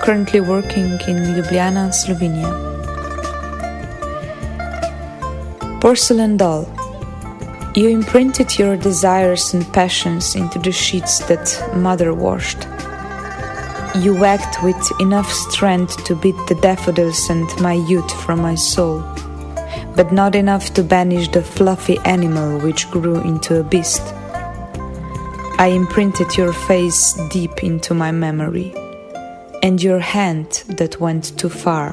currently 0.02 0.40
working 0.40 1.00
in 1.08 1.16
Ljubljana, 1.32 1.84
Slovenia. 2.00 2.50
Porcelain 5.80 6.36
Doll 6.36 6.66
You 7.79 7.87
imprinted 7.87 8.59
your 8.59 8.75
desires 8.75 9.53
and 9.53 9.63
passions 9.71 10.35
into 10.35 10.59
the 10.59 10.73
sheets 10.73 11.19
that 11.29 11.47
mother 11.73 12.13
washed. 12.13 12.67
You 14.03 14.19
worked 14.19 14.61
with 14.61 14.81
enough 14.99 15.31
strength 15.31 16.03
to 16.03 16.15
beat 16.15 16.35
the 16.47 16.59
daffodils 16.61 17.29
and 17.29 17.47
my 17.61 17.75
youth 17.91 18.11
from 18.25 18.41
my 18.41 18.55
soul 18.55 18.99
but 19.95 20.13
not 20.13 20.33
enough 20.33 20.73
to 20.73 20.83
banish 20.83 21.27
the 21.29 21.41
fluffy 21.41 21.97
animal 22.05 22.59
which 22.59 22.89
grew 22.89 23.19
into 23.21 23.59
a 23.59 23.63
beast. 23.63 24.01
I 25.57 25.71
imprinted 25.75 26.37
your 26.37 26.53
face 26.53 27.13
deep 27.29 27.63
into 27.63 27.93
my 27.93 28.11
memory, 28.11 28.73
and 29.61 29.83
your 29.83 29.99
hand 29.99 30.63
that 30.77 31.01
went 31.01 31.37
too 31.37 31.49
far, 31.49 31.87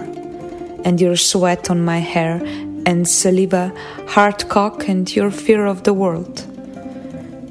and 0.85 1.01
your 1.01 1.17
sweat 1.17 1.69
on 1.69 1.85
my 1.85 1.99
hair, 1.99 2.41
and 2.87 3.07
saliva, 3.07 3.73
heart 4.09 4.49
cock, 4.49 4.89
and 4.89 5.15
your 5.15 5.31
fear 5.31 5.67
of 5.67 5.83
the 5.83 5.93
world. 5.93 6.37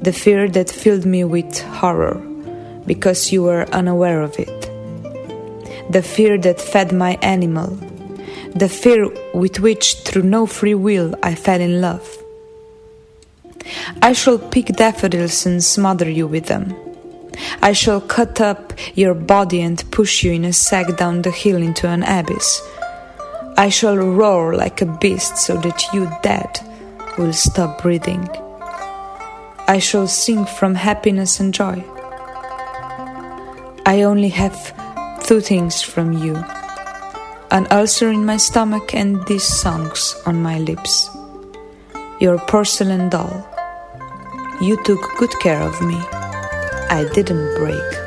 The 0.02 0.12
fear 0.12 0.48
that 0.48 0.70
filled 0.70 1.06
me 1.06 1.22
with 1.22 1.60
horror 1.60 2.16
because 2.86 3.30
you 3.30 3.44
were 3.44 3.68
unaware 3.70 4.22
of 4.22 4.36
it. 4.38 4.60
The 5.92 6.02
fear 6.02 6.36
that 6.38 6.60
fed 6.60 6.92
my 6.92 7.16
animal 7.22 7.78
the 8.56 8.70
fear 8.70 9.10
with 9.34 9.60
which, 9.60 9.96
through 9.98 10.22
no 10.22 10.46
free 10.46 10.74
will, 10.74 11.14
I 11.22 11.34
fell 11.34 11.60
in 11.60 11.82
love. 11.82 12.08
I 14.00 14.14
shall 14.14 14.38
pick 14.38 14.68
daffodils 14.68 15.44
and 15.44 15.62
smother 15.62 16.08
you 16.08 16.26
with 16.26 16.46
them. 16.46 16.74
I 17.60 17.72
shall 17.72 18.00
cut 18.00 18.40
up 18.40 18.72
your 18.94 19.12
body 19.12 19.60
and 19.60 19.84
push 19.90 20.24
you 20.24 20.32
in 20.32 20.46
a 20.46 20.54
sack 20.54 20.96
down 20.96 21.20
the 21.20 21.30
hill 21.30 21.60
into 21.60 21.86
an 21.86 22.02
abyss. 22.02 22.62
I 23.58 23.70
shall 23.70 23.96
roar 23.96 24.54
like 24.54 24.82
a 24.82 24.86
beast 24.86 25.38
so 25.38 25.56
that 25.56 25.92
you, 25.92 26.10
dead, 26.22 26.60
will 27.16 27.32
stop 27.32 27.82
breathing. 27.82 28.28
I 29.66 29.78
shall 29.80 30.06
sing 30.06 30.44
from 30.44 30.74
happiness 30.74 31.40
and 31.40 31.54
joy. 31.54 31.82
I 33.86 34.02
only 34.02 34.28
have 34.28 34.56
two 35.26 35.40
things 35.40 35.80
from 35.80 36.12
you 36.12 36.36
an 37.50 37.66
ulcer 37.70 38.10
in 38.10 38.24
my 38.24 38.36
stomach, 38.36 38.94
and 38.94 39.24
these 39.26 39.46
songs 39.46 40.20
on 40.26 40.42
my 40.42 40.58
lips. 40.58 41.08
Your 42.20 42.38
porcelain 42.38 43.08
doll. 43.08 43.46
You 44.60 44.76
took 44.84 45.00
good 45.16 45.32
care 45.40 45.62
of 45.62 45.80
me. 45.80 45.96
I 46.90 47.08
didn't 47.14 47.56
break. 47.56 48.05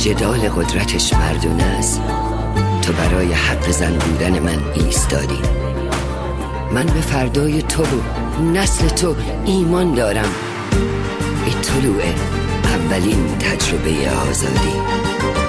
جدال 0.00 0.48
قدرتش 0.48 1.12
مردونه 1.12 1.64
است. 1.64 2.00
تو 2.82 2.92
برای 2.92 3.32
حق 3.32 3.70
زن 3.70 3.98
بودن 3.98 4.38
من 4.38 4.58
ایستادی. 4.74 5.38
من 6.72 6.86
به 6.86 7.00
فردای 7.00 7.62
تو 7.62 7.82
و 7.82 7.86
نسل 8.42 8.88
تو 8.88 9.14
ایمان 9.44 9.94
دارم. 9.94 10.34
ای 11.46 11.52
طلوع 11.52 12.02
اولین 12.64 13.38
تجربه 13.38 14.10
آزادی. 14.30 15.39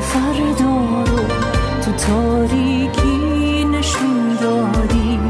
فردا 0.00 1.04
رو 1.06 1.18
تو 1.84 1.92
تاریکی 1.92 3.64
نشون 3.64 4.36
دادی. 4.40 5.20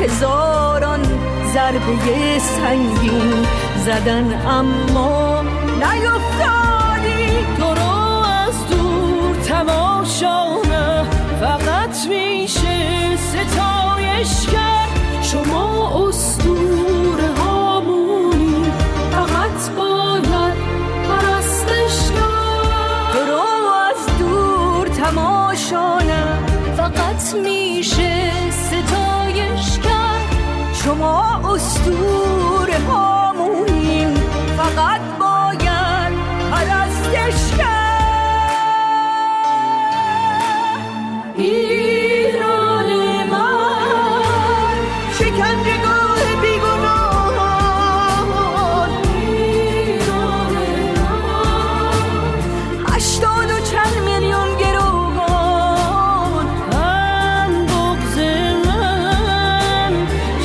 هزاران 0.00 1.00
ضربه 1.54 2.38
سنگین 2.38 3.46
زدن 3.86 4.46
اما 4.46 5.42
نیفتادی. 5.42 7.46
تو 7.58 7.74
رو 7.74 8.24
از 8.46 8.68
دور 8.70 9.36
تماشا 9.36 10.62
نه 10.62 11.04
فقط 11.40 12.08
میشه 12.08 13.16
ستایش 13.16 14.46
کرد. 14.52 15.22
شما 15.22 16.08
استوره 16.08 16.41
میشه 27.34 28.50
ستایش 28.50 29.78
کرد. 29.78 30.36
شما 30.72 31.40
استور 31.54 32.70
هامونیم 32.70 33.21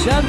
بله 0.07 0.21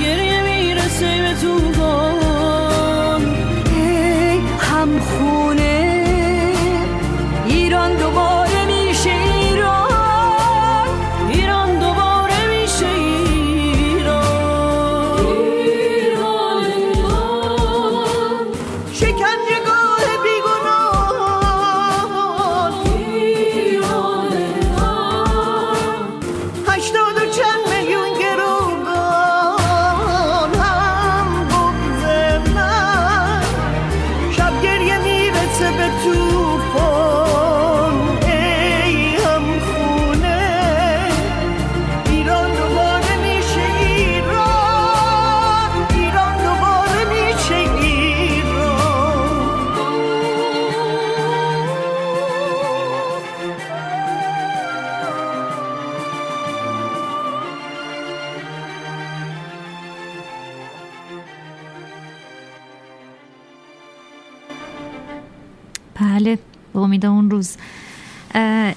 امید 66.98 67.06
اون 67.06 67.30
روز. 67.30 67.56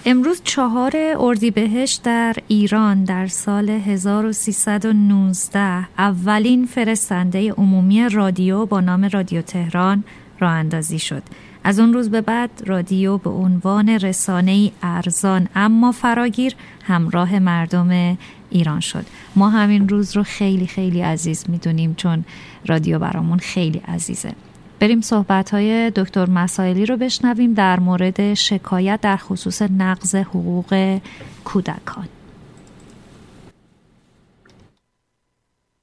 امروز 0.05 0.41
چهار 0.43 0.91
اردیبهشت 1.19 2.03
در 2.03 2.35
ایران 2.47 3.03
در 3.03 3.27
سال 3.27 3.69
1319 3.69 5.59
اولین 5.97 6.65
فرستنده 6.65 7.51
عمومی 7.51 8.09
رادیو 8.09 8.65
با 8.65 8.79
نام 8.79 9.09
رادیو 9.11 9.41
تهران 9.41 10.03
راه 10.39 10.51
اندازی 10.51 10.99
شد. 10.99 11.23
از 11.63 11.79
اون 11.79 11.93
روز 11.93 12.09
به 12.09 12.21
بعد 12.21 12.49
رادیو 12.65 13.17
به 13.17 13.29
عنوان 13.29 13.89
رسانه 13.89 14.71
ارزان 14.83 15.47
اما 15.55 15.91
فراگیر 15.91 16.55
همراه 16.83 17.39
مردم 17.39 18.17
ایران 18.49 18.79
شد. 18.79 19.05
ما 19.35 19.49
همین 19.49 19.89
روز 19.89 20.17
رو 20.17 20.23
خیلی 20.23 20.67
خیلی 20.67 21.01
عزیز 21.01 21.45
می‌دونیم 21.49 21.95
چون 21.95 22.23
رادیو 22.65 22.99
برامون 22.99 23.39
خیلی 23.39 23.81
عزیزه. 23.87 24.33
بریم 24.81 25.01
صحبت 25.01 25.49
های 25.49 25.91
دکتر 25.95 26.29
مسائلی 26.29 26.85
رو 26.85 26.97
بشنویم 26.97 27.53
در 27.53 27.79
مورد 27.79 28.33
شکایت 28.33 28.99
در 29.01 29.17
خصوص 29.17 29.61
نقض 29.61 30.15
حقوق 30.15 30.99
کودکان. 31.43 32.07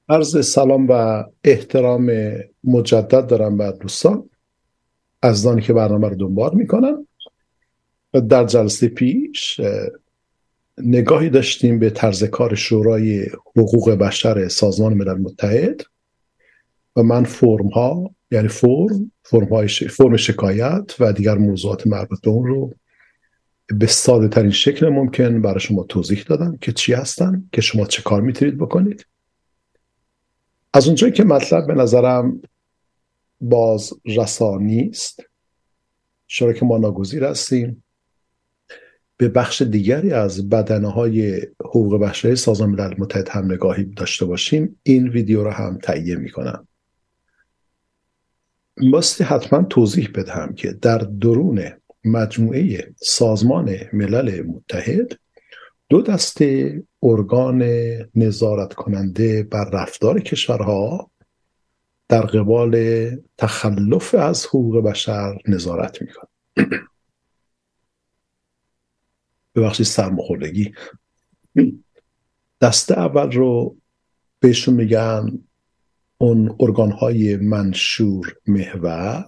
عرض 0.09 0.49
سلام 0.49 0.87
و 0.89 1.23
احترام 1.43 2.11
مجدد 2.63 3.27
دارم 3.27 3.57
بر 3.57 3.71
دوستان 3.71 4.29
از 5.21 5.43
دانی 5.43 5.61
که 5.61 5.73
برنامه 5.73 6.09
رو 6.09 6.15
دنبال 6.15 6.55
می‌کنن. 6.55 7.07
در 8.29 8.45
جلسه 8.45 8.87
پیش 8.87 9.61
نگاهی 10.77 11.29
داشتیم 11.29 11.79
به 11.79 11.89
طرز 11.89 12.23
کار 12.23 12.55
شورای 12.55 13.25
حقوق 13.57 13.91
بشر 13.91 14.47
سازمان 14.47 14.93
ملل 14.93 15.17
متحد 15.17 15.81
و 16.95 17.03
من 17.03 17.23
فرم 17.23 17.67
ها 17.67 18.15
یعنی 18.31 18.47
فرم 18.47 19.11
فرم, 19.23 19.67
فرم 19.67 20.17
شکایت 20.17 20.95
و 20.99 21.13
دیگر 21.13 21.37
موضوعات 21.37 21.87
مربوط 21.87 22.21
به 22.21 22.29
اون 22.29 22.47
رو 22.47 22.73
به 23.67 23.87
ساده 23.87 24.27
ترین 24.27 24.51
شکل 24.51 24.89
ممکن 24.89 25.41
برای 25.41 25.59
شما 25.59 25.83
توضیح 25.83 26.23
دادم 26.27 26.57
که 26.61 26.71
چی 26.71 26.93
هستن 26.93 27.49
که 27.51 27.61
شما 27.61 27.85
چه 27.85 28.01
کار 28.01 28.21
می‌تونید 28.21 28.57
بکنید. 28.57 29.05
از 30.73 30.87
اونجایی 30.87 31.13
که 31.13 31.23
مطلب 31.23 31.67
به 31.67 31.73
نظرم 31.73 32.41
باز 33.41 33.93
رسانی 34.05 34.89
است 34.89 35.23
چرا 36.27 36.53
که 36.53 36.65
ما 36.65 36.77
ناگزیر 36.77 37.23
هستیم. 37.23 37.83
به 39.17 39.29
بخش 39.29 39.61
دیگری 39.61 40.11
از 40.11 40.49
بدنه 40.49 40.91
های 40.91 41.41
حقوق 41.61 42.01
بشری 42.01 42.35
سازمان 42.35 42.69
ملل 42.69 42.93
متحد 42.97 43.29
هم 43.29 43.51
نگاهی 43.51 43.83
داشته 43.83 44.25
باشیم 44.25 44.79
این 44.83 45.09
ویدیو 45.09 45.43
رو 45.43 45.51
هم 45.51 45.77
تهیه 45.83 46.15
می‌کنم. 46.15 46.67
باستی 48.79 49.23
حتما 49.23 49.63
توضیح 49.63 50.09
بدهم 50.15 50.53
که 50.53 50.71
در 50.71 50.97
درون 50.97 51.61
مجموعه 52.05 52.93
سازمان 52.97 53.75
ملل 53.93 54.41
متحد 54.41 55.19
دو 55.89 56.01
دسته 56.01 56.83
ارگان 57.03 57.63
نظارت 58.15 58.73
کننده 58.73 59.43
بر 59.43 59.69
رفتار 59.73 60.19
کشورها 60.19 61.11
در 62.07 62.21
قبال 62.21 62.75
تخلف 63.37 64.15
از 64.15 64.45
حقوق 64.45 64.83
بشر 64.83 65.37
نظارت 65.47 66.01
میکن 66.01 66.27
ببخشید 69.55 69.85
سرمخوردگی 69.85 70.73
دسته 72.61 72.99
اول 72.99 73.31
رو 73.31 73.77
بهشون 74.39 74.73
میگن 74.73 75.39
اون 76.21 76.55
ارگان 76.59 76.91
های 76.91 77.35
منشور 77.35 78.35
محور 78.47 79.25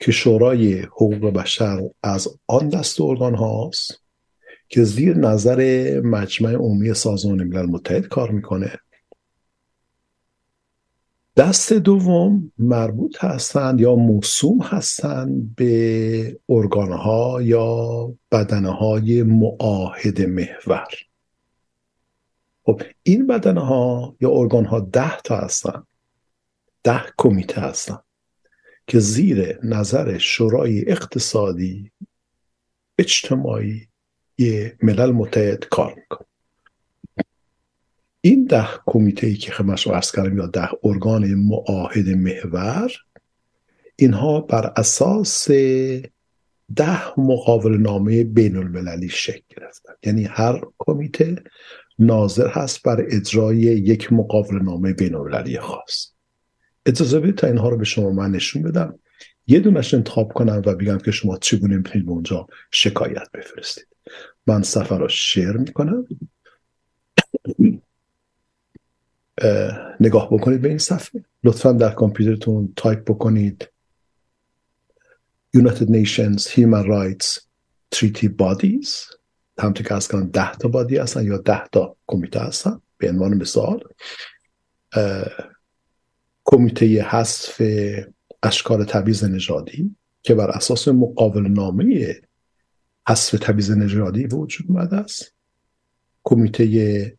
که 0.00 0.12
شورای 0.12 0.78
حقوق 0.78 1.30
بشر 1.30 1.80
از 2.02 2.28
آن 2.46 2.68
دست 2.68 3.00
ارگان 3.00 3.34
هاست 3.34 4.00
که 4.68 4.84
زیر 4.84 5.16
نظر 5.16 6.00
مجمع 6.04 6.52
عمومی 6.52 6.94
سازمان 6.94 7.44
ملل 7.44 7.66
متحد 7.66 8.08
کار 8.08 8.30
می‌کنه. 8.30 8.72
دست 11.36 11.72
دوم 11.72 12.52
مربوط 12.58 13.24
هستند 13.24 13.80
یا 13.80 13.94
موسوم 13.94 14.62
هستند 14.62 15.54
به 15.54 16.40
ارگان 16.48 16.92
ها 16.92 17.42
یا 17.42 18.08
بدنه 18.32 18.70
های 18.70 19.22
معاهد 19.22 20.22
محور. 20.22 21.05
خب 22.66 22.82
این 23.02 23.26
بدنه 23.26 23.60
ها 23.60 24.16
یا 24.20 24.30
ارگان 24.30 24.64
ها 24.64 24.80
ده 24.80 25.20
تا 25.20 25.36
هستن. 25.36 25.82
ده 26.82 27.02
کمیته 27.18 27.60
هستن 27.60 27.98
که 28.86 28.98
زیر 28.98 29.58
نظر 29.64 30.18
شورای 30.18 30.90
اقتصادی 30.90 31.90
اجتماعی 32.98 33.88
ملل 34.82 35.10
متحد 35.10 35.64
کار 35.64 35.94
می‌کنه. 35.94 36.26
این 38.20 38.44
ده 38.44 38.68
کمیته 38.86 39.26
ای 39.26 39.34
که 39.34 39.52
خدمتشون 39.52 39.94
عرض 39.94 40.12
کردم 40.12 40.38
یا 40.38 40.46
ده 40.46 40.68
ارگان 40.84 41.34
معاهد 41.34 42.08
محور 42.08 42.92
اینها 43.96 44.40
بر 44.40 44.72
اساس 44.76 45.48
ده 46.76 47.20
مقابل 47.20 47.76
نامه 47.76 48.24
بین 48.24 48.56
المللی 48.56 49.08
شکل 49.08 49.42
گرفتن. 49.56 49.92
یعنی 50.02 50.24
هر 50.24 50.60
کمیته 50.78 51.42
ناظر 51.98 52.48
هست 52.48 52.82
بر 52.82 53.06
اجرای 53.08 53.56
یک 53.56 54.12
مقابل 54.12 54.56
نامه 54.56 54.92
بین 54.92 55.60
خاص. 55.60 56.10
اجازه 56.86 57.20
بدید 57.20 57.34
تا 57.34 57.46
اینها 57.46 57.68
رو 57.68 57.76
به 57.76 57.84
شما 57.84 58.10
من 58.10 58.30
نشون 58.30 58.62
بدم. 58.62 58.98
یه 59.46 59.60
دونش 59.60 59.94
انتخاب 59.94 60.32
کنم 60.32 60.62
و 60.66 60.74
بگم 60.74 60.98
که 60.98 61.10
شما 61.10 61.38
چگونه 61.38 61.76
می‌تونید 61.76 62.08
اونجا 62.08 62.46
شکایت 62.70 63.30
بفرستید. 63.34 63.86
من 64.46 64.62
سفر 64.62 64.98
رو 64.98 65.08
شیر 65.08 65.52
می‌کنم. 65.52 66.06
نگاه 70.00 70.28
بکنید 70.30 70.60
به 70.60 70.68
این 70.68 70.78
صفحه. 70.78 71.24
لطفا 71.44 71.72
در 71.72 71.90
کامپیوترتون 71.90 72.72
تایپ 72.76 73.04
بکنید. 73.04 73.68
United 75.56 75.88
Nations 75.88 76.42
Human 76.46 76.86
Rights 76.86 77.40
Treaty 77.94 78.28
Bodies. 78.28 79.15
همطور 79.58 79.86
که 79.86 79.94
از 79.94 80.08
کنم 80.08 80.30
ده 80.30 80.52
تا 80.52 80.68
بادی 80.68 80.96
هستن 80.96 81.24
یا 81.24 81.38
ده 81.38 81.62
تا 81.72 81.96
کمیته 82.06 82.40
هستن 82.40 82.80
به 82.98 83.10
عنوان 83.10 83.34
مثال 83.34 83.80
کمیته 86.44 87.02
حذف 87.02 87.62
اشکال 88.42 88.84
تبعیض 88.84 89.24
نژادی 89.24 89.96
که 90.22 90.34
بر 90.34 90.50
اساس 90.50 90.88
مقابل 90.88 91.46
نامه 91.46 92.20
حذف 93.08 93.30
تبعیض 93.30 93.70
نژادی 93.70 94.26
وجود 94.26 94.66
اومده 94.70 94.96
است. 94.96 95.34
کمیته 96.24 97.16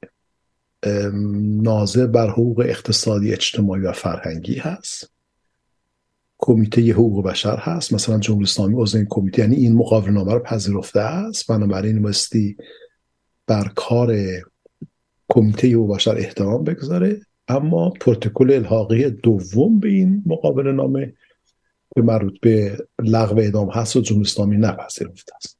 ناظر 1.64 2.07
بر 2.07 2.30
حقوق 2.30 2.59
اقتصادی 2.59 3.34
اجتماعی 3.34 3.81
و 3.81 3.91
فرهنگی 3.91 4.55
هست. 4.55 5.11
کمیته 6.47 6.81
حقوق 6.81 7.25
بشر 7.25 7.57
هست 7.57 7.93
مثلا 7.93 8.19
جمهوری 8.19 8.43
اسلامی 8.43 8.75
عضو 8.77 8.97
این 8.97 9.07
کمیته. 9.09 9.41
یعنی 9.41 9.55
این 9.55 9.75
مقابل 9.75 10.11
نامه 10.11 10.33
رو 10.33 10.39
پذیرفته 10.39 10.99
است. 10.99 11.47
بنابراین 11.47 12.01
بایستی 12.01 12.57
بر 13.47 13.71
کار 13.75 14.15
کمیته 15.29 15.73
حقوق 15.73 15.95
بشر 15.95 16.17
احترام 16.17 16.63
بگذاره. 16.63 17.21
اما 17.47 17.89
پروتکل 17.89 18.51
الحاقی 18.51 19.09
دوم 19.09 19.79
به 19.79 19.89
این 19.89 20.23
مقابل 20.25 20.71
نامه 20.71 21.13
به 21.95 22.01
مربوط 22.01 22.39
به 22.41 22.77
لغو 23.03 23.39
اعدام 23.39 23.69
هست 23.69 23.95
و 23.95 24.01
جمهوری 24.01 24.27
اسلامی 24.27 24.57
نپذیرفته 24.57 25.35
است. 25.35 25.57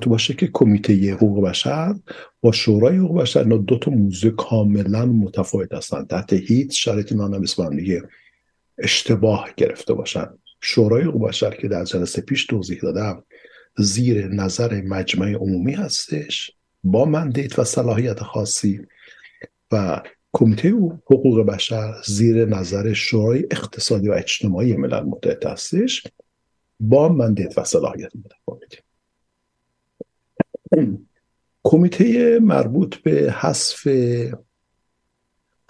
تو 0.00 0.10
باشه 0.10 0.34
که 0.34 0.50
کمیته 0.52 1.14
حقوق 1.14 1.44
بشر 1.48 1.94
با 2.40 2.52
شورای 2.52 2.96
حقوق 2.96 3.20
بشر 3.20 3.40
اینا 3.40 3.56
دو 3.56 3.78
تا 3.78 3.90
موضوع 3.90 4.30
کاملا 4.30 5.06
متفاوت 5.06 5.74
هستند 5.74 6.06
تحت 6.06 6.32
هیچ 6.32 6.84
شرایطی 6.84 7.14
اینا 7.14 7.68
دیگه 7.68 8.02
اشتباه 8.78 9.48
گرفته 9.56 9.94
باشن. 9.94 10.28
شورای 10.60 11.02
حقوق 11.02 11.28
بشر 11.28 11.54
که 11.54 11.68
در 11.68 11.84
جلسه 11.84 12.22
پیش 12.22 12.46
توضیح 12.46 12.80
دادم 12.80 13.24
زیر 13.78 14.28
نظر 14.28 14.82
مجمع 14.82 15.32
عمومی 15.32 15.72
هستش. 15.72 16.50
با 16.84 17.04
مندیت 17.04 17.58
و 17.58 17.64
صلاحیت 17.64 18.22
خاصی 18.22 18.80
و 19.72 20.02
کمیته 20.32 20.70
حقوق 21.10 21.40
بشر 21.40 21.94
زیر 22.06 22.44
نظر 22.44 22.92
شورای 22.92 23.44
اقتصادی 23.50 24.08
و 24.08 24.12
اجتماعی 24.12 24.76
ملل 24.76 25.02
متحد 25.02 25.46
هستش. 25.46 26.06
با 26.80 27.08
مندیت 27.08 27.58
و 27.58 27.64
صلاحیت 27.64 28.10
متفاوتی 28.16 28.78
کمیته 31.64 32.38
مربوط 32.38 32.96
به 32.96 33.34
حذف 33.38 33.88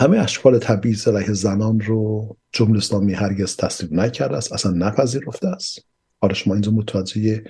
همه 0.01 0.19
اشکال 0.19 0.59
تبعیض 0.59 1.09
علیه 1.09 1.33
زنان 1.33 1.81
رو 1.81 2.37
جمهوری 2.53 2.79
اسلامی 2.79 3.13
هرگز 3.13 3.57
تصدیق 3.57 3.93
نکرده 3.93 4.37
است 4.37 4.53
اصلا 4.53 4.73
نپذیرفته 4.73 5.49
است. 5.49 5.79
حالا 6.21 6.35
شما 6.35 6.55
اینجا 6.55 6.73
متوجه 6.73 7.45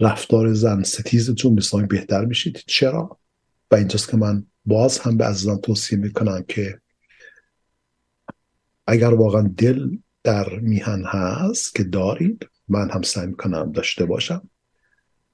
رفتار 0.00 0.52
زن 0.52 0.82
ستیز 0.82 1.30
جمهوری 1.30 1.58
اسلامی 1.58 1.86
بهتر 1.86 2.24
میشید. 2.24 2.62
چرا؟ 2.66 3.18
و 3.70 3.74
اینجاست 3.74 4.10
که 4.10 4.16
من 4.16 4.46
باز 4.64 4.98
هم 4.98 5.16
به 5.16 5.24
عزیزان 5.24 5.58
توصیه 5.58 5.98
می‌کنم 5.98 6.44
که 6.48 6.80
اگر 8.86 9.14
واقعا 9.14 9.52
دل 9.56 9.88
در 10.22 10.58
میهن 10.58 11.04
هست 11.04 11.74
که 11.74 11.84
دارید 11.84 12.48
من 12.68 12.90
هم 12.90 13.02
سعی 13.02 13.26
می‌کنم 13.26 13.72
داشته 13.72 14.04
باشم. 14.04 14.48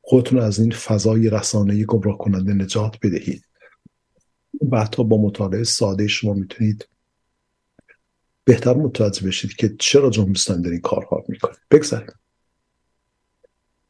خودتون 0.00 0.38
از 0.38 0.58
این 0.60 0.70
فضای 0.70 1.30
رسانه 1.30 1.84
گمراه 1.84 2.18
کننده 2.18 2.54
نجات 2.54 2.96
بدهید. 3.02 3.44
و 4.70 4.80
حتی 4.80 5.04
با 5.04 5.22
مطالعه 5.22 5.64
ساده 5.64 6.06
شما 6.06 6.32
می‌تونید 6.32 6.88
بهتر 8.44 8.74
متوجه 8.74 9.26
بشید 9.26 9.56
که 9.56 9.74
چرا 9.78 10.10
جمهوری 10.10 10.32
اسلامی 10.32 10.68
این 10.68 10.80
کارها 10.80 11.24
می‌کنه. 11.28 11.54
بگذاریم. 11.70 12.14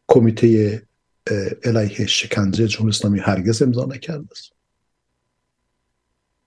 کمیته 0.09 0.83
علیه 1.65 2.07
شکنجه 2.07 2.67
جمهوری 2.67 2.91
اسلامی 2.91 3.19
هرگز 3.19 3.63
امضا 3.63 3.85
نکرده 3.85 4.29
است. 4.31 4.53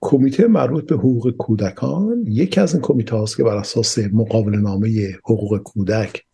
کمیته 0.00 0.46
مربوط 0.46 0.86
به 0.86 0.94
حقوق 0.94 1.30
کودکان 1.30 2.24
یکی 2.26 2.60
از 2.60 2.72
این 2.72 2.82
کمیته 2.82 3.16
هاست 3.16 3.36
که 3.36 3.44
بر 3.44 3.56
اساس 3.56 3.98
مقابل 3.98 4.56
نامه 4.56 5.18
حقوق 5.24 5.58
کودک 5.58 6.24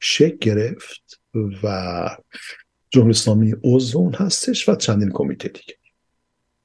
شکل 0.00 0.36
گرفت 0.36 1.20
و 1.62 2.16
جمهوری 2.90 3.10
اسلامی 3.10 3.54
هستش 4.14 4.68
و 4.68 4.74
چندین 4.74 5.10
کمیته 5.10 5.48
دیگه. 5.48 5.79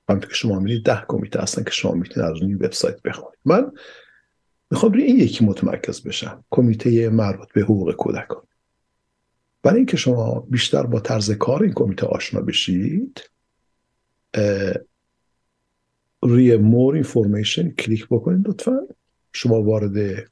همونطور 0.09 0.29
که 0.29 0.35
شما 0.35 0.59
می‌دید 0.59 0.85
ده 0.85 1.05
کمیته 1.07 1.39
هستن 1.39 1.63
که 1.63 1.71
شما 1.71 1.91
می‌تونید 1.91 2.31
از 2.31 2.41
روی 2.41 2.53
وبسایت 2.53 3.01
بخونید. 3.01 3.39
من 3.45 3.71
می‌خوام 4.71 4.91
روی 4.91 5.03
این 5.03 5.19
یکی 5.19 5.45
متمرکز 5.45 6.03
بشم 6.03 6.45
کمیته 6.51 7.09
مربوط 7.09 7.47
به 7.53 7.61
حقوق 7.61 7.95
کودکان. 7.95 8.43
برای 9.63 9.77
اینکه 9.77 9.97
شما 9.97 10.39
بیشتر 10.39 10.83
با 10.83 10.99
طرز 10.99 11.31
کار 11.31 11.63
این 11.63 11.73
کمیته 11.73 12.05
آشنا 12.05 12.41
بشید 12.41 13.29
روی 16.21 16.57
more 16.57 16.93
information 16.93 17.69
کلیک 17.69 18.07
بکنید 18.07 18.47
لطفا. 18.47 18.79
شما 19.33 19.63
وارد 19.63 20.27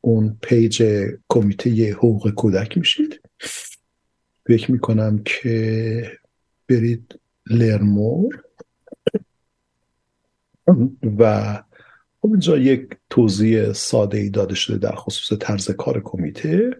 اون 0.00 0.38
page 0.42 1.06
کمیته 1.28 1.92
حقوق 1.92 2.30
کودک 2.30 2.78
میشید. 2.78 3.20
فکر 4.46 4.72
می‌کنم 4.72 5.22
که 5.24 6.18
برید 6.68 7.20
لرمور 7.46 8.44
و 11.18 11.54
خب 12.20 12.30
اینجا 12.30 12.58
یک 12.58 12.88
توضیح 13.10 13.72
ساده 13.72 14.18
ای 14.18 14.30
داده 14.30 14.54
شده 14.54 14.78
در 14.78 14.94
خصوص 14.94 15.38
طرز 15.40 15.70
کار 15.70 16.00
کمیته. 16.04 16.70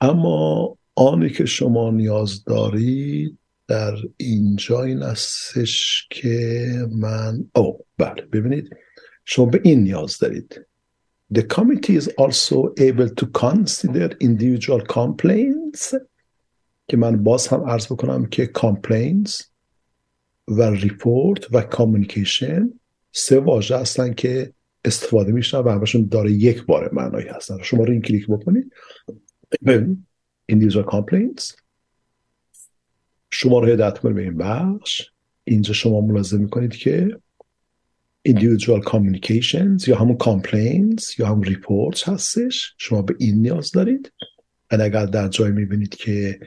اما 0.00 0.76
آنی 0.94 1.30
که 1.30 1.44
شما 1.44 1.90
نیاز 1.90 2.44
دارید 2.44 3.38
در 3.68 3.94
اینجا 4.16 4.82
این 4.82 5.02
استش 5.02 6.06
که 6.10 6.66
من 6.90 7.44
او 7.54 7.84
بله 7.98 8.22
ببینید. 8.32 8.76
شما 9.24 9.46
به 9.46 9.60
این 9.64 9.82
نیاز 9.82 10.18
دارید. 10.18 10.66
The 11.34 11.42
committee 11.42 11.96
is 11.96 12.08
also 12.18 12.58
able 12.78 13.08
to 13.20 13.26
consider 13.26 14.08
individual 14.20 14.82
complaints. 14.86 15.94
که 16.88 16.96
من 16.96 17.22
باز 17.22 17.48
هم 17.48 17.64
عرض 17.64 17.86
بکنم 17.86 18.26
که 18.26 18.50
complaints 18.58 19.51
و 20.48 20.62
report 20.62 21.54
و 21.54 21.62
communication 21.62 22.70
سه 23.12 23.40
واژه 23.40 23.76
هستن 23.76 24.14
که 24.14 24.52
استفاده 24.84 25.32
میشن 25.32 25.58
و 25.58 25.70
همشون 25.70 26.08
دارای 26.08 26.32
یک 26.32 26.66
بار 26.66 26.90
معنایی 26.92 27.28
هستن. 27.28 27.62
شما 27.62 27.84
رو 27.84 27.92
این 27.92 28.02
کلیک 28.02 28.26
بکنید. 28.26 28.72
Individual 30.52 30.84
complaints. 30.84 31.54
شما 33.30 33.58
رو 33.58 33.66
هدایت 33.66 33.98
کنید 33.98 34.16
به 34.16 34.22
این 34.22 34.36
بخش. 34.36 35.10
اینجا 35.44 35.72
شما 35.72 36.00
ملاحظه 36.00 36.38
می‌کنید 36.38 36.72
که 36.76 37.18
individual 38.28 38.82
communications 38.84 39.88
یا 39.88 39.96
همون 39.96 40.18
complaints 40.18 41.18
یا 41.18 41.26
همون 41.26 41.44
reports 41.44 42.08
هستش. 42.08 42.74
شما 42.78 43.02
به 43.02 43.14
این 43.18 43.42
نیاز 43.42 43.72
دارید. 43.72 44.12
و 44.72 44.76
اگر 44.80 45.06
در 45.06 45.28
جای 45.28 45.52
می‌بینید 45.52 45.94
که 45.94 46.40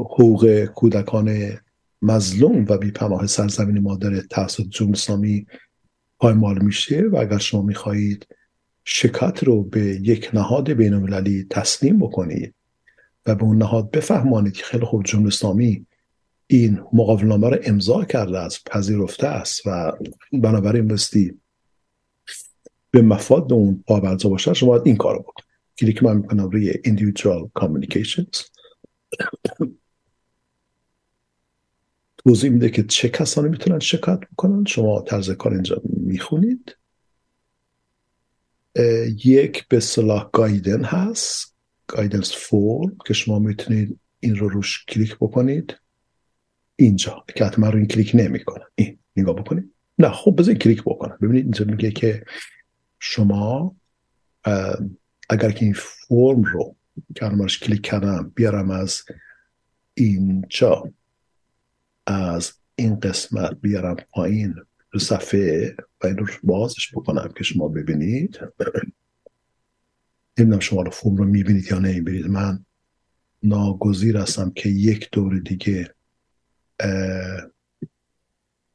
حقوق 0.00 0.64
کودکان 0.64 1.58
مظلوم 2.02 2.64
و 2.68 2.78
بیپناه 2.78 3.26
سرزمین 3.26 3.78
مادر 3.78 4.20
توسط 4.20 4.64
جمهوری 4.68 4.98
اسلامی 4.98 5.46
پایمال 6.18 6.62
میشه 6.62 7.02
و 7.12 7.16
اگر 7.16 7.38
شما 7.38 7.62
می‌خواهید 7.62 8.26
شکایت 8.84 9.44
رو 9.44 9.62
به 9.62 9.80
یک 9.80 10.30
نهاد 10.34 10.72
بین 10.72 10.94
المللی 10.94 11.46
تسلیم 11.50 11.98
بکنید 11.98 12.54
و 13.26 13.34
به 13.34 13.42
اون 13.42 13.56
نهاد 13.56 13.90
بفهمانید 13.90 14.52
که 14.52 14.64
خیلی 14.64 14.84
خوب 14.84 15.04
جمهوری 15.04 15.28
اسلامی 15.28 15.86
این 16.46 16.80
مقاولنامه 16.92 17.48
رو 17.48 17.56
امضا 17.64 18.04
کرده 18.04 18.38
است 18.38 18.64
پذیرفته 18.64 19.26
است 19.26 19.66
و 19.66 19.92
بنابراین 20.32 20.88
بستی 20.88 21.40
به 22.90 23.02
مفاد 23.02 23.52
اون 23.52 23.84
پابرزا 23.86 24.28
باشه 24.28 24.54
شما 24.54 24.68
باید 24.68 24.86
این 24.86 24.96
کار 24.96 25.14
رو 25.14 25.22
بکنید. 25.22 25.50
کلیک 25.78 26.02
من 26.02 26.16
می‌کنم 26.16 26.50
روی 26.50 26.72
individual 26.72 27.62
communications. 27.62 28.50
توضیح 32.24 32.50
میده 32.50 32.70
که 32.70 32.82
چه 32.82 33.08
کسانی 33.08 33.48
می‌تونن 33.48 33.78
شکایت 33.78 34.20
بکنن؟ 34.20 34.64
شما 34.64 35.02
طرز 35.02 35.30
کار 35.30 35.52
اینجا 35.52 35.82
می‌خونید. 35.84 36.76
یک 39.24 39.68
به 39.68 39.80
صلاح 39.80 40.30
گایدن 40.32 40.84
هست. 40.84 41.56
guidance 41.86 42.32
for 42.36 42.92
که 43.06 43.14
شما 43.14 43.38
می‌تونید 43.38 44.00
این 44.20 44.36
رو 44.36 44.48
روش 44.48 44.84
کلیک 44.84 45.16
بکنید. 45.20 45.76
اینجا 46.76 47.24
که 47.36 47.44
حتما 47.44 47.68
رو 47.68 47.76
این 47.76 47.86
کلیک 47.86 48.10
نمی‌کنه. 48.14 48.64
این 48.74 48.98
نگاه 49.16 49.34
بکنید. 49.34 49.74
نه 49.98 50.08
خب 50.08 50.34
بذارید 50.38 50.62
کلیک 50.62 50.82
بکنم 50.82 51.18
ببینید 51.22 51.44
اینجا 51.44 51.64
میگه 51.64 51.90
که 51.90 52.24
شما 52.98 53.76
اگر 55.30 55.50
که 55.50 55.64
این 55.64 55.74
فرم 55.74 56.42
رو 56.42 56.76
که 57.16 57.46
کلیک 57.60 57.82
کردم 57.82 58.32
بیارم 58.34 58.70
از 58.70 59.02
اینجا. 59.94 60.92
از 62.10 62.52
این 62.74 63.00
قسمت 63.00 63.60
بیارم 63.60 63.96
پایین 64.10 64.54
رو 64.90 65.00
صفحه 65.00 65.76
و 66.02 66.06
این 66.06 66.16
رو 66.16 66.26
بازش 66.42 66.94
بکنم 66.94 67.32
که 67.36 67.44
شما 67.44 67.68
ببینید. 67.68 68.38
نمی‌دونم 70.38 70.60
شما 70.60 70.82
رو 70.82 70.90
فوم 70.90 71.16
رو 71.16 71.24
می‌بینید 71.24 71.66
یا 71.70 71.78
نمی‌بینید. 71.78 72.26
من 72.26 72.64
ناگزیر 73.42 74.16
هستم 74.16 74.50
که 74.50 74.68
یک 74.68 75.08
دور 75.12 75.38
دیگه 75.38 75.94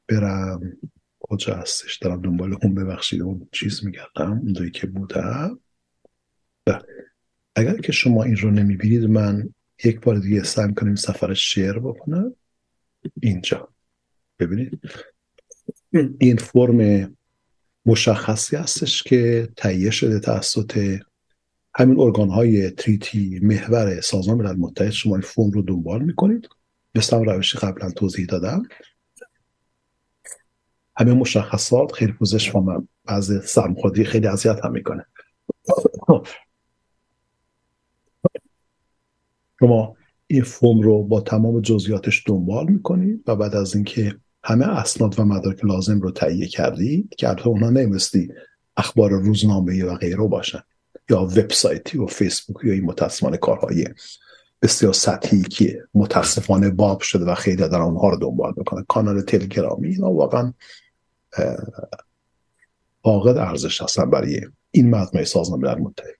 برم. 0.07 0.77
کجا 1.19 1.55
هستش؟ 1.55 1.97
دارم 1.97 2.21
دنبال 2.21 2.57
اون. 2.63 2.75
ببخشید 2.75 3.21
اون 3.21 3.47
چیز 3.51 3.85
میگردم. 3.85 4.31
اون 4.31 4.53
دوی 4.53 4.71
که 4.71 4.87
بودم. 4.87 5.59
بله. 6.65 6.85
اگر 7.55 7.77
که 7.77 7.91
شما 7.91 8.23
این 8.23 8.37
رو 8.37 8.51
نمی‌بینید 8.51 9.03
من 9.03 9.49
یک 9.83 9.99
بار 9.99 10.19
دیگه 10.19 10.43
سعی 10.43 10.73
کنیم 10.73 10.95
سفر 10.95 11.33
شعر 11.33 11.79
بکنم. 11.79 12.35
اینجا. 13.21 13.69
ببینید. 14.39 14.79
این 16.19 16.37
فرم 16.37 17.11
مشخصی 17.85 18.55
هستش 18.55 19.03
که 19.03 19.49
تهیه 19.57 19.91
شده 19.91 20.19
توسط 20.19 20.99
همین 21.75 21.99
ارگان 21.99 22.29
های 22.29 22.71
تریتی 22.71 23.39
محور 23.43 24.01
سازمان 24.01 24.37
ملل 24.37 24.55
متحد. 24.55 24.89
شما 24.89 25.15
این 25.15 25.21
فرم 25.21 25.51
رو 25.51 25.61
دنبال 25.61 26.01
می‌کنید. 26.03 26.47
مثل 26.95 27.25
روشی 27.25 27.57
قبلا 27.57 27.91
توضیح 27.91 28.25
دادم. 28.25 28.63
همه 30.97 31.13
مشخصات 31.13 31.91
خیلی 31.91 32.11
پوزش 32.11 32.55
و 32.55 32.59
من. 32.59 32.87
بعض 33.05 33.45
سرمخوردی 33.45 34.03
خیلی 34.03 34.27
اذیت 34.27 34.65
هم 34.65 34.71
می‌کنه. 34.71 35.05
شما 39.59 39.95
این 40.27 40.43
فرم 40.43 40.81
رو 40.81 41.03
با 41.03 41.21
تمام 41.21 41.61
جزئیاتش 41.61 42.23
دنبال 42.27 42.67
می‌کنید 42.67 43.23
و 43.27 43.35
بعد 43.35 43.55
از 43.55 43.75
اینکه 43.75 44.15
همه 44.43 44.65
اسناد 44.65 45.19
و 45.19 45.25
مدارک 45.25 45.65
لازم 45.65 46.01
رو 46.01 46.11
تهیه 46.11 46.47
کردید 46.47 47.15
که 47.17 47.29
البته 47.29 47.47
اونها 47.47 47.69
نمیستی 47.69 48.29
اخبار 48.77 49.11
روزنامه 49.11 49.85
و 49.85 49.95
غیره 49.95 50.27
باشن 50.27 50.61
یا 51.09 51.21
وبسایتی 51.21 51.97
و 51.97 52.05
فیسبوک 52.05 52.63
یا 52.63 52.73
این 52.73 52.85
متاسفانه 52.85 53.37
کارهای 53.37 53.85
بسیار 54.61 54.93
سطحی 54.93 55.41
که 55.41 55.83
متاسفانه 55.93 56.69
باب 56.69 57.01
شده 57.01 57.25
و 57.25 57.35
خیلی 57.35 57.55
در 57.55 57.81
اونها 57.81 58.09
رو 58.09 58.17
دنبال 58.17 58.53
می‌کنه 58.57 58.85
کانال 58.87 59.21
تلگرامی 59.21 59.87
اینا 59.87 60.11
واقعا 60.11 60.53
فاقد 63.03 63.37
ارزش 63.37 63.81
هستن 63.81 64.09
برای 64.09 64.41
این 64.71 64.89
مجموعه 64.89 65.25
سازمان 65.25 65.59
ملل 65.59 65.77
متحد. 65.77 66.14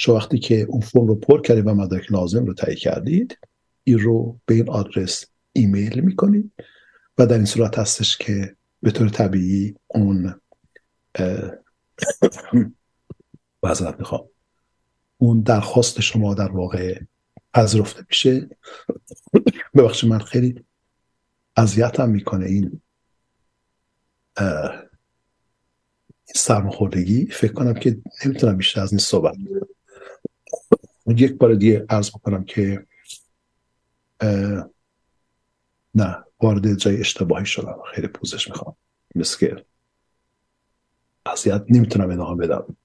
شما 0.00 0.14
وقتی 0.14 0.38
که 0.38 0.60
اون 0.68 0.80
فرم 0.80 1.06
رو 1.06 1.14
پر 1.14 1.40
کردید 1.40 1.66
و 1.66 1.74
مدارک 1.74 2.12
لازم 2.12 2.44
رو 2.44 2.54
تهیه 2.54 2.76
کردید 2.76 3.38
این 3.84 3.98
رو 3.98 4.40
به 4.46 4.54
این 4.54 4.70
آدرس 4.70 5.24
ایمیل 5.52 6.00
می‌کنید 6.00 6.52
و 7.18 7.26
در 7.26 7.36
این 7.36 7.44
صورت 7.44 7.78
هستش 7.78 8.16
که 8.16 8.56
به 8.82 8.90
طور 8.90 9.08
طبیعی 9.08 9.74
اون 9.86 10.40
وزنت 13.62 13.98
می‌خوام 13.98 14.28
اون 15.18 15.40
درخواست 15.40 16.00
شما 16.00 16.34
در 16.34 16.52
واقع 16.52 17.00
پذیرفته 17.54 18.04
میشه. 18.08 18.48
ببخشید 19.74 20.10
من 20.10 20.18
خیلی 20.18 20.64
اذیتم 21.56 22.08
می‌کنه 22.08 22.46
این 22.46 22.80
سرماخوردگی. 26.34 27.26
فکر 27.26 27.52
کنم 27.52 27.74
که 27.74 28.00
نمی‌تونم 28.26 28.56
بیشتر 28.56 28.80
از 28.80 28.92
این 28.92 28.98
صحبت 28.98 29.36
یک 31.16 31.32
بار 31.32 31.54
دیگه 31.54 31.86
عرض 31.88 32.10
بکنم 32.10 32.44
که 32.44 32.86
نه 35.94 36.24
وارد 36.42 36.74
جای 36.74 37.00
اشتباهی 37.00 37.46
شدم. 37.46 37.78
خیلی 37.94 38.06
پوزش 38.06 38.48
می‌خوام. 38.48 38.76
مثل 39.14 39.38
که 39.38 39.64
اذیت 41.26 41.64
نمی‌تونم 41.68 42.10
ادامه 42.10 42.46
بدم. 42.46 42.76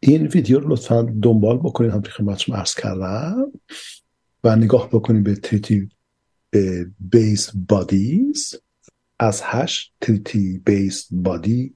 این 0.00 0.26
ویدیو 0.26 0.60
رو 0.60 0.68
لطفا 0.68 1.02
دنبال 1.22 1.58
بکنید. 1.58 1.90
هم 1.90 2.02
خدمتتون 2.02 2.56
عرض 2.56 2.74
کردم. 2.74 3.52
و 4.44 4.56
نگاه 4.56 4.88
بکنید 4.88 5.24
به 5.24 5.34
treaty-based 5.34 7.50
bodies 7.68 8.54
از 9.18 9.42
هش 9.44 9.92
treaty-based 10.00 11.08
body 11.10 11.74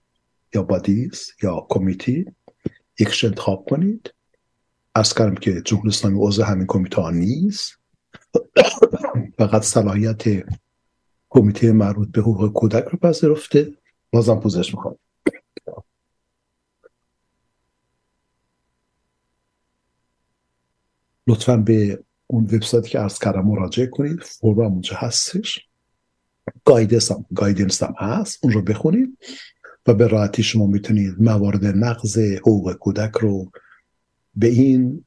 یا 0.55 0.63
بادیز 0.63 1.33
یا 1.43 1.67
کمیتی 1.69 2.27
یکش 3.01 3.25
انتخاب 3.25 3.67
کنید. 3.71 4.15
ارز 4.97 5.15
کردم 5.15 5.35
که 5.35 5.61
جمهوری 5.61 5.89
اسلامی 5.89 6.19
عضو 6.21 6.43
همین 6.43 6.67
کمیته 6.67 7.01
ها 7.01 7.11
نیست. 7.11 7.79
فقط 9.39 9.63
صلاحیت 9.63 10.23
کمیته 11.29 11.73
مربوط 11.73 12.09
به 12.09 12.21
حقوق 12.21 12.53
کودک 12.53 12.85
رو 12.85 12.99
پذیرفته. 12.99 13.73
بازم 14.11 14.41
پوزش 14.41 14.75
می‌خوام. 14.75 14.99
لطفا 21.27 21.57
به 21.57 22.05
اون 22.27 22.45
وبسایتی 22.45 22.89
که 22.89 23.01
ارز 23.01 23.19
کردم 23.19 23.45
مراجعه 23.47 23.87
کنید. 23.87 24.23
فرم 24.23 24.61
اونجا 24.61 24.97
هستش. 24.97 25.67
guidance 26.65 27.13
هم, 27.13 27.25
guidance 27.35 27.83
هم 27.83 27.95
هست. 27.99 28.39
اون 28.43 28.53
رو 28.53 28.63
بخونید 28.63 29.19
و 29.87 29.95
به 29.95 30.07
راحتی 30.07 30.43
شما 30.43 30.67
می‌تونید 30.67 31.15
موارد 31.19 31.65
نقض 31.65 32.19
حقوق 32.19 32.73
کودک 32.73 33.13
رو 33.21 33.51
به 34.37 34.47
این 34.47 35.05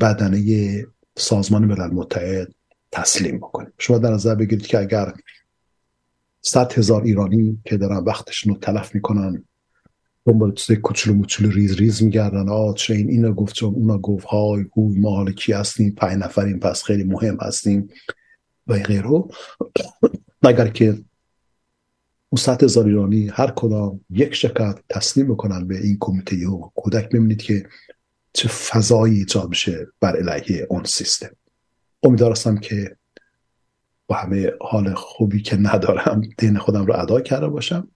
بدنه 0.00 0.84
سازمان 1.16 1.64
ملل 1.64 1.90
متحد 1.90 2.54
تسلیم 2.92 3.36
بکنید 3.36 3.72
شما 3.78 3.98
در 3.98 4.10
نظر 4.10 4.34
بگیرید 4.34 4.66
که 4.66 4.78
اگر 4.78 5.12
صد 6.42 6.72
هزار 6.72 7.02
ایرانی 7.02 7.62
که 7.64 7.76
دارن 7.76 7.96
وقتشون 7.96 8.54
رو 8.54 8.60
تلف 8.60 8.94
می‌کنن 8.94 9.44
دنبال 10.26 10.54
چیز 10.54 10.76
کوچولو 10.78 11.16
موچولو 11.16 11.50
ریز 11.50 11.76
ریز 11.76 12.02
میگردن 12.02 12.48
آه 12.48 12.74
چه 12.74 12.94
این 12.94 13.10
اینا 13.10 13.32
گفت 13.32 13.54
چون 13.54 13.74
اونا 13.74 13.98
گفت 13.98 14.24
های 14.24 14.64
گوی 14.64 14.98
ما 14.98 15.10
حالا 15.10 15.32
کی 15.32 15.52
هستیم 15.52 15.90
پنج 15.90 16.22
نفریم 16.22 16.58
پس 16.58 16.82
خیلی 16.82 17.04
مهم 17.04 17.38
هستیم 17.40 17.88
و 18.66 18.74
غیره. 18.74 19.22
اگر 20.42 20.68
که 20.68 20.86
اون 22.28 22.38
صد 22.38 22.64
هزار 22.64 22.86
ایرانی 22.86 23.28
هر 23.32 23.50
کدام 23.56 24.00
یک 24.10 24.34
شکل 24.34 24.72
تسلیم 24.88 25.28
بکنن 25.28 25.66
به 25.66 25.78
این 25.80 25.96
کمیته 26.00 26.36
حقوق 26.36 26.72
کودک 26.74 27.08
ببینید 27.08 27.42
که 27.42 27.66
چه 28.32 28.48
فضایی 28.48 29.18
ایجاد 29.18 29.50
بشه 29.50 29.86
بر 30.00 30.16
علیه 30.16 30.66
اون 30.70 30.84
سیستم. 30.84 31.36
امیدوارم 32.02 32.58
که 32.58 32.96
با 34.06 34.16
همه 34.16 34.52
حال 34.60 34.94
خوبی 34.94 35.42
که 35.42 35.56
ندارم 35.56 36.20
دین 36.38 36.58
خودم 36.58 36.86
رو 36.86 37.00
ادا 37.00 37.20
کرده 37.20 37.48
باشم. 37.48 37.88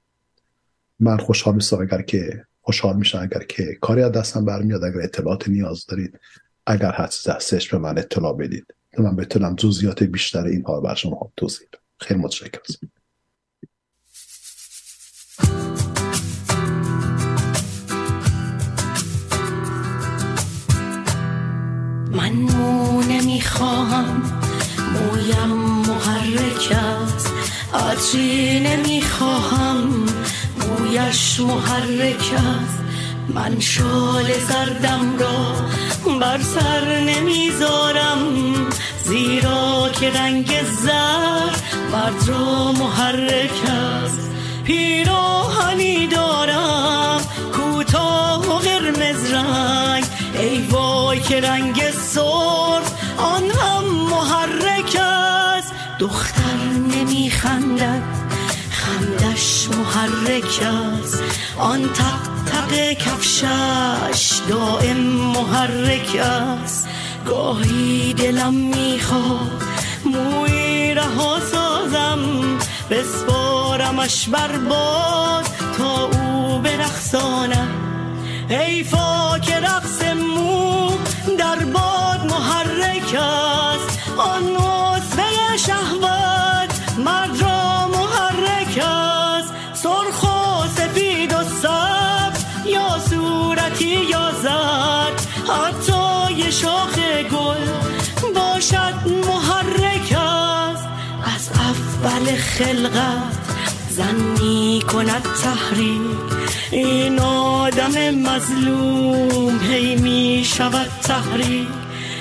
من 1.00 1.16
خوشحال 1.16 1.54
میشم 1.54 1.80
اگر 1.80 2.02
که 2.02 2.44
خوشحال 2.60 2.96
میشم 2.96 3.18
اگر 3.18 3.44
که 3.48 3.78
کاری 3.80 4.02
از 4.02 4.12
دستم 4.12 4.44
برمیاد 4.44 4.84
اگر 4.84 5.00
اطلاعات 5.00 5.48
نیاز 5.48 5.86
دارید 5.86 6.20
اگر 6.66 7.08
چیز 7.10 7.28
هستش 7.28 7.68
به 7.68 7.78
من 7.78 7.98
اطلاع 7.98 8.36
بدید. 8.36 8.74
من 8.98 9.16
بتونم 9.16 9.54
جزئیات 9.54 10.02
بیشتر 10.02 10.44
اینها 10.44 10.80
بر 10.80 10.94
شما 10.94 11.32
توضیح 11.36 11.68
بدم. 11.72 11.80
خیلی 12.00 12.20
متشکرم. 12.20 12.62
من 22.16 22.32
مو 22.32 23.02
نمی‌خواهم 23.02 24.22
مویم 24.92 25.48
محرک 25.88 26.72
است. 26.72 27.32
عطری 27.74 28.60
نمی‌خواهم 28.60 30.06
مویش 30.60 31.40
محرک 31.40 32.32
است. 32.32 32.78
من 33.34 33.60
شال 33.60 34.24
زردم 34.48 35.18
را 35.18 35.54
بر 36.20 36.40
سر 36.42 37.00
نمی‌ذارم. 37.00 38.18
زیرا 39.04 39.90
که 40.00 40.10
رنگ 40.10 40.62
زر 40.82 41.56
مرد 41.92 42.28
را 42.28 42.72
محرک 42.72 43.70
است. 44.04 44.30
پیراهنی 44.64 46.06
دارم. 46.06 47.20
کوتاه 47.52 48.48
و 48.48 48.52
قرمز 48.58 49.32
رنگ 49.32 50.04
ای 50.38 50.62
وای 50.62 51.20
که 51.20 51.40
رنگ 51.40 51.90
سرخ 51.90 52.92
آن 53.18 53.50
هم 53.50 53.84
محرک 53.84 54.96
است. 55.00 55.72
دختر 55.98 56.56
نمیخندد 56.96 58.02
خندش 58.70 59.68
محرک 59.68 60.62
است. 61.02 61.22
آن 61.58 61.82
تق 61.82 62.20
تق 62.52 62.92
کفشش 62.92 64.40
دائم 64.48 64.96
محرک 65.36 66.16
است. 66.16 66.88
گاهی 67.26 68.14
دلم 68.14 68.54
می‌خواد 68.54 69.62
موی 70.04 70.94
رها 70.94 71.40
سازم 71.40 72.18
بسپارمش 72.90 74.28
بر 74.28 74.58
باد 74.58 75.44
تا 75.78 76.04
او 76.04 76.58
برخصانم 76.58 77.68
حیفا 78.48 79.38
که 79.38 79.60
رقص 79.60 80.05
در 81.38 81.64
باد 81.64 82.32
محرک 82.32 83.14
است. 83.14 83.98
آن 84.16 84.42
نطفه 84.42 85.56
شهوت 85.56 86.98
مرد 86.98 87.40
را 87.40 87.88
محرک 87.88 88.78
است. 88.78 89.54
سرخ 89.74 90.22
و 90.22 90.68
سفید 90.68 91.32
و 91.32 91.42
سبز 91.44 92.44
یا 92.66 92.98
صورتی 93.10 93.98
یا 94.10 94.32
زرد. 94.42 95.26
حتی 95.48 96.52
شاخ 96.52 96.98
گل 97.32 97.66
باشد 98.34 98.94
محرک 99.26 100.12
است. 100.12 100.88
از 101.36 101.50
اول 101.54 102.36
خلقت 102.36 103.45
زن 103.96 104.14
می 104.14 104.82
کند 104.92 105.22
تحریک. 105.22 106.00
این 106.70 107.18
آدم 107.20 108.10
مظلوم 108.10 109.60
هی 109.60 109.96
می 109.96 110.44
شود 110.44 110.90
تحریک. 111.02 111.68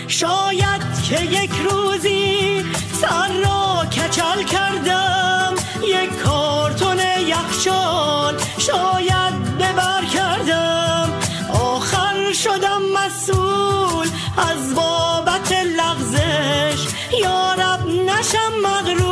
شاید 0.07 0.81
که 1.09 1.21
یک 1.21 1.51
روزی 1.69 2.63
سر 3.01 3.27
را 3.27 3.85
کچل 3.85 4.43
کردم. 4.43 5.53
یک 5.87 6.19
کارتون 6.19 6.99
یخچال 7.27 8.35
شاید 8.57 9.57
ببر 9.57 10.05
کردم. 10.13 11.09
آخر 11.53 12.33
شدم 12.33 12.81
مسئول 12.93 14.07
از 14.37 14.75
بابت 14.75 15.51
لغزش. 15.51 16.87
یارب 17.23 17.87
نشم 17.87 18.53
مغرور. 18.63 19.04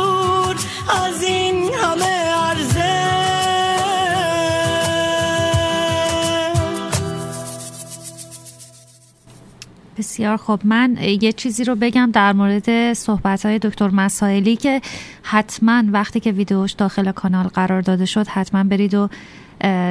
بسیار 10.14 10.36
خب 10.36 10.60
من 10.64 10.96
یه 11.20 11.32
چیزی 11.32 11.64
رو 11.64 11.74
بگم 11.74 12.10
در 12.12 12.32
مورد 12.32 12.92
صحبت 12.92 13.46
های 13.46 13.58
دکتر 13.58 13.90
مسائلی 13.90 14.56
که 14.56 14.80
حتما 15.22 15.82
وقتی 15.92 16.20
که 16.20 16.32
ویدیوش 16.32 16.72
داخل 16.72 17.12
کانال 17.12 17.46
قرار 17.46 17.80
داده 17.80 18.04
شد 18.04 18.26
حتما 18.26 18.64
برید 18.64 18.94
و 18.94 19.08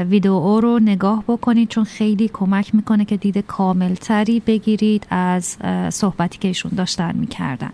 ویدیو 0.10 0.60
رو 0.60 0.80
نگاه 0.80 1.24
بکنید 1.28 1.70
چون 1.70 1.84
خیلی 1.84 2.30
کمک 2.34 2.76
می‌کنه 2.76 3.06
که 3.06 3.18
دید 3.18 3.38
کاملتری 3.38 4.40
بگیرید 4.40 5.08
از 5.10 5.58
صحبتی 5.90 6.38
که 6.38 6.48
ایشون 6.48 6.72
داشتن 6.78 7.16
می‌کردن. 7.16 7.72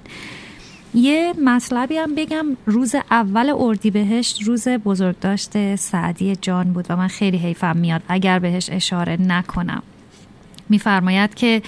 یه 0.93 1.33
مطلبی 1.43 1.97
هم 1.97 2.15
بگم 2.15 2.45
روز 2.65 2.95
اول 3.11 3.53
اردیبهشت 3.57 4.43
روز 4.43 4.67
بزرگداشت 4.67 5.75
سعدی 5.75 6.35
جان 6.35 6.73
بود 6.73 6.85
و 6.89 6.95
من 6.95 7.07
خیلی 7.07 7.37
حیفم 7.37 7.77
میاد 7.77 8.01
اگر 8.07 8.39
بهش 8.39 8.69
اشاره 8.71 9.17
نکنم. 9.21 9.83
میفرماید 10.69 11.33
که 11.33 11.61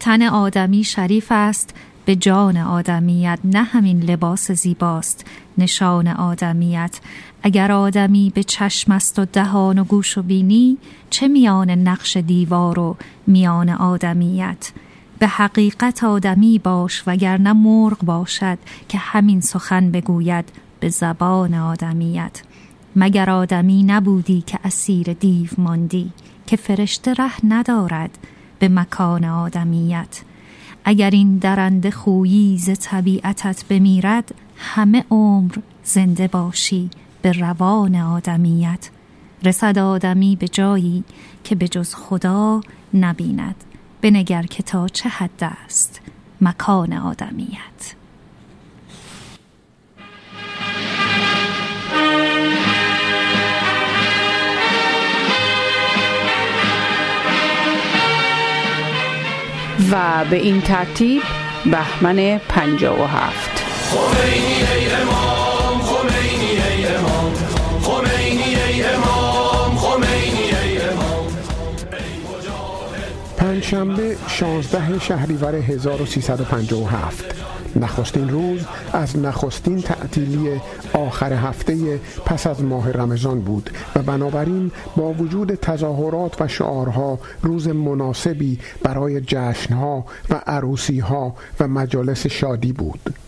تن 0.00 0.22
آدمی 0.22 0.84
شریف 0.84 1.26
است 1.30 1.74
به 2.04 2.16
جان 2.16 2.56
آدمیت 2.56 3.38
نه 3.44 3.62
همین 3.62 4.02
لباس 4.02 4.50
زیباست. 4.50 5.26
نشان 5.58 6.08
آدمیت 6.08 7.00
اگر 7.42 7.72
آدمی 7.72 8.32
به 8.34 8.42
چشم 8.42 8.92
است 8.92 9.18
و 9.18 9.24
دهان 9.24 9.78
و 9.78 9.84
گوش 9.84 10.18
و 10.18 10.22
بینی 10.22 10.78
چه 11.10 11.28
میان 11.28 11.70
نقش 11.70 12.16
دیوار 12.16 12.78
و 12.78 12.96
میان 13.26 13.68
آدمیت؟ 13.68 14.70
به 15.18 15.26
حقیقت 15.26 16.04
آدمی 16.04 16.58
باش 16.58 17.02
وگرنه 17.06 17.52
مرغ 17.52 17.98
باشد 17.98 18.58
که 18.88 18.98
همین 18.98 19.40
سخن 19.40 19.90
بگوید 19.90 20.44
به 20.80 20.88
زبان 20.88 21.54
آدمیت. 21.54 22.42
مگر 22.96 23.30
آدمی 23.30 23.82
نبودی 23.82 24.42
که 24.46 24.58
اسیر 24.64 25.12
دیو 25.12 25.48
ماندی 25.58 26.12
که 26.46 26.56
فرشته 26.56 27.14
ره 27.14 27.46
ندارد 27.46 28.18
به 28.58 28.68
مکان 28.68 29.24
آدمیت. 29.24 30.20
اگر 30.84 31.10
این 31.10 31.38
درنده 31.38 31.90
خویی 31.90 32.58
ز 32.58 32.70
طبیعتت 32.78 33.64
بمیرد 33.64 34.34
همه 34.56 35.04
عمر 35.10 35.52
زنده 35.84 36.28
باشی 36.28 36.90
به 37.22 37.32
روان 37.32 37.96
آدمیت. 37.96 38.90
رسد 39.42 39.78
آدمی 39.78 40.36
به 40.36 40.48
جایی 40.48 41.04
که 41.44 41.54
به 41.54 41.68
جز 41.68 41.94
خدا 41.94 42.60
نبیند. 42.94 43.64
بنگر 44.02 44.42
که 44.42 44.62
تا 44.62 44.88
چه 44.88 45.08
حد 45.08 45.44
است 45.64 46.00
مکان 46.40 46.92
آدمیت. 46.92 47.95
و 59.92 60.24
به 60.30 60.36
این 60.36 60.60
ترتیب 60.60 61.22
بهمن 61.64 62.40
پنجا 62.48 62.94
و 62.94 63.06
هفت. 63.06 63.50
خمینی 63.90 64.54
ای 64.76 64.94
امام 65.02 65.80
خمینی 65.82 66.50
ای 66.70 66.86
امام. 66.86 67.32
خمینی 67.82 68.56
ای 68.68 68.84
امام 68.84 69.76
خمینی 69.76 70.50
ای 70.62 70.80
امام. 70.80 71.26
پنجشنبه 73.36 74.16
16 74.28 74.98
شهریور 74.98 75.54
1357 75.54 77.24
نخستین 77.76 78.28
روز 78.28 78.60
از 78.92 79.18
نخستین 79.18 79.82
تعطیلی 79.82 80.60
آخر 80.92 81.32
هفته 81.32 82.00
پس 82.24 82.46
از 82.46 82.62
ماه 82.62 82.92
رمضان 82.92 83.40
بود 83.40 83.70
و 83.96 84.02
بنابراین 84.02 84.70
با 84.96 85.12
وجود 85.12 85.54
تظاهرات 85.54 86.40
و 86.40 86.48
شعارها 86.48 87.18
روز 87.42 87.68
مناسبی 87.68 88.58
برای 88.82 89.20
جشنها 89.20 90.04
و 90.30 90.34
عروسیها 90.46 91.34
و 91.60 91.68
مجالس 91.68 92.26
شادی 92.26 92.72
بود. 92.72 93.25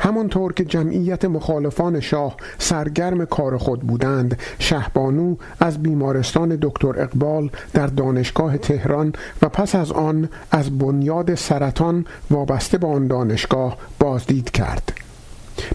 همانطور 0.00 0.52
که 0.52 0.64
جمعیت 0.64 1.24
مخالفان 1.24 2.00
شاه 2.00 2.36
سرگرم 2.58 3.24
کار 3.24 3.58
خود 3.58 3.80
بودند 3.80 4.38
شهبانو 4.58 5.36
از 5.60 5.82
بیمارستان 5.82 6.58
دکتر 6.62 7.02
اقبال 7.02 7.50
در 7.72 7.86
دانشگاه 7.86 8.58
تهران 8.58 9.12
و 9.42 9.48
پس 9.48 9.74
از 9.74 9.92
آن 9.92 10.28
از 10.50 10.78
بنیاد 10.78 11.34
سرطان 11.34 12.06
وابسته 12.30 12.78
به 12.78 12.86
آن 12.86 13.06
دانشگاه 13.06 13.76
بازدید 13.98 14.50
کرد. 14.50 15.07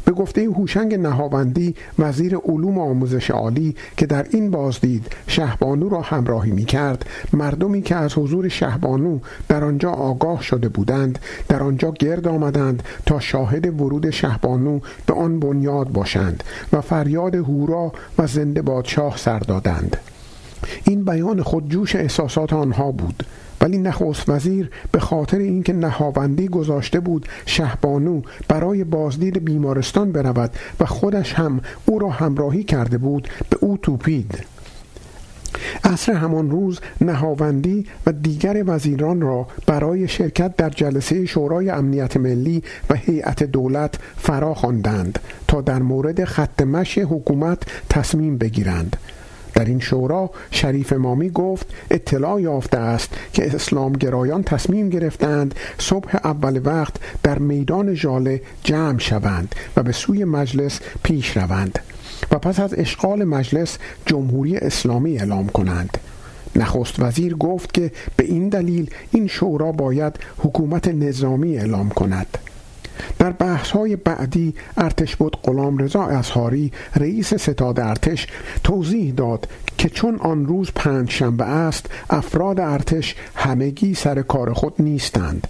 به 0.06 0.12
گفته 0.12 0.42
هوشنگ 0.42 0.94
نهاوندی 0.94 1.76
وزیر 2.00 2.38
علوم 2.38 2.80
آموزش 2.80 3.32
عالی 3.32 3.76
که 3.98 4.06
در 4.06 4.26
این 4.30 4.52
بازدید 4.52 5.06
شهبانو 5.28 5.90
را 5.90 6.02
همراهی 6.02 6.52
می 6.52 6.66
کرد 6.66 7.06
مردمی 7.34 7.82
که 7.82 7.96
از 7.96 8.18
حضور 8.18 8.48
شهبانو 8.48 9.20
در 9.48 9.64
آنجا 9.64 9.92
آگاه 9.92 10.42
شده 10.42 10.70
بودند 10.70 11.20
در 11.50 11.64
آنجا 11.64 11.92
گرد 11.92 12.28
آمدند 12.28 12.84
تا 13.06 13.20
شاهد 13.20 13.82
ورود 13.82 14.10
شهبانو 14.10 14.80
به 15.06 15.14
آن 15.14 15.40
بنیاد 15.40 15.92
باشند 15.92 16.44
و 16.74 16.82
فریاد 16.82 17.36
هورا 17.36 17.92
و 18.18 18.28
زنده 18.28 18.62
بادشاه 18.62 19.18
سر 19.18 19.40
دادند. 19.40 19.98
این 20.86 21.06
بیان 21.06 21.42
خود 21.42 21.70
جوش 21.70 21.96
احساسات 21.96 22.54
آنها 22.54 22.92
بود. 22.92 23.24
ولی 23.64 23.78
نخست 23.78 24.30
وزیر 24.30 24.70
به 24.92 25.00
خاطر 25.00 25.38
اینکه 25.38 25.74
نهاوندی 25.74 26.48
گذاشته 26.48 27.00
بود 27.00 27.28
شهبانو 27.46 28.22
برای 28.48 28.84
بازدید 28.84 29.46
بیمارستان 29.46 30.12
برود 30.12 30.52
و 30.80 30.86
خودش 30.86 31.34
هم 31.34 31.62
او 31.86 32.00
را 32.00 32.10
همراهی 32.10 32.64
کرده 32.64 32.98
بود 32.98 33.28
به 33.50 33.58
او 33.62 33.78
توپید. 33.78 34.46
عصر 35.84 36.14
همان 36.14 36.52
روز 36.52 36.80
نهاوندی 37.02 37.86
و 38.06 38.12
دیگر 38.12 38.64
وزیران 38.68 39.22
را 39.22 39.48
برای 39.66 40.08
شرکت 40.08 40.56
در 40.56 40.70
جلسه 40.70 41.26
شورای 41.26 41.70
امنیت 41.70 42.18
ملی 42.18 42.64
و 42.90 42.96
هیئت 42.96 43.44
دولت 43.44 43.96
فرا 44.18 44.54
خواندند 44.54 45.20
تا 45.48 45.62
در 45.62 45.82
مورد 45.82 46.24
خط 46.24 46.62
مشی 46.62 47.02
حکومت 47.02 47.64
تصمیم 47.90 48.38
بگیرند. 48.38 48.98
در 49.54 49.66
این 49.66 49.80
شورا 49.80 50.30
شریف 50.52 50.94
مامی 50.94 51.30
گفت 51.30 51.68
اطلاع 51.92 52.42
یافته 52.42 52.78
است 52.78 53.10
که 53.34 53.56
اسلام 53.56 53.94
گرایان 53.94 54.44
تصمیم 54.44 54.90
گرفتند 54.90 55.56
صبح 55.78 56.16
اول 56.16 56.62
وقت 56.66 56.96
در 57.24 57.40
میدان 57.40 57.94
ژاله 57.94 58.42
جمع 58.64 59.00
شوند 59.00 59.56
و 59.78 59.84
به 59.84 59.92
سوی 59.92 60.24
مجلس 60.24 60.80
پیش 61.04 61.38
روند 61.38 61.80
و 62.32 62.40
پس 62.40 62.60
از 62.60 62.74
اشغال 62.78 63.24
مجلس 63.24 63.78
جمهوری 64.06 64.58
اسلامی 64.58 65.18
اعلام 65.18 65.48
کنند. 65.48 65.98
نخست 66.56 66.96
وزیر 67.00 67.36
گفت 67.36 67.74
که 67.74 67.92
به 68.18 68.26
این 68.26 68.50
دلیل 68.50 68.90
این 69.12 69.28
شورا 69.28 69.72
باید 69.72 70.14
حکومت 70.38 70.88
نظامی 70.88 71.58
اعلام 71.58 71.90
کند. 71.90 72.38
در 73.20 73.32
بحث 73.32 73.72
های 73.72 73.96
بعدی 73.96 74.54
ارتش 74.78 75.16
بود 75.16 75.38
غلام 75.44 75.78
رضا 75.78 76.04
اظهاری 76.04 76.72
رئیس 76.96 77.34
ستاد 77.34 77.80
ارتش 77.80 78.28
توضیح 78.64 79.14
داد 79.14 79.48
که 79.78 79.90
چون 79.90 80.16
آن 80.16 80.46
روز 80.46 80.72
پنج 80.76 81.10
شنبه 81.10 81.46
است 81.46 81.86
افراد 82.10 82.60
ارتش 82.60 83.16
همگی 83.36 83.94
سر 83.94 84.22
کار 84.22 84.54
خود 84.54 84.74
نیستند. 84.80 85.48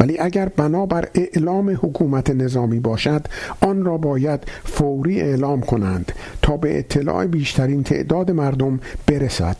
ولی 0.00 0.18
اگر 0.18 0.48
بنابر 0.48 1.08
اعلام 1.14 1.70
حکومت 1.70 2.30
نظامی 2.30 2.80
باشد 2.80 3.26
آن 3.60 3.84
را 3.84 3.96
باید 3.96 4.40
فوری 4.64 5.20
اعلام 5.20 5.60
کنند 5.60 6.12
تا 6.42 6.56
به 6.56 6.78
اطلاع 6.78 7.26
بیشترین 7.26 7.82
تعداد 7.82 8.30
مردم 8.30 8.80
برسد. 9.06 9.56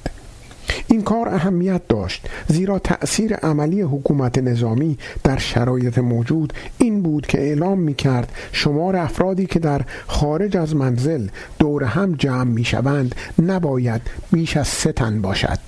این 0.89 1.03
کار 1.03 1.29
اهمیت 1.29 1.89
داشت 1.89 2.29
زیرا 2.49 2.79
تأثیر 2.79 3.35
عملی 3.35 3.81
حکومت 3.81 4.39
نظامی 4.39 4.99
در 5.25 5.39
شرایط 5.39 5.99
موجود 5.99 6.53
این 6.79 7.03
بود 7.03 7.27
که 7.27 7.39
اعلام 7.39 7.79
می 7.79 7.95
کرد 7.95 8.33
شمار 8.53 8.97
افرادی 8.97 9.47
که 9.47 9.59
در 9.59 9.83
خارج 10.07 10.57
از 10.57 10.77
منزل 10.77 11.29
دور 11.59 11.85
هم 11.85 12.13
جمع 12.13 12.51
می 12.51 12.65
شوند 12.65 13.15
نباید 13.43 14.03
بیش 14.33 14.57
از 14.57 14.69
سه 14.69 14.93
تن 14.93 15.23
باشد 15.23 15.59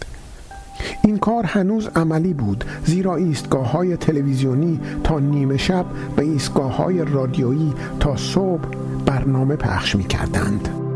این 1.04 1.18
کار 1.18 1.44
هنوز 1.44 1.88
عملی 1.96 2.32
بود 2.34 2.64
زیرا 2.84 3.16
ایستگاه 3.16 3.70
های 3.70 3.96
تلویزیونی 3.96 4.80
تا 5.04 5.18
نیمه 5.18 5.56
شب 5.56 5.86
و 6.16 6.20
ایستگاه 6.20 6.76
های 6.76 7.04
رادیویی 7.04 7.74
تا 8.00 8.16
صبح 8.16 8.68
بر 9.06 9.18
برنامه 9.18 9.56
پخش 9.56 9.96
می 9.96 10.04
کردند. 10.04 10.87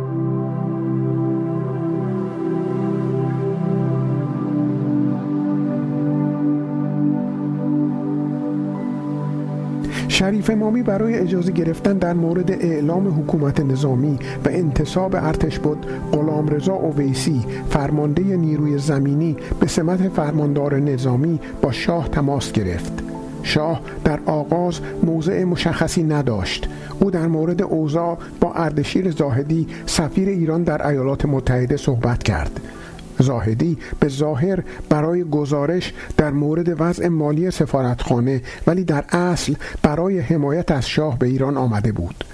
شریف 10.12 10.51
امامی 10.51 10.82
برای 10.82 11.18
اجازه 11.18 11.52
گرفتن 11.52 11.98
در 11.98 12.12
مورد 12.12 12.51
اعلام 12.51 13.20
حکومت 13.20 13.60
نظامی 13.60 14.18
و 14.44 14.48
انتصاب 14.48 15.14
ارتش 15.14 15.59
بود 15.59 15.86
غلام 16.12 16.48
رضا 16.48 16.72
اویسی 16.72 17.44
فرمانده 17.70 18.22
نیروی 18.22 18.78
زمینی 18.78 19.36
به 19.60 19.66
سمت 19.66 20.09
فرماندار 20.09 20.80
نظامی 20.80 21.40
با 21.62 21.72
شاه 21.72 22.09
تماس 22.09 22.52
گرفت. 22.52 22.93
شاه 23.43 23.80
در 24.05 24.20
آغاز 24.26 24.80
موضع 25.02 25.44
مشخصی 25.44 26.02
نداشت. 26.02 26.68
او 27.01 27.10
در 27.10 27.26
مورد 27.26 27.62
اوضاع 27.62 28.18
با 28.40 28.52
اردشیر 28.52 29.10
زاهدی 29.10 29.66
سفیر 29.86 30.28
ایران 30.28 30.62
در 30.62 30.86
ایالات 30.86 31.24
متحده 31.24 31.76
صحبت 31.76 32.22
کرد. 32.22 32.60
زاهدی 33.18 33.78
به 34.01 34.09
ظاهر 34.09 34.62
برای 34.89 35.24
گزارش 35.24 35.93
در 36.16 36.30
مورد 36.30 36.80
وضع 36.80 37.09
مالی 37.09 37.51
سفارتخانه 37.51 38.43
ولی 38.66 38.84
در 38.84 39.05
اصل 39.09 39.55
برای 39.82 40.18
حمایت 40.20 40.70
از 40.70 40.89
شاه 40.89 41.18
به 41.18 41.26
ایران 41.26 41.56
آمده 41.56 41.93
بود. 41.93 42.24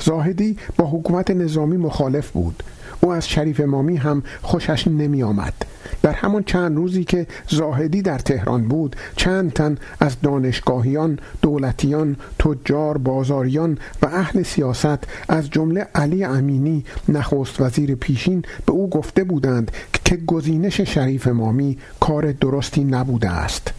زاهدی 0.00 0.56
با 0.76 0.86
حکومت 0.86 1.30
نظامی 1.30 1.76
مخالف 1.76 2.30
بود. 2.30 2.62
او 3.00 3.12
از 3.12 3.28
شریف 3.28 3.60
امامی 3.60 3.96
هم 3.96 4.22
خوشش 4.42 4.88
نمی 4.88 5.22
آمد 5.22 5.54
در 6.02 6.12
همان 6.12 6.42
چند 6.42 6.76
روزی 6.76 7.04
که 7.04 7.26
زاهدی 7.48 8.02
در 8.02 8.18
تهران 8.18 8.68
بود 8.68 8.96
چند 9.16 9.52
تن 9.52 9.78
از 10.00 10.16
دانشگاهیان 10.22 11.18
دولتیان 11.42 12.16
تجار 12.38 12.98
بازاریان 12.98 13.78
و 14.02 14.06
اهل 14.06 14.42
سیاست 14.42 14.98
از 15.28 15.50
جمله 15.50 15.88
علی 15.94 16.24
امینی 16.24 16.84
نخست 17.08 17.60
وزیر 17.60 17.94
پیشین 17.94 18.44
به 18.66 18.72
او 18.72 18.90
گفته 18.90 19.24
بودند 19.24 19.70
که 20.04 20.16
گزینش 20.16 20.80
شریف 20.80 21.26
امامی 21.26 21.78
کار 22.00 22.32
درستی 22.32 22.84
نبوده 22.84 23.30
است. 23.30 23.72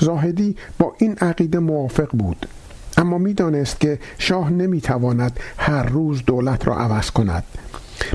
زاهدی 0.00 0.56
با 0.78 0.94
این 0.98 1.16
عقیده 1.20 1.58
موافق 1.58 2.08
بود 2.12 2.46
اما 2.96 3.18
می‌دانست 3.18 3.80
که 3.80 3.98
شاه 4.18 4.50
نمی‌تواند 4.50 5.40
هر 5.58 5.82
روز 5.82 6.24
دولت 6.26 6.66
را 6.66 6.76
عوض 6.76 7.10
کند. 7.10 7.44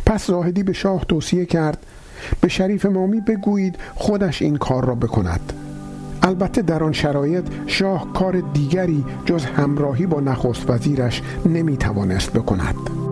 پس 0.06 0.28
زاهدی 0.28 0.64
به 0.64 0.74
شاه 0.74 1.06
توصیه 1.06 1.46
کرد 1.46 1.86
به 2.42 2.48
شریف 2.48 2.86
مامی 2.86 3.22
بگویید 3.22 3.76
خودش 3.96 4.42
این 4.42 4.58
کار 4.58 4.86
را 4.86 4.96
بکند. 4.96 5.54
البته 6.24 6.62
در 6.62 6.84
آن 6.84 6.94
شرایط 6.94 7.44
شاه 7.68 8.14
کار 8.14 8.44
دیگری 8.54 9.06
جز 9.26 9.46
همراهی 9.46 10.06
با 10.06 10.20
نخست 10.20 10.70
وزیرش 10.70 11.22
نمی 11.46 11.78
توانست 11.78 12.34
بکند. 12.34 13.05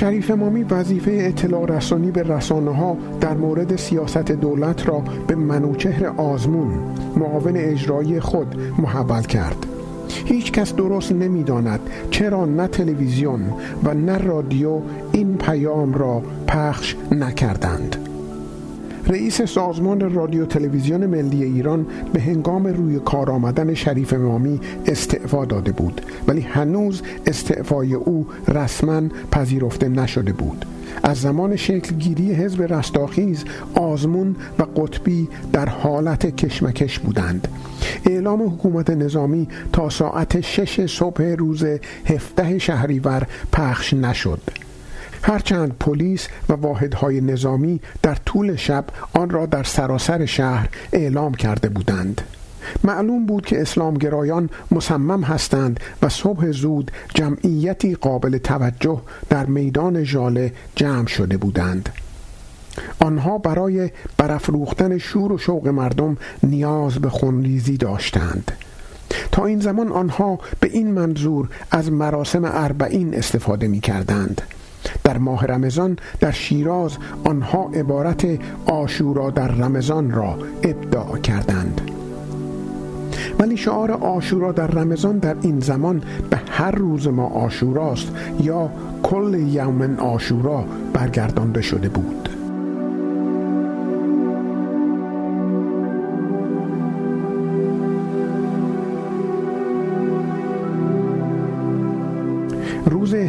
شریف 0.00 0.30
امامی 0.30 0.62
وظیفه 0.62 1.10
اطلاع 1.20 1.66
رسانی 1.66 2.10
به 2.10 2.22
رسانه 2.22 2.70
ها 2.70 2.96
در 3.20 3.34
مورد 3.34 3.76
سیاست 3.76 4.32
دولت 4.32 4.88
را 4.88 5.02
به 5.26 5.34
منوچهر 5.34 6.06
آزمون 6.06 6.72
معاون 7.16 7.56
اجرایی 7.56 8.20
خود 8.20 8.56
محول 8.78 9.22
کرد. 9.22 9.66
هیچ 10.24 10.52
کس 10.52 10.74
درست 10.74 11.12
نمی‌داند 11.12 11.80
چرا 12.10 12.44
نه 12.44 12.66
تلویزیون 12.66 13.40
و 13.84 13.94
نه 13.94 14.18
رادیو 14.18 14.80
این 15.12 15.36
پیام 15.36 15.94
را 15.94 16.22
پخش 16.46 16.96
نکردند. 17.12 18.09
رئیس 19.10 19.42
سازمان 19.42 20.14
رادیو 20.14 20.46
تلویزیون 20.46 21.06
ملی 21.06 21.44
ایران 21.44 21.86
به 22.12 22.20
هنگام 22.20 22.66
روی 22.66 22.98
کار 22.98 23.30
آمدن 23.30 23.74
شریف 23.74 24.12
امامی 24.12 24.60
استعفا 24.86 25.44
داده 25.44 25.72
بود. 25.72 26.00
ولی 26.28 26.40
هنوز 26.40 27.02
استعفای 27.26 27.94
او 27.94 28.26
رسما 28.48 29.02
پذیرفته 29.32 29.88
نشده 29.88 30.32
بود. 30.32 30.64
از 31.02 31.20
زمان 31.20 31.56
شکلگیری 31.56 32.32
حزب 32.32 32.62
رستاخیز 32.62 33.44
آزمون 33.74 34.36
و 34.58 34.62
قطبی 34.62 35.28
در 35.52 35.68
حالت 35.68 36.36
کشمکش 36.36 36.98
بودند. 36.98 37.48
اعلام 38.06 38.42
حکومت 38.42 38.90
نظامی 38.90 39.48
تا 39.72 39.88
ساعت 39.88 40.40
شش 40.40 40.86
صبح 40.86 41.22
روز 41.22 41.64
هفته 42.04 42.58
شهریور 42.58 43.26
پخش 43.52 43.94
نشد. 43.94 44.40
هرچند 45.22 45.76
پلیس 45.80 46.28
و 46.48 46.52
واحدهای 46.52 47.20
نظامی 47.20 47.80
در 48.02 48.14
طول 48.14 48.56
شب 48.56 48.84
آن 49.12 49.30
را 49.30 49.46
در 49.46 49.62
سراسر 49.62 50.26
شهر 50.26 50.68
اعلام 50.92 51.34
کرده 51.34 51.68
بودند. 51.68 52.20
معلوم 52.84 53.26
بود 53.26 53.46
که 53.46 53.60
اسلامگرایان 53.60 54.50
مصمم 54.70 55.22
هستند 55.22 55.80
و 56.02 56.08
صبح 56.08 56.50
زود 56.50 56.90
جمعیتی 57.14 57.94
قابل 57.94 58.38
توجه 58.38 59.00
در 59.28 59.46
میدان 59.46 60.04
ژاله 60.04 60.52
جمع 60.76 61.06
شده 61.06 61.36
بودند. 61.36 61.88
آنها 62.98 63.38
برای 63.38 63.90
برافروختن 64.16 64.98
شور 64.98 65.32
و 65.32 65.38
شوق 65.38 65.68
مردم 65.68 66.16
نیاز 66.42 66.94
به 66.94 67.10
خونریزی 67.10 67.76
داشتند. 67.76 68.52
تا 69.32 69.46
این 69.46 69.60
زمان 69.60 69.92
آنها 69.92 70.38
به 70.60 70.68
این 70.68 70.90
منظور 70.90 71.48
از 71.70 71.92
مراسم 71.92 72.44
اربعین 72.44 73.14
استفاده 73.14 73.68
می 73.68 73.80
کردند 73.80 74.42
در 75.10 75.18
ماه 75.18 75.46
رمضان 75.46 75.96
در 76.20 76.30
شیراز 76.30 76.96
آنها 77.24 77.70
عبارت 77.74 78.26
آشورا 78.66 79.30
در 79.30 79.48
رمضان 79.48 80.10
را 80.10 80.38
ابداع 80.62 81.18
کردند. 81.18 81.80
ولی 83.38 83.56
شعار 83.56 83.90
آشورا 83.90 84.52
در 84.52 84.66
رمضان 84.66 85.18
در 85.18 85.36
این 85.42 85.60
زمان 85.60 86.02
به 86.30 86.40
هر 86.50 86.70
روز 86.70 87.08
ما 87.08 87.26
آشوراست 87.26 88.12
یا 88.42 88.70
کل 89.02 89.34
یوم 89.34 89.96
آشورا 89.98 90.64
برگردانده 90.92 91.62
شده 91.62 91.88
بود. 91.88 92.39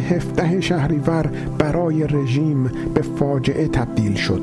روز 0.02 0.12
هفته 0.12 0.60
شهریور 0.60 1.30
برای 1.58 2.06
رژیم 2.06 2.70
به 2.94 3.02
فاجعه 3.02 3.68
تبدیل 3.68 4.14
شد. 4.14 4.42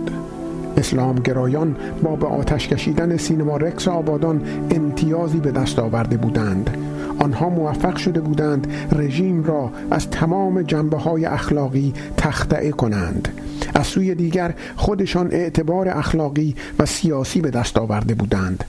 اسلامگرایان 0.78 1.76
با 2.04 2.16
به 2.16 2.28
آتش 2.28 2.68
کشیدن 2.68 3.18
سینما 3.18 3.58
رکس 3.58 3.88
آبادان 3.88 4.42
امتیازی 4.72 5.40
به 5.40 5.52
دست 5.52 5.80
آورده 5.80 6.18
بودند. 6.18 6.78
آنها 7.20 7.50
موفق 7.50 7.96
شده 7.96 8.22
بودند 8.22 8.68
رژیم 8.92 9.44
را 9.44 9.72
از 9.92 10.10
تمام 10.10 10.62
جنبه 10.62 10.98
های 10.98 11.26
اخلاقی 11.26 11.94
تخطعه 12.18 12.72
کنند. 12.72 13.28
از 13.76 13.88
سوی 13.88 14.16
دیگر 14.16 14.54
خودشان 14.76 15.28
اعتبار 15.32 15.90
اخلاقی 15.90 16.56
و 16.80 16.86
سیاسی 16.86 17.42
به 17.42 17.50
دست 17.50 17.78
آورده 17.78 18.16
بودند. 18.16 18.64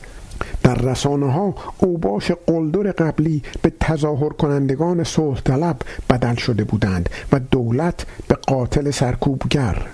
در 0.63 0.75
رسانه 0.75 1.33
ها 1.33 1.55
اوباش 1.79 2.33
قلدر 2.47 2.93
قبلی 2.93 3.43
به 3.63 3.73
تظاهر 3.81 4.29
کنندگان 4.29 5.05
صلح 5.05 5.41
طلب 5.41 5.77
بدل 6.11 6.35
شده 6.35 6.65
بودند 6.65 7.09
و 7.33 7.39
دولت 7.39 8.07
به 8.29 8.35
قاتل 8.35 8.91
سرکوبگر. 8.91 9.87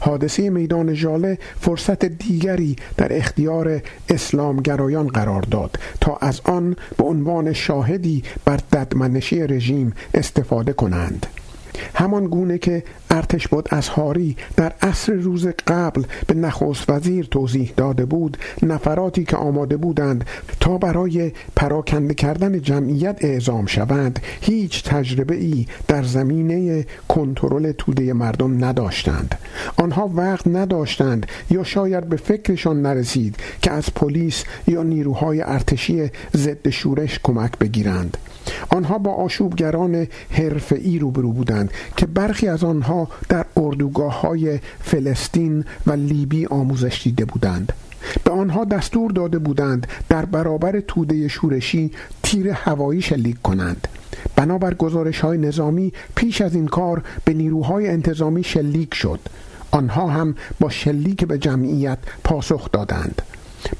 حادثه 0.00 0.50
میدان 0.50 0.94
ژاله 0.94 1.38
فرصت 1.60 2.04
دیگری 2.04 2.76
در 2.96 3.16
اختیار 3.16 3.82
اسلامگرایان 4.08 5.06
قرار 5.06 5.42
داد 5.42 5.78
تا 6.00 6.16
از 6.16 6.40
آن 6.44 6.76
به 6.96 7.04
عنوان 7.04 7.52
شاهدی 7.52 8.22
بر 8.44 8.56
ددمنشی 8.56 9.46
رژیم 9.46 9.92
استفاده 10.14 10.72
کنند. 10.72 11.26
همان 11.94 12.26
گونه 12.26 12.58
که 12.58 12.82
ارتش 13.10 13.48
بود 13.48 13.68
از 13.70 13.88
هاری 13.88 14.36
در 14.56 14.72
عصر 14.82 15.12
روز 15.12 15.46
قبل 15.46 16.02
به 16.26 16.34
نخست 16.34 16.90
وزیر 16.90 17.24
توضیح 17.24 17.72
داده 17.76 18.04
بود 18.04 18.36
نفراتی 18.62 19.24
که 19.24 19.36
آماده 19.36 19.76
بودند 19.76 20.24
تا 20.60 20.78
برای 20.78 21.32
پراکنده 21.56 22.14
کردن 22.14 22.60
جمعیت 22.60 23.18
اعزام 23.20 23.66
شوند 23.66 24.20
هیچ 24.40 24.84
تجربه 24.84 25.34
ای 25.34 25.66
در 25.88 26.02
زمینه 26.02 26.86
کنترل 27.08 27.72
توده 27.72 28.12
مردم 28.12 28.64
نداشتند. 28.64 29.38
آنها 29.76 30.10
وقت 30.14 30.46
نداشتند 30.46 31.26
یا 31.50 31.64
شاید 31.64 32.08
به 32.08 32.16
فکرشان 32.16 32.82
نرسید 32.82 33.36
که 33.62 33.70
از 33.70 33.94
پلیس 33.94 34.44
یا 34.66 34.82
نیروهای 34.82 35.42
ارتشی 35.42 36.10
ضد 36.36 36.68
شورش 36.68 37.20
کمک 37.22 37.58
بگیرند. 37.58 38.16
آنها 38.68 38.98
با 38.98 39.14
آشوبگران 39.14 40.06
حرفه‌ای 40.30 40.98
روبرو 40.98 41.32
بودند 41.32 41.70
که 41.96 42.06
برخی 42.06 42.48
از 42.48 42.64
آنها 42.64 43.08
در 43.28 43.46
اردوگاه 43.56 44.20
های 44.20 44.58
فلسطین 44.80 45.64
و 45.86 45.92
لیبی 45.92 46.46
آموزش 46.46 47.00
دیده 47.04 47.24
بودند. 47.24 47.72
به 48.24 48.30
آنها 48.30 48.64
دستور 48.64 49.10
داده 49.10 49.38
بودند 49.38 49.86
در 50.08 50.24
برابر 50.24 50.80
توده 50.80 51.28
شورشی 51.28 51.90
تیر 52.22 52.48
هوایی 52.48 53.02
شلیک 53.02 53.42
کنند. 53.42 53.88
بنابر 54.36 54.74
گزارش 54.74 55.20
های 55.20 55.38
نظامی 55.38 55.92
پیش 56.14 56.40
از 56.40 56.54
این 56.54 56.66
کار 56.66 57.02
به 57.24 57.34
نیروهای 57.34 57.88
انتظامی 57.88 58.44
شلیک 58.44 58.94
شد. 58.94 59.20
آنها 59.70 60.06
هم 60.06 60.34
با 60.60 60.70
شلیک 60.70 61.24
به 61.24 61.38
جمعیت 61.38 61.98
پاسخ 62.24 62.70
دادند. 62.70 63.22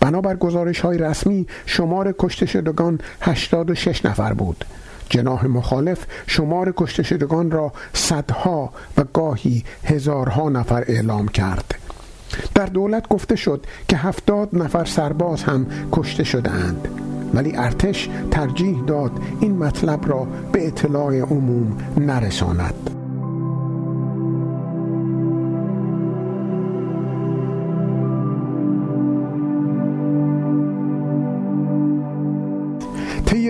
بنابر 0.01 0.37
گزارش 0.37 0.81
های 0.81 0.99
رسمی 0.99 1.47
شمار 1.67 2.15
کشته 2.19 2.47
شدگان 2.47 3.01
86 3.21 4.05
نفر 4.05 4.33
بود. 4.33 4.65
جناح 5.11 5.47
مخالف 5.47 6.07
شمار 6.27 6.75
کشته 6.77 7.03
شدگان 7.03 7.51
را 7.51 7.73
صدها 7.93 8.73
و 8.97 9.05
گاهی 9.13 9.65
هزارها 9.85 10.49
نفر 10.49 10.85
اعلام 10.89 11.29
کرد. 11.29 11.75
در 12.55 12.67
دولت 12.67 13.09
گفته 13.09 13.37
شد 13.37 13.67
که 13.89 13.97
هفتاد 13.97 14.49
نفر 14.53 14.85
سرباز 14.85 15.43
هم 15.43 15.67
کشته 15.93 16.25
شدهاند. 16.25 16.89
ولی 17.35 17.57
ارتش 17.57 18.09
ترجیح 18.31 18.85
داد 18.87 19.13
این 19.41 19.59
مطلب 19.59 20.09
را 20.09 20.27
به 20.53 20.67
اطلاع 20.67 21.21
عموم 21.21 21.79
نرساند. 21.99 23.00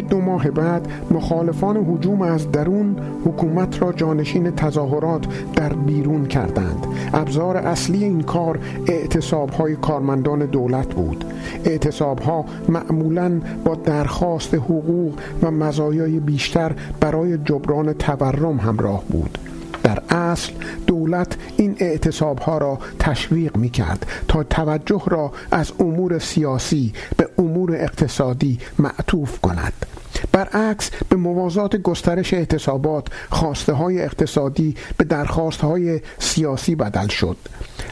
دو 0.01 0.21
ماه 0.21 0.51
بعد 0.51 0.89
مخالفان 1.11 1.77
هجوم 1.77 2.23
از 2.23 2.53
درون 2.53 2.97
حکومت 3.25 3.83
را 3.83 3.93
جانشین 3.93 4.51
تظاهرات 4.51 5.27
در 5.55 5.73
بیرون 5.73 6.27
کردند. 6.27 6.87
ابزار 7.15 7.57
اصلی 7.57 8.05
این 8.05 8.21
کار 8.21 8.59
اعتصاب 8.87 9.51
های 9.51 9.77
کارمندان 9.77 10.47
دولت 10.47 10.95
بود. 10.95 11.25
اعتصاب 11.65 12.19
ها 12.19 12.45
معمولا 12.69 13.41
با 13.65 13.75
درخواست 13.75 14.55
حقوق 14.55 15.19
و 15.43 15.51
مزایای 15.51 16.21
بیشتر 16.21 16.73
برای 17.01 17.39
جبران 17.39 17.93
تورم 17.93 18.59
همراه 18.59 19.05
بود. 19.09 19.39
در 19.83 20.03
اصل 20.09 20.53
دولت 20.87 21.37
این 21.57 21.77
اعتصاب 21.79 22.39
ها 22.39 22.59
را 22.59 22.79
تشویق 22.99 23.57
می 23.57 23.71
کرد 23.71 24.07
تا 24.29 24.43
توجه 24.43 25.03
را 25.07 25.33
از 25.51 25.73
امور 25.81 26.19
سیاسی 26.19 26.93
به 27.17 27.29
امور 27.39 27.75
اقتصادی 27.75 28.59
معطوف 28.79 29.41
کند. 29.41 29.73
برعکس 30.33 30.91
به 31.09 31.17
موازات 31.17 31.77
گسترش 31.77 32.35
اعتصابات 32.35 33.09
خواسته 33.31 33.73
های 33.73 34.03
اقتصادی 34.03 34.75
به 34.97 35.05
درخواست 35.05 35.61
های 35.61 36.01
سیاسی 36.19 36.75
بدل 36.75 37.09
شد. 37.09 37.37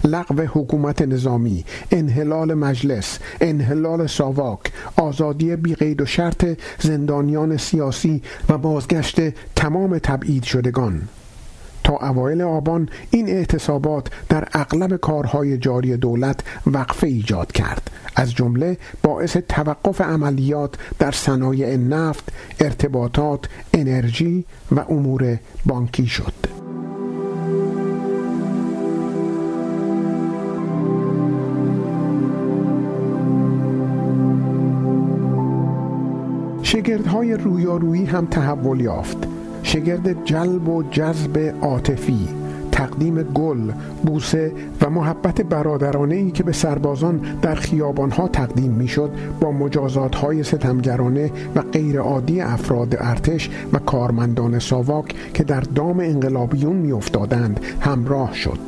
لغو 0.04 0.42
حکومت 0.42 1.02
نظامی 1.02 1.64
انحلال 1.90 2.54
مجلس 2.54 3.18
انحلال 3.40 4.06
ساواک 4.06 4.60
آزادی 4.96 5.56
بیقید 5.56 6.00
و 6.00 6.06
شرط 6.06 6.46
زندانیان 6.80 7.56
سیاسی 7.56 8.22
و 8.48 8.58
بازگشت 8.58 9.20
تمام 9.56 9.98
تبعید 9.98 10.42
شدگان. 10.42 11.02
تا 11.88 11.96
اوایل 11.96 12.42
آبان 12.42 12.88
این 13.10 13.28
اعتصابات 13.28 14.06
در 14.28 14.48
اغلب 14.52 14.96
کارهای 14.96 15.58
جاری 15.58 15.96
دولت 15.96 16.40
وقفه 16.66 17.06
ایجاد 17.06 17.52
کرد 17.52 17.90
از 18.16 18.34
جمله 18.34 18.76
باعث 19.02 19.36
توقف 19.36 20.00
عملیات 20.00 20.74
در 20.98 21.10
صنایع 21.10 21.76
نفت، 21.76 22.32
ارتباطات، 22.60 23.44
انرژی 23.74 24.44
و 24.72 24.80
امور 24.80 25.38
بانکی 25.66 26.06
شد. 26.06 26.34
شگردهای 36.62 37.34
رویارویی 37.34 38.04
هم 38.04 38.26
تحول 38.26 38.80
یافت 38.80 39.37
شگرد 39.68 40.24
جلب 40.24 40.68
و 40.68 40.82
جذب 40.82 41.54
عاطفی 41.62 42.28
تقدیم 42.72 43.22
گل، 43.22 43.72
بوسه 44.06 44.52
و 44.80 44.90
محبت 44.90 45.42
برادرانه 45.42 46.14
ای 46.14 46.30
که 46.30 46.42
به 46.42 46.52
سربازان 46.52 47.20
در 47.42 47.54
خیابانها 47.54 48.28
تقدیم 48.28 48.70
می‌شد 48.70 49.10
با 49.40 49.52
مجازات 49.52 50.14
های 50.14 50.42
ستمگرانه 50.42 51.30
و 51.54 51.60
غیرعادی 51.60 52.40
افراد 52.40 52.96
ارتش 52.98 53.50
و 53.72 53.78
کارمندان 53.78 54.58
ساواک 54.58 55.14
که 55.34 55.44
در 55.44 55.60
دام 55.60 56.00
انقلابیون 56.00 56.76
میافتادند 56.76 57.60
همراه 57.80 58.34
شد. 58.34 58.58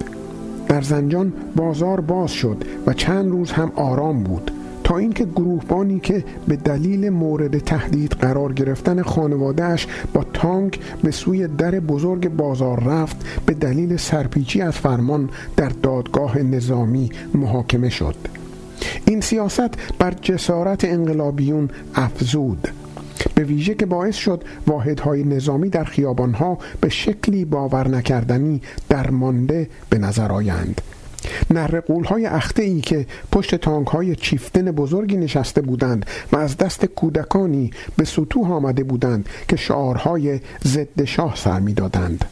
در 0.69 0.83
زنجان 0.83 1.33
بازار 1.57 2.01
باز 2.01 2.31
شد 2.31 2.65
و 2.87 2.93
چند 2.93 3.31
روز 3.31 3.53
هم 3.53 3.73
آرام 3.77 4.23
بود. 4.23 4.51
اینکه 4.99 5.25
گروهبانی 5.25 6.01
که 6.01 6.25
به 6.49 6.57
دلیل 6.57 7.11
مورد 7.11 7.59
تهدید 7.59 8.13
قرار 8.13 8.53
گرفتن 8.53 9.03
خانوادهش 9.03 9.87
با 10.15 10.25
تانک 10.33 10.81
به 11.03 11.11
سوی 11.11 11.47
در 11.47 11.71
بزرگ 11.71 12.29
بازار 12.29 12.85
رفت 12.85 13.17
به 13.47 13.55
دلیل 13.55 13.97
سرپیچی 13.97 14.61
از 14.61 14.75
فرمان 14.75 15.31
در 15.57 15.69
دادگاه 15.69 16.39
نظامی 16.39 17.11
محاکمه 17.35 17.89
شد. 17.89 18.17
این 19.07 19.21
سیاست 19.21 19.99
بر 19.99 20.15
جسارت 20.23 20.85
انقلابیون 20.85 21.69
افزود. 21.95 22.69
به 23.35 23.45
ویژه 23.45 23.75
که 23.75 23.87
باعث 23.87 24.15
شد 24.15 24.45
واحدهای 24.67 25.25
نظامی 25.25 25.69
در 25.69 25.85
خیابانها 25.85 26.59
به 26.81 26.89
شکلی 26.89 27.45
باور 27.45 27.89
نکردنی 27.89 28.63
درمانده 28.89 29.69
به 29.91 29.99
نظر 29.99 30.33
آیند. 30.33 30.81
نره 31.51 31.83
های 32.07 32.27
اخته 32.27 32.63
ای 32.63 32.81
که 32.81 33.07
پشت 33.33 33.55
تانک 33.55 33.87
های 33.87 34.17
چیفتن 34.17 34.71
بزرگی 34.71 35.17
نشسته 35.17 35.61
بودند 35.61 36.07
و 36.33 36.37
از 36.37 36.57
دست 36.57 36.85
کودکانی 36.85 37.71
به 37.97 38.05
سطوح 38.05 38.53
آمده 38.53 38.85
بودند 38.85 39.29
که 39.49 39.57
شعارهای 39.57 40.41
ضد 40.65 41.05
شاه 41.05 41.37
سر 41.37 41.61
می‌دادند. 41.61 42.25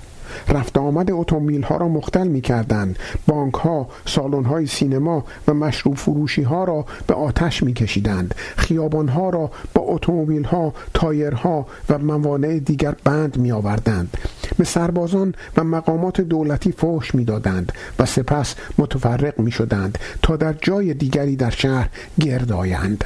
رفت 0.48 0.78
آمد 0.78 1.10
اتومبیل 1.10 1.62
ها 1.62 1.76
را 1.76 1.88
مختل 1.88 2.28
می 2.28 2.40
کردند 2.40 2.98
بانک 3.26 3.54
ها 3.54 3.88
سالن 4.06 4.44
های 4.44 4.66
سینما 4.66 5.24
و 5.48 5.54
مشروب 5.54 5.96
فروشی 5.96 6.42
ها 6.42 6.64
را 6.64 6.84
به 7.06 7.14
آتش 7.14 7.62
می 7.62 7.72
کشیدند 7.72 8.34
خیابان 8.56 9.08
ها 9.08 9.30
را 9.30 9.50
با 9.74 9.82
اتومبیل 9.82 10.44
ها 10.44 10.72
تایرها 10.94 11.66
و 11.88 11.98
موانع 11.98 12.58
دیگر 12.58 12.94
بند 13.04 13.38
می 13.38 13.52
آوردند 13.52 14.16
به 14.58 14.64
سربازان 14.64 15.34
و 15.56 15.64
مقامات 15.64 16.20
دولتی 16.20 16.72
فوش 16.72 17.14
می 17.14 17.24
دادند 17.24 17.72
و 17.98 18.06
سپس 18.06 18.54
متفرق 18.78 19.38
می 19.38 19.50
شدند 19.50 19.98
تا 20.22 20.36
در 20.36 20.52
جای 20.52 20.94
دیگری 20.94 21.36
در 21.36 21.50
شهر 21.50 21.88
گرد 22.20 22.52
آیند. 22.52 23.04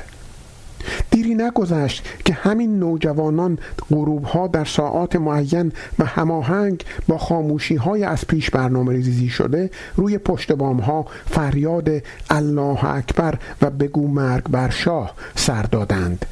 دیری 1.10 1.34
نگذشت 1.34 2.08
که 2.24 2.32
همین 2.32 2.78
نوجوانان 2.78 3.58
غروب 3.90 4.24
ها 4.24 4.46
در 4.46 4.64
ساعات 4.64 5.16
معین 5.16 5.72
و 5.98 6.04
هماهنگ 6.04 6.84
با 7.08 7.18
خاموشی 7.18 7.76
های 7.76 8.04
از 8.04 8.26
پیش 8.26 8.50
برنامه 8.50 8.92
ریزی 8.92 9.28
شده 9.28 9.70
روی 9.96 10.18
پشت 10.18 10.52
بام 10.52 10.80
ها 10.80 11.06
فریاد 11.26 11.88
الله 12.30 12.84
اکبر 12.84 13.38
و 13.62 13.70
بگو 13.70 14.08
مرگ 14.08 14.44
بر 14.48 14.70
شاه 14.70 15.14
سر 15.36 15.62
دادند 15.62 16.26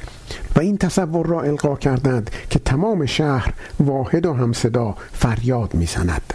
و 0.55 0.59
این 0.59 0.77
تصور 0.77 1.25
را 1.25 1.41
القا 1.41 1.75
کردند 1.75 2.31
که 2.49 2.59
تمام 2.59 3.05
شهر 3.05 3.53
واحد 3.79 4.25
و 4.25 4.33
همصدا 4.33 4.95
فریاد 5.13 5.73
می‌زند. 5.73 6.33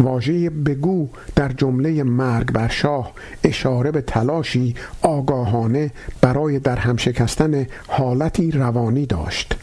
واژه 0.00 0.50
بگو 0.50 1.08
در 1.36 1.48
جمله 1.52 2.02
مرگ 2.02 2.52
بر 2.52 2.68
شاه 2.68 3.12
اشاره 3.44 3.90
به 3.90 4.00
تلاشی 4.00 4.74
آگاهانه 5.02 5.90
برای 6.20 6.58
در 6.58 6.76
هم 6.76 6.96
شکستن 6.96 7.66
حالتی 7.88 8.50
روانی 8.50 9.06
داشت. 9.06 9.54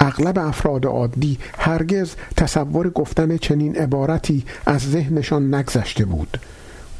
اغلب 0.00 0.38
افراد 0.38 0.86
عادی 0.86 1.38
هرگز 1.58 2.14
تصور 2.36 2.90
گفتن 2.90 3.36
چنین 3.36 3.76
عبارتی 3.76 4.44
از 4.66 4.80
ذهنشان 4.90 5.54
نگذشته 5.54 6.04
بود. 6.04 6.40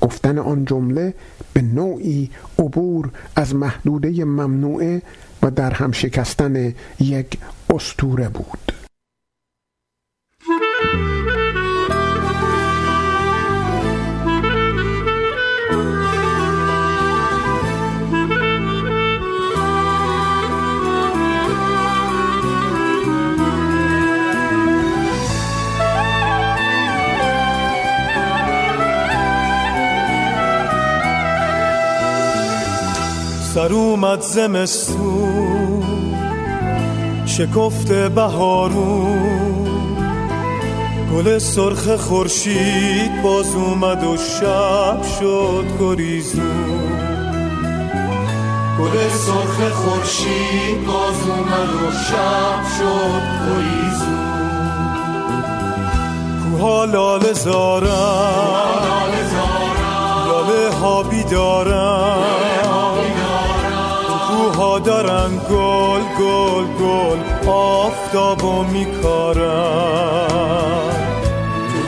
گفتن 0.01 0.39
آن 0.39 0.65
جمله 0.65 1.15
به 1.53 1.63
نوعی 1.63 2.31
عبور 2.59 3.11
از 3.37 3.55
محدوده 3.55 4.25
ممنوعه 4.25 5.03
و 5.43 5.51
در 5.51 5.71
هم 5.73 5.93
شکستن 5.93 6.75
یک 7.01 7.39
استوره 7.71 8.29
بود. 8.29 8.73
سر 33.55 33.73
اومد 33.73 34.21
زمستون. 34.21 35.83
شکفت 37.27 37.93
بهارون. 37.93 39.69
گل 41.15 41.39
سرخ 41.39 41.97
خورشید 41.97 43.23
باز 43.23 43.55
اومد 43.55 44.05
و 44.05 44.17
شب 44.17 45.03
شد 45.21 45.65
گریزون. 45.81 46.93
گل 48.79 49.09
سرخ 49.09 49.73
خورشید 49.73 50.87
باز 50.87 51.29
اومد 51.29 51.75
و 51.75 51.93
شب 52.09 52.63
شد 52.79 53.23
گریزون. 53.47 54.33
کوها 56.43 56.85
لاله 56.85 57.33
زارن. 57.33 58.53
دارن 61.31 62.42
کوها 64.53 64.79
دارن 64.79 65.41
گل 65.51 66.03
گل 66.21 66.67
گل 66.81 67.19
آفتابو 67.49 68.63
میکارن. 68.63 70.29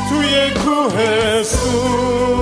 توی 0.08 0.50
کوه 0.50 1.42
سون 1.42 2.41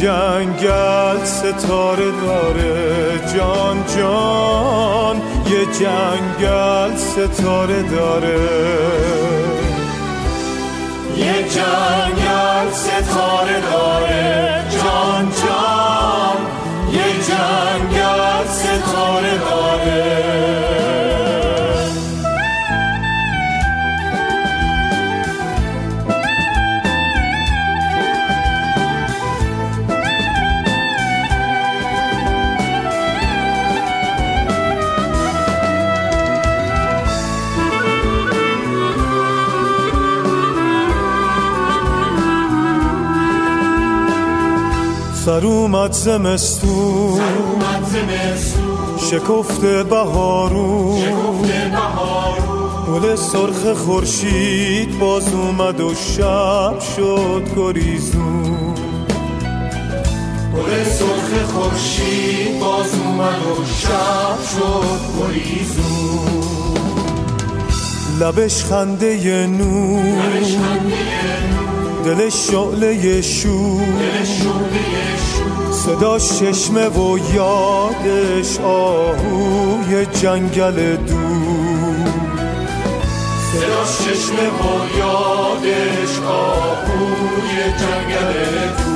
جنگل 0.00 1.24
ستاره 1.24 2.10
داره. 2.10 3.20
جان 3.34 3.84
جان 3.96 5.16
یه 5.46 5.66
جنگل 5.80 6.96
ستاره 6.96 7.82
داره. 7.82 8.40
یه 11.16 11.34
جنگل 11.54 12.70
ستاره 12.72 13.60
داره. 13.72 14.64
جان 14.70 15.28
جان 15.42 16.38
یه 16.92 17.12
جنگل 17.28 18.46
ستاره 18.48 19.38
داره. 19.50 20.69
اومد 45.50 45.92
زمستون. 45.92 47.20
شکفته 49.10 49.82
بهارون. 49.82 51.00
گل 52.88 53.16
سرخ 53.16 53.72
خورشید 53.76 54.98
باز 54.98 55.34
اومد 55.34 55.80
و 55.80 55.94
شب 55.94 56.74
شد 56.96 57.42
گریزون. 57.56 58.74
گل 60.56 60.84
سرخ 60.84 61.42
خورشید 61.52 62.60
باز 62.60 62.94
اومد 62.94 63.42
و 63.42 63.64
شب 63.80 64.38
شد 64.52 65.00
گریزون. 65.18 66.50
لبش 68.20 68.64
خنده 68.64 69.46
نور 69.46 70.02
دلش 72.04 72.34
شعله 72.50 73.22
شور. 73.22 73.80
صدا 75.84 76.18
ششمه 76.18 76.88
و 76.88 77.18
یادش 77.34 78.60
آهوی 78.60 80.06
جنگل 80.06 80.96
دور. 80.96 82.06
صدا 83.52 83.84
ششمه 83.84 84.48
و 84.48 84.98
یادش 84.98 86.18
آهوی 86.28 87.56
جنگل 87.80 88.68
دور. 88.78 88.89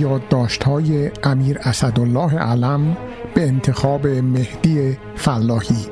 ای 0.00 0.06
از 0.06 0.12
یادداشت 0.12 0.62
های 0.62 1.10
امیر 1.24 1.58
اسدالله 1.62 2.38
علم 2.38 2.96
به 3.34 3.42
انتخاب 3.42 4.06
مهدی 4.06 4.98
فلاحی. 5.16 5.86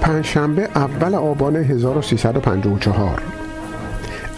پنجشنبه 0.00 0.68
اول 0.74 1.14
آبان 1.14 1.56
1354 1.56 3.22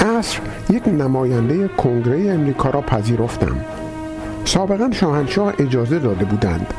عصر 0.00 0.40
یک 0.70 0.88
نماینده 0.88 1.68
کنگره 1.68 2.30
امریکا 2.30 2.70
را 2.70 2.80
پذیرفتم. 2.80 3.56
سابقا 4.44 4.90
شاهنشاه 4.92 5.52
اجازه 5.58 5.98
داده 5.98 6.24
بودند. 6.24 6.74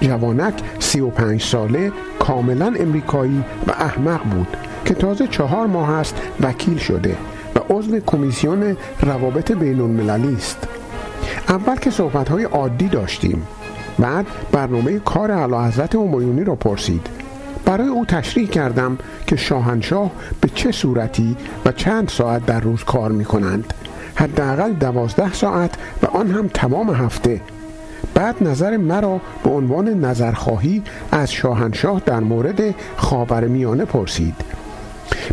جوانک 0.00 0.54
سی 0.98 1.02
و 1.02 1.10
پنج 1.10 1.42
ساله 1.42 1.92
کاملا 2.18 2.66
امریکایی 2.66 3.44
و 3.66 3.70
احمق 3.70 4.22
بود 4.22 4.56
که 4.84 4.94
تازه 4.94 5.26
چهار 5.26 5.66
ماه 5.66 5.90
است 5.90 6.16
وکیل 6.40 6.78
شده 6.78 7.16
و 7.56 7.74
عضو 7.74 8.00
کمیسیون 8.00 8.76
روابط 9.02 9.52
بین 9.52 9.80
المللی 9.80 10.34
است. 10.34 10.68
اول 11.48 11.76
که 11.76 11.90
صحبت 11.90 12.28
های 12.28 12.44
عادی 12.44 12.88
داشتیم 12.88 13.46
بعد 13.98 14.26
برنامه 14.52 14.98
کار 14.98 15.30
علا 15.30 15.64
حضرت 15.64 15.94
همایونی 15.94 16.44
را 16.44 16.54
پرسید. 16.54 17.06
برای 17.64 17.88
او 17.88 18.04
تشریح 18.04 18.48
کردم 18.48 18.98
که 19.26 19.36
شاهنشاه 19.36 20.10
به 20.40 20.48
چه 20.54 20.72
صورتی 20.72 21.36
و 21.64 21.72
چند 21.72 22.08
ساعت 22.08 22.46
در 22.46 22.60
روز 22.60 22.84
کار 22.84 23.12
می 23.12 23.24
کنند 23.24 23.74
حداقل 24.14 24.72
دوازده 24.72 25.32
ساعت 25.32 25.74
و 26.02 26.06
آن 26.06 26.30
هم 26.30 26.48
تمام 26.48 26.90
هفته. 26.90 27.40
بعد 28.18 28.42
نظر 28.42 28.76
مرا 28.76 29.20
به 29.44 29.50
عنوان 29.50 30.04
نظرخواهی 30.04 30.82
از 31.12 31.32
شاهنشاه 31.32 32.02
در 32.06 32.20
مورد 32.20 32.74
خاورمیانه 32.96 33.84
پرسید. 33.84 34.34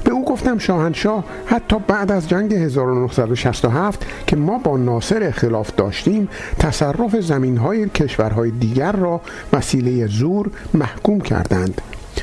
به 0.03 0.12
او 0.12 0.26
گفتم 0.26 0.57
شاهنشاه 0.57 1.24
حتی 1.45 1.76
بعد 1.88 2.12
از 2.12 2.30
جنگ 2.30 2.53
1967 2.53 4.06
که 4.28 4.36
ما 4.36 4.57
با 4.57 4.78
ناصر 4.78 5.24
اختلاف 5.24 5.76
داشتیم 5.76 6.30
تصرف 6.60 7.16
زمین 7.16 7.57
های 7.57 7.90
کشورهای 7.90 8.52
دیگر 8.52 8.91
را 8.91 9.22
وسیله 9.53 10.07
زور 10.07 10.52
محکوم 10.74 11.22
کردند 11.22 11.82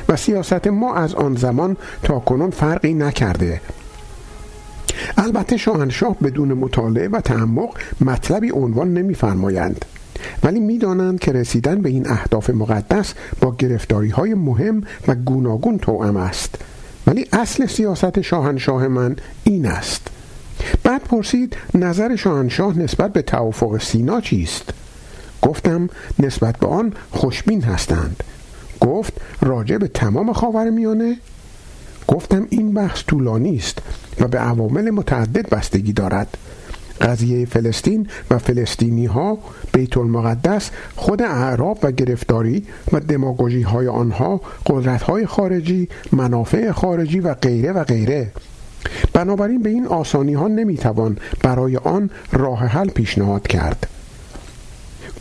و 0.09 0.17
سیاست 0.17 0.67
ما 0.67 0.95
از 0.95 1.15
آن 1.15 1.37
زمان 1.37 1.77
تا 2.03 2.19
کنون 2.19 2.51
فرقی 2.51 2.95
نکرده. 2.95 3.61
البته 5.19 5.57
شاهنشاه 5.57 6.17
بدون 6.23 6.53
مطالعه 6.53 7.09
و 7.09 7.21
تعمق 7.21 7.79
مطلبی 8.01 8.51
عنوان 8.51 8.95
نمیفرمایند. 8.95 9.85
ولی 10.45 10.61
می‌دانند 10.61 11.21
که 11.21 11.33
رسیدن 11.33 11.81
به 11.81 11.89
این 11.89 12.11
اهداف 12.11 12.51
مقدس 12.51 13.15
با 13.41 13.55
گرفتاری 13.57 14.11
های 14.11 14.35
مهم 14.35 14.85
و 15.09 15.15
گوناگون 15.15 15.79
توأم 15.79 16.17
است. 16.17 16.55
ولی 17.07 17.27
اصل 17.33 17.67
سیاست 17.67 18.21
شاهنشاه 18.21 18.89
من 18.89 19.17
این 19.45 19.67
است. 19.67 20.09
بعد 20.83 21.03
پرسید 21.03 21.57
نظر 21.75 22.17
شاهنشاه 22.17 22.79
نسبت 22.79 23.13
به 23.13 23.23
توافق 23.23 23.83
سینا 23.83 24.21
چیست؟ 24.21 24.71
گفتم 25.43 25.89
نسبت 26.19 26.57
به 26.57 26.67
آن 26.67 26.93
خوشبین 27.11 27.63
هستند. 27.63 28.25
گفت 28.81 29.13
راجع 29.41 29.79
به 29.79 29.89
تمام 29.89 30.33
خاور 30.33 30.71
میانه 30.71 31.17
گفتم 32.09 32.47
این 32.51 32.73
بحث 32.73 33.03
طولانی 33.07 33.57
است 33.57 33.79
و 34.21 34.29
به 34.29 34.39
عوامل 34.39 34.91
متعدد 34.91 35.49
بستگی 35.49 35.93
دارد. 35.93 36.37
قضیه 37.01 37.47
فلسطین 37.47 38.07
و 38.31 38.39
فلسطینی 38.39 39.07
ها 39.07 39.39
بیت 39.73 39.97
المقدس 39.97 40.71
خود 40.97 41.23
اعراب 41.23 41.79
و 41.83 41.93
گرفتاری 41.93 42.65
و 42.93 43.01
دماغوژی 43.01 43.63
های 43.63 43.89
آنها 43.89 44.41
قدرت 44.67 45.03
های 45.03 45.27
خارجی 45.27 45.89
منافع 46.13 46.73
خارجی 46.73 47.21
و 47.21 47.35
غیره 47.35 47.73
و 47.73 47.85
غیره. 47.85 48.31
بنابراین 49.13 49.63
به 49.63 49.71
این 49.71 49.87
آسانی 49.87 50.35
ها 50.35 50.49
نمی‌توان 50.49 51.19
برای 51.43 51.77
آن 51.77 52.11
راه 52.33 52.59
حل 52.67 52.89
پیشنهاد 52.89 53.47
کرد. 53.47 53.87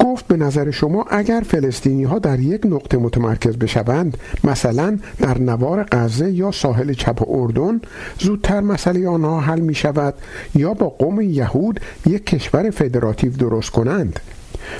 گفت 0.04 0.28
به 0.28 0.38
نظر 0.38 0.72
شما 0.72 1.06
اگر 1.10 1.44
فلسطینی 1.48 2.04
ها 2.04 2.20
در 2.20 2.40
یک 2.40 2.62
نقطه 2.66 2.98
متمرکز 2.98 3.58
بشوند 3.58 4.18
مثلا 4.44 4.98
در 5.20 5.38
نوار 5.38 5.84
غزه 5.92 6.32
یا 6.32 6.52
ساحل 6.52 6.94
چپ 6.94 7.30
اردن 7.30 7.82
زودتر 8.20 8.62
مسئله 8.62 9.08
آنها 9.08 9.40
حل 9.40 9.60
می 9.60 9.76
شود 9.76 10.14
یا 10.56 10.74
با 10.74 10.90
قوم 10.90 11.22
یهود 11.22 11.80
یک 12.06 12.26
کشور 12.26 12.70
فدراتیو 12.70 13.32
درست 13.32 13.70
کنند. 13.70 14.20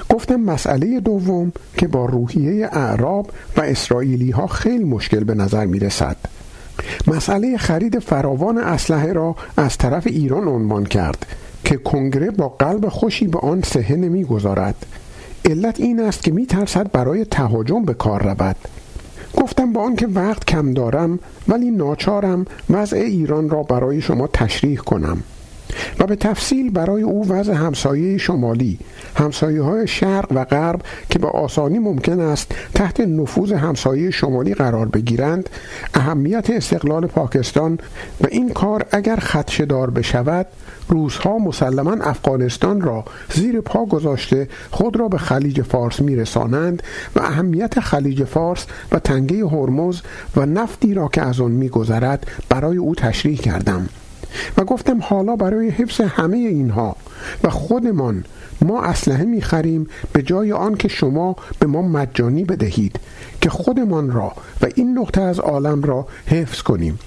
گفتم 0.10 0.36
مسئله 0.36 1.00
دوم 1.00 1.52
که 1.78 1.88
با 1.88 2.06
روحیه 2.06 2.70
اعراب 2.72 3.32
و 3.58 3.62
اسرائیلی 3.62 4.32
ها 4.32 4.48
خیلی 4.48 4.84
مشکل 4.84 5.24
به 5.24 5.34
نظر 5.36 5.66
می 5.66 5.80
رسد 5.80 6.18
مسئله 7.08 7.58
خرید 7.58 8.00
فراوان 8.00 8.58
اسلحه 8.58 9.14
را 9.14 9.36
از 9.58 9.78
طرف 9.78 10.08
ایران 10.08 10.48
عنوان 10.48 10.86
کرد 10.86 11.26
که 11.64 11.78
کنگره 11.78 12.32
با 12.32 12.50
قلب 12.50 12.90
خوشی 12.90 13.28
به 13.28 13.40
آن 13.40 13.62
سهه 13.62 13.96
نمی‌گذارد. 13.96 14.86
علت 15.46 15.80
این 15.80 16.00
است 16.00 16.24
که 16.24 16.32
میترسد 16.32 16.92
برای 16.92 17.26
تهاجم 17.26 17.86
به 17.86 17.94
کار 17.94 18.24
رود. 18.24 18.56
گفتم 19.38 19.74
با 19.74 19.82
آنکه 19.82 20.08
وقت 20.08 20.46
کم 20.46 20.74
دارم 20.74 21.20
ولی 21.48 21.72
ناچارم 21.72 22.46
وضع 22.70 22.98
ایران 22.98 23.50
را 23.50 23.64
برای 23.64 24.02
شما 24.02 24.28
تشریح 24.28 24.78
کنم. 24.78 25.24
و 26.00 26.06
به 26.06 26.16
تفصیل 26.16 26.72
برای 26.72 27.04
او 27.04 27.28
وضع 27.28 27.54
همسایه 27.54 28.18
شمالی 28.18 28.80
همسایه 29.16 29.62
های 29.62 29.88
شرق 29.88 30.32
و 30.32 30.46
غرب 30.46 30.82
که 31.10 31.20
به 31.20 31.28
آسانی 31.28 31.80
ممکن 31.80 32.20
است 32.20 32.56
تحت 32.74 33.00
نفوذ 33.00 33.52
همسایه 33.52 34.12
شمالی 34.12 34.54
قرار 34.54 34.86
بگیرند 34.86 35.50
اهمیت 35.94 36.50
استقلال 36.50 37.08
پاکستان 37.08 37.80
و 38.22 38.28
این 38.32 38.50
کار 38.50 38.86
اگر 38.92 39.16
خدشدار 39.16 39.90
بشود 39.90 40.48
روزها 40.88 41.38
مسلما 41.38 41.98
افغانستان 42.02 42.82
را 42.82 43.06
زیر 43.34 43.62
پا 43.62 43.86
گذاشته 43.86 44.48
خود 44.72 44.98
را 44.98 45.08
به 45.08 45.18
خلیج 45.18 45.62
فارس 45.62 46.02
میرسانند 46.02 46.84
و 47.16 47.20
اهمیت 47.20 47.80
خلیج 47.80 48.24
فارس 48.24 48.66
و 48.92 49.00
تنگه 49.00 49.48
هرمز 49.48 50.02
و 50.36 50.46
نفتی 50.46 50.94
را 50.94 51.08
که 51.08 51.22
از 51.22 51.42
آن 51.42 51.52
میگذرد 51.52 52.28
برای 52.50 52.78
او 52.78 52.96
تشریح 52.96 53.38
کردم. 53.38 53.90
و 54.58 54.64
گفتم 54.64 55.00
حالا 55.02 55.36
برای 55.36 55.70
حفظ 55.70 56.02
همه 56.02 56.38
اینها 56.38 56.96
و 57.44 57.50
خودمان 57.50 58.24
ما 58.62 58.84
اسلحه 58.84 59.26
می‌خریم 59.26 59.88
به 60.14 60.22
جای 60.22 60.52
آن 60.52 60.76
که 60.76 60.88
شما 60.88 61.36
به 61.60 61.68
ما 61.68 61.82
مجانی 61.82 62.44
بدهید 62.44 63.00
که 63.42 63.50
خودمان 63.50 64.12
را 64.12 64.34
و 64.62 64.68
این 64.76 64.98
نقطه 64.98 65.22
از 65.22 65.40
عالم 65.40 65.82
را 65.84 66.08
حفظ 66.26 66.62
کنیم 66.62 67.00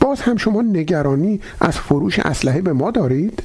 باز 0.00 0.20
هم 0.20 0.36
شما 0.36 0.62
نگرانی 0.62 1.40
از 1.60 1.78
فروش 1.78 2.18
اسلحه 2.18 2.60
به 2.60 2.72
ما 2.72 2.90
دارید؟ 2.90 3.42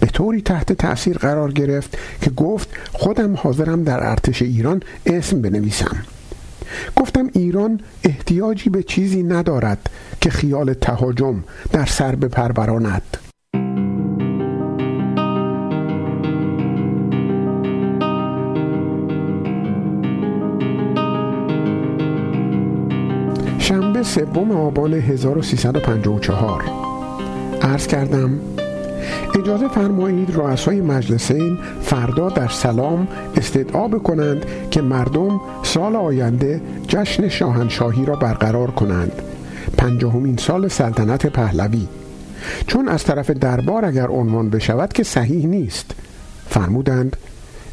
به 0.00 0.06
طوری 0.06 0.42
تحت 0.42 0.72
تأثیر 0.72 1.18
قرار 1.18 1.52
گرفت 1.52 1.98
که 2.20 2.30
گفت 2.30 2.68
خودم 2.92 3.34
حاضرم 3.36 3.84
در 3.84 4.08
ارتش 4.10 4.42
ایران 4.42 4.82
اسم 5.06 5.42
بنویسم 5.42 5.96
گفتم 6.96 7.30
ایران 7.32 7.80
احتیاجی 8.04 8.70
به 8.70 8.82
چیزی 8.82 9.22
ندارد 9.22 9.90
که 10.20 10.30
خیال 10.30 10.74
تهاجم 10.74 11.44
در 11.72 11.86
سر 11.86 12.14
بپروراند. 12.14 13.16
شنبه 23.58 24.02
سوم 24.02 24.50
آبان 24.50 24.94
1354 24.94 26.64
عرض 27.62 27.86
کردم 27.86 28.40
اجازه 29.38 29.68
فرمایید 29.68 30.36
رؤسای 30.36 30.80
مجلسین 30.80 31.58
فردا 31.82 32.28
در 32.28 32.48
سلام 32.48 33.08
استدعا 33.36 33.88
بکنند 33.88 34.46
که 34.70 34.82
مردم 34.82 35.40
سال 35.62 35.96
آینده 35.96 36.60
جشن 36.88 37.28
شاهنشاهی 37.28 38.04
را 38.04 38.16
برقرار 38.16 38.70
کنند. 38.70 39.22
پنجاهمین 39.78 40.36
سال 40.36 40.68
سلطنت 40.68 41.26
پهلوی. 41.26 41.88
چون 42.66 42.88
از 42.88 43.04
طرف 43.04 43.30
دربار 43.30 43.84
اگر 43.84 44.06
عنوان 44.06 44.50
بشود 44.50 44.92
که 44.92 45.02
صحیح 45.02 45.46
نیست. 45.46 45.90
فرمودند 46.48 47.16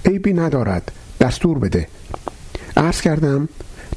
عیبی 0.06 0.34
ندارد 0.34 0.92
دستور 1.20 1.60
بده. 1.60 1.88
عرض 2.78 3.02
کردم 3.02 3.50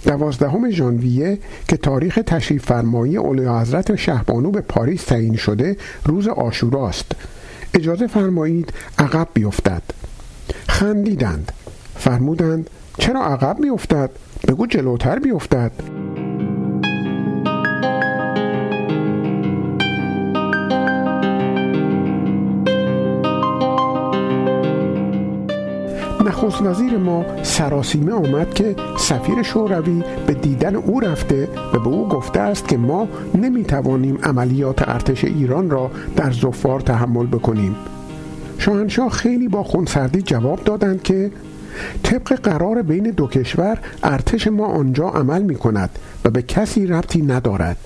دوازدهم 0.06 0.70
ژانویه 0.70 1.38
که 1.68 1.76
تاریخ 1.76 2.18
تشریف 2.26 2.66
فرمایی 2.66 3.16
اولی 3.16 3.46
حضرت 3.46 3.96
شهبانو 3.96 4.50
به 4.50 4.60
پاریس 4.60 5.04
تعیین 5.04 5.36
شده 5.36 5.76
روز 6.04 6.28
آشوراست 6.28 7.12
اجازه 7.74 8.06
فرمایید 8.06 8.72
عقب 8.98 9.28
بیفتد. 9.34 9.82
خندیدند. 10.68 11.52
فرمودند 11.96 12.70
چرا 12.98 13.24
عقب 13.24 13.56
بیفتد؟ 13.60 14.10
بگو 14.48 14.66
جلوتر 14.66 15.18
بیفتد. 15.18 15.72
نخست 26.24 26.62
وزیر 26.62 26.96
ما 26.96 27.24
سراسیمه 27.42 28.12
آمد 28.12 28.54
که 28.54 28.76
سفیر 28.96 29.42
شوروی 29.42 30.02
به 30.26 30.34
دیدن 30.34 30.76
او 30.76 31.00
رفته 31.00 31.48
و 31.74 31.78
به 31.78 31.88
او 31.88 32.08
گفته 32.08 32.40
است 32.40 32.68
که 32.68 32.76
ما 32.76 33.08
نمی‌توانیم 33.34 34.18
عملیات 34.22 34.88
ارتش 34.88 35.24
ایران 35.24 35.70
را 35.70 35.90
در 36.16 36.30
زفار 36.30 36.80
تحمل 36.80 37.26
بکنیم. 37.26 37.76
شاهنشاه 38.58 39.10
خیلی 39.10 39.48
با 39.48 39.62
خونسردی 39.62 40.22
جواب 40.22 40.64
دادند 40.64 41.02
که 41.02 41.30
طبق 42.02 42.40
قرار 42.40 42.82
بین 42.82 43.10
دو 43.10 43.26
کشور 43.26 43.78
ارتش 44.02 44.46
ما 44.46 44.66
آنجا 44.66 45.08
عمل 45.08 45.42
می 45.42 45.54
کند 45.54 45.90
و 46.24 46.30
به 46.30 46.42
کسی 46.42 46.86
ربطی 46.86 47.22
ندارد. 47.22 47.76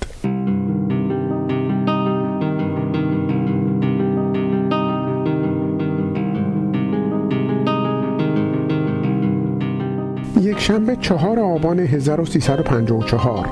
شنبه 10.69 10.97
چهار 10.97 11.41
آبان 11.41 11.79
1354 11.79 13.49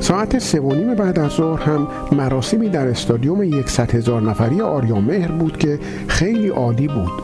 ساعت 0.00 0.38
سه 0.38 0.60
و 0.60 0.74
نیم 0.74 0.94
بعد 0.94 1.18
از 1.18 1.30
ظهر 1.30 1.62
هم 1.62 1.88
مراسمی 2.12 2.68
در 2.68 2.88
استادیوم 2.88 3.42
یکصد 3.42 3.94
هزار 3.94 4.22
نفری 4.22 4.60
آریامهر 4.60 5.32
بود 5.32 5.58
که 5.58 5.78
خیلی 6.08 6.48
عالی 6.48 6.88
بود. 6.88 7.22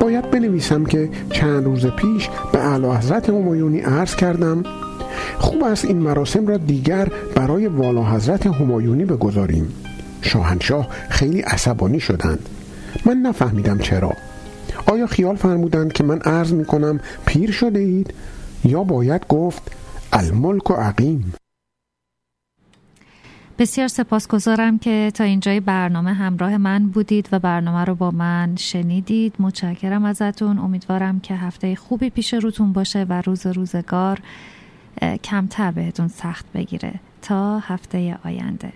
باید 0.00 0.30
بنویسم 0.30 0.84
که 0.84 1.10
چند 1.30 1.64
روز 1.64 1.86
پیش 1.86 2.28
به 2.52 2.58
اعلی 2.58 2.86
حضرت 2.86 3.28
همایونی 3.28 3.80
عرض 3.80 4.16
کردم 4.16 4.62
خوب 5.38 5.64
است 5.64 5.84
این 5.84 5.98
مراسم 5.98 6.46
را 6.46 6.56
دیگر 6.56 7.08
برای 7.34 7.66
والا 7.66 8.04
حضرت 8.04 8.46
همایونی 8.46 9.04
بگذاریم. 9.04 9.68
شاهنشاه 10.20 10.88
خیلی 11.08 11.40
عصبانی 11.40 12.00
شدند. 12.00 12.48
من 13.06 13.16
نفهمیدم 13.16 13.78
چرا. 13.78 14.12
آیا 14.86 15.06
خیال 15.06 15.36
فرمودند 15.36 15.92
که 15.92 16.04
من 16.04 16.18
عرض 16.18 16.52
می 16.52 16.64
کنم 16.64 17.00
پیر 17.26 17.50
شده 17.50 17.78
اید 17.78 18.14
یا 18.64 18.84
باید 18.84 19.26
گفت 19.28 19.62
الملک 20.12 20.70
و 20.70 20.74
عقیم؟ 20.74 21.34
بسیار 23.58 23.88
سپاسگزارم 23.88 24.78
که 24.78 25.12
تا 25.14 25.24
اینجای 25.24 25.60
برنامه 25.60 26.12
همراه 26.12 26.56
من 26.56 26.86
بودید 26.86 27.28
و 27.32 27.38
برنامه 27.38 27.84
رو 27.84 27.94
با 27.94 28.10
من 28.10 28.56
شنیدید. 28.56 29.34
متشکرم 29.38 30.04
ازتون. 30.04 30.58
امیدوارم 30.58 31.20
که 31.20 31.34
هفته 31.34 31.74
خوبی 31.74 32.10
پیش 32.10 32.34
روتون 32.34 32.72
باشه 32.72 33.06
و 33.08 33.22
روز 33.26 33.46
روزگار 33.46 34.20
کمتر 35.24 35.70
بهتون 35.70 36.08
سخت 36.08 36.46
بگیره. 36.54 36.94
تا 37.22 37.58
هفته 37.58 38.18
آینده. 38.24 38.72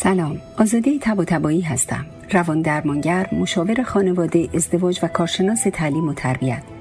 سلام 0.00 0.40
آزاده 0.58 0.98
تب 0.98 1.18
و 1.18 1.24
تبایی 1.24 1.60
هستم. 1.60 2.06
روان 2.32 2.62
درمانگر 2.62 3.26
مشاور 3.32 3.82
خانواده 3.82 4.48
ازدواج 4.54 5.00
و 5.02 5.08
کارشناس 5.08 5.62
تعلیم 5.72 6.08
و 6.08 6.14
تربیت. 6.14 6.62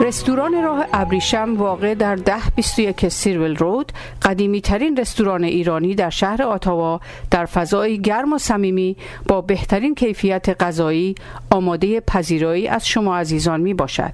رستوران 0.00 0.62
راه 0.62 0.86
ابریشم 0.92 1.54
واقع 1.56 1.94
در 1.94 2.16
ده 2.16 2.50
21 2.56 3.08
سیرول 3.08 3.56
رود 3.56 3.92
قدیمی 4.22 4.60
ترین 4.60 4.96
رستوران 4.96 5.44
ایرانی 5.44 5.94
در 5.94 6.10
شهر 6.10 6.42
آتاوا 6.42 7.00
در 7.30 7.46
فضای 7.46 8.00
گرم 8.00 8.32
و 8.32 8.38
صمیمی 8.38 8.96
با 9.28 9.40
بهترین 9.40 9.94
کیفیت 9.94 10.62
غذایی 10.62 11.14
آماده 11.50 12.00
پذیرایی 12.00 12.68
از 12.68 12.86
شما 12.86 13.16
عزیزان 13.16 13.60
می 13.60 13.74
باشد. 13.74 14.12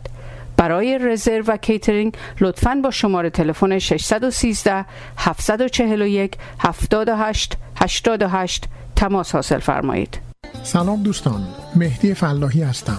برای 0.57 0.99
رزرو 0.99 1.45
و 1.47 1.57
کیترینگ 1.57 2.15
لطفاً 2.41 2.81
با 2.85 2.91
شماره 2.91 3.31
تلفن 3.31 3.79
613 3.79 4.85
741 5.19 6.37
78 6.59 7.57
88 7.77 8.65
تماس 8.97 9.35
حاصل 9.35 9.59
فرمایید. 9.59 10.21
سلام 10.63 11.03
دوستان 11.03 11.47
مهدی 11.77 12.15
فلاحی 12.15 12.63
هستم 12.63 12.99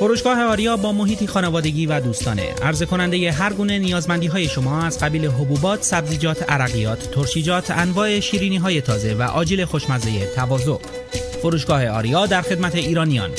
فروشگاه 0.00 0.42
آریا 0.42 0.76
با 0.76 0.92
محیطی 0.92 1.26
خانوادگی 1.26 1.86
و 1.86 2.00
دوستانه. 2.00 2.42
عرضه 2.62 2.86
کننده 2.86 3.32
هر 3.32 3.52
گونه 3.52 3.78
نیازمندی 3.78 4.26
های 4.26 4.48
شما 4.48 4.82
از 4.82 4.98
قبیل 4.98 5.26
حبوبات، 5.26 5.82
سبزیجات، 5.82 6.50
عرقیات، 6.50 7.10
ترشیجات، 7.10 7.70
انواع 7.70 8.20
شیرینی 8.20 8.56
های 8.56 8.80
تازه 8.80 9.14
و 9.14 9.22
آجیل 9.22 9.64
خوشمزه 9.64 10.34
تواضع. 10.34 10.76
فروشگاه 11.42 11.88
آریا 11.88 12.26
در 12.26 12.42
خدمت 12.42 12.74
ایرانیان. 12.74 13.30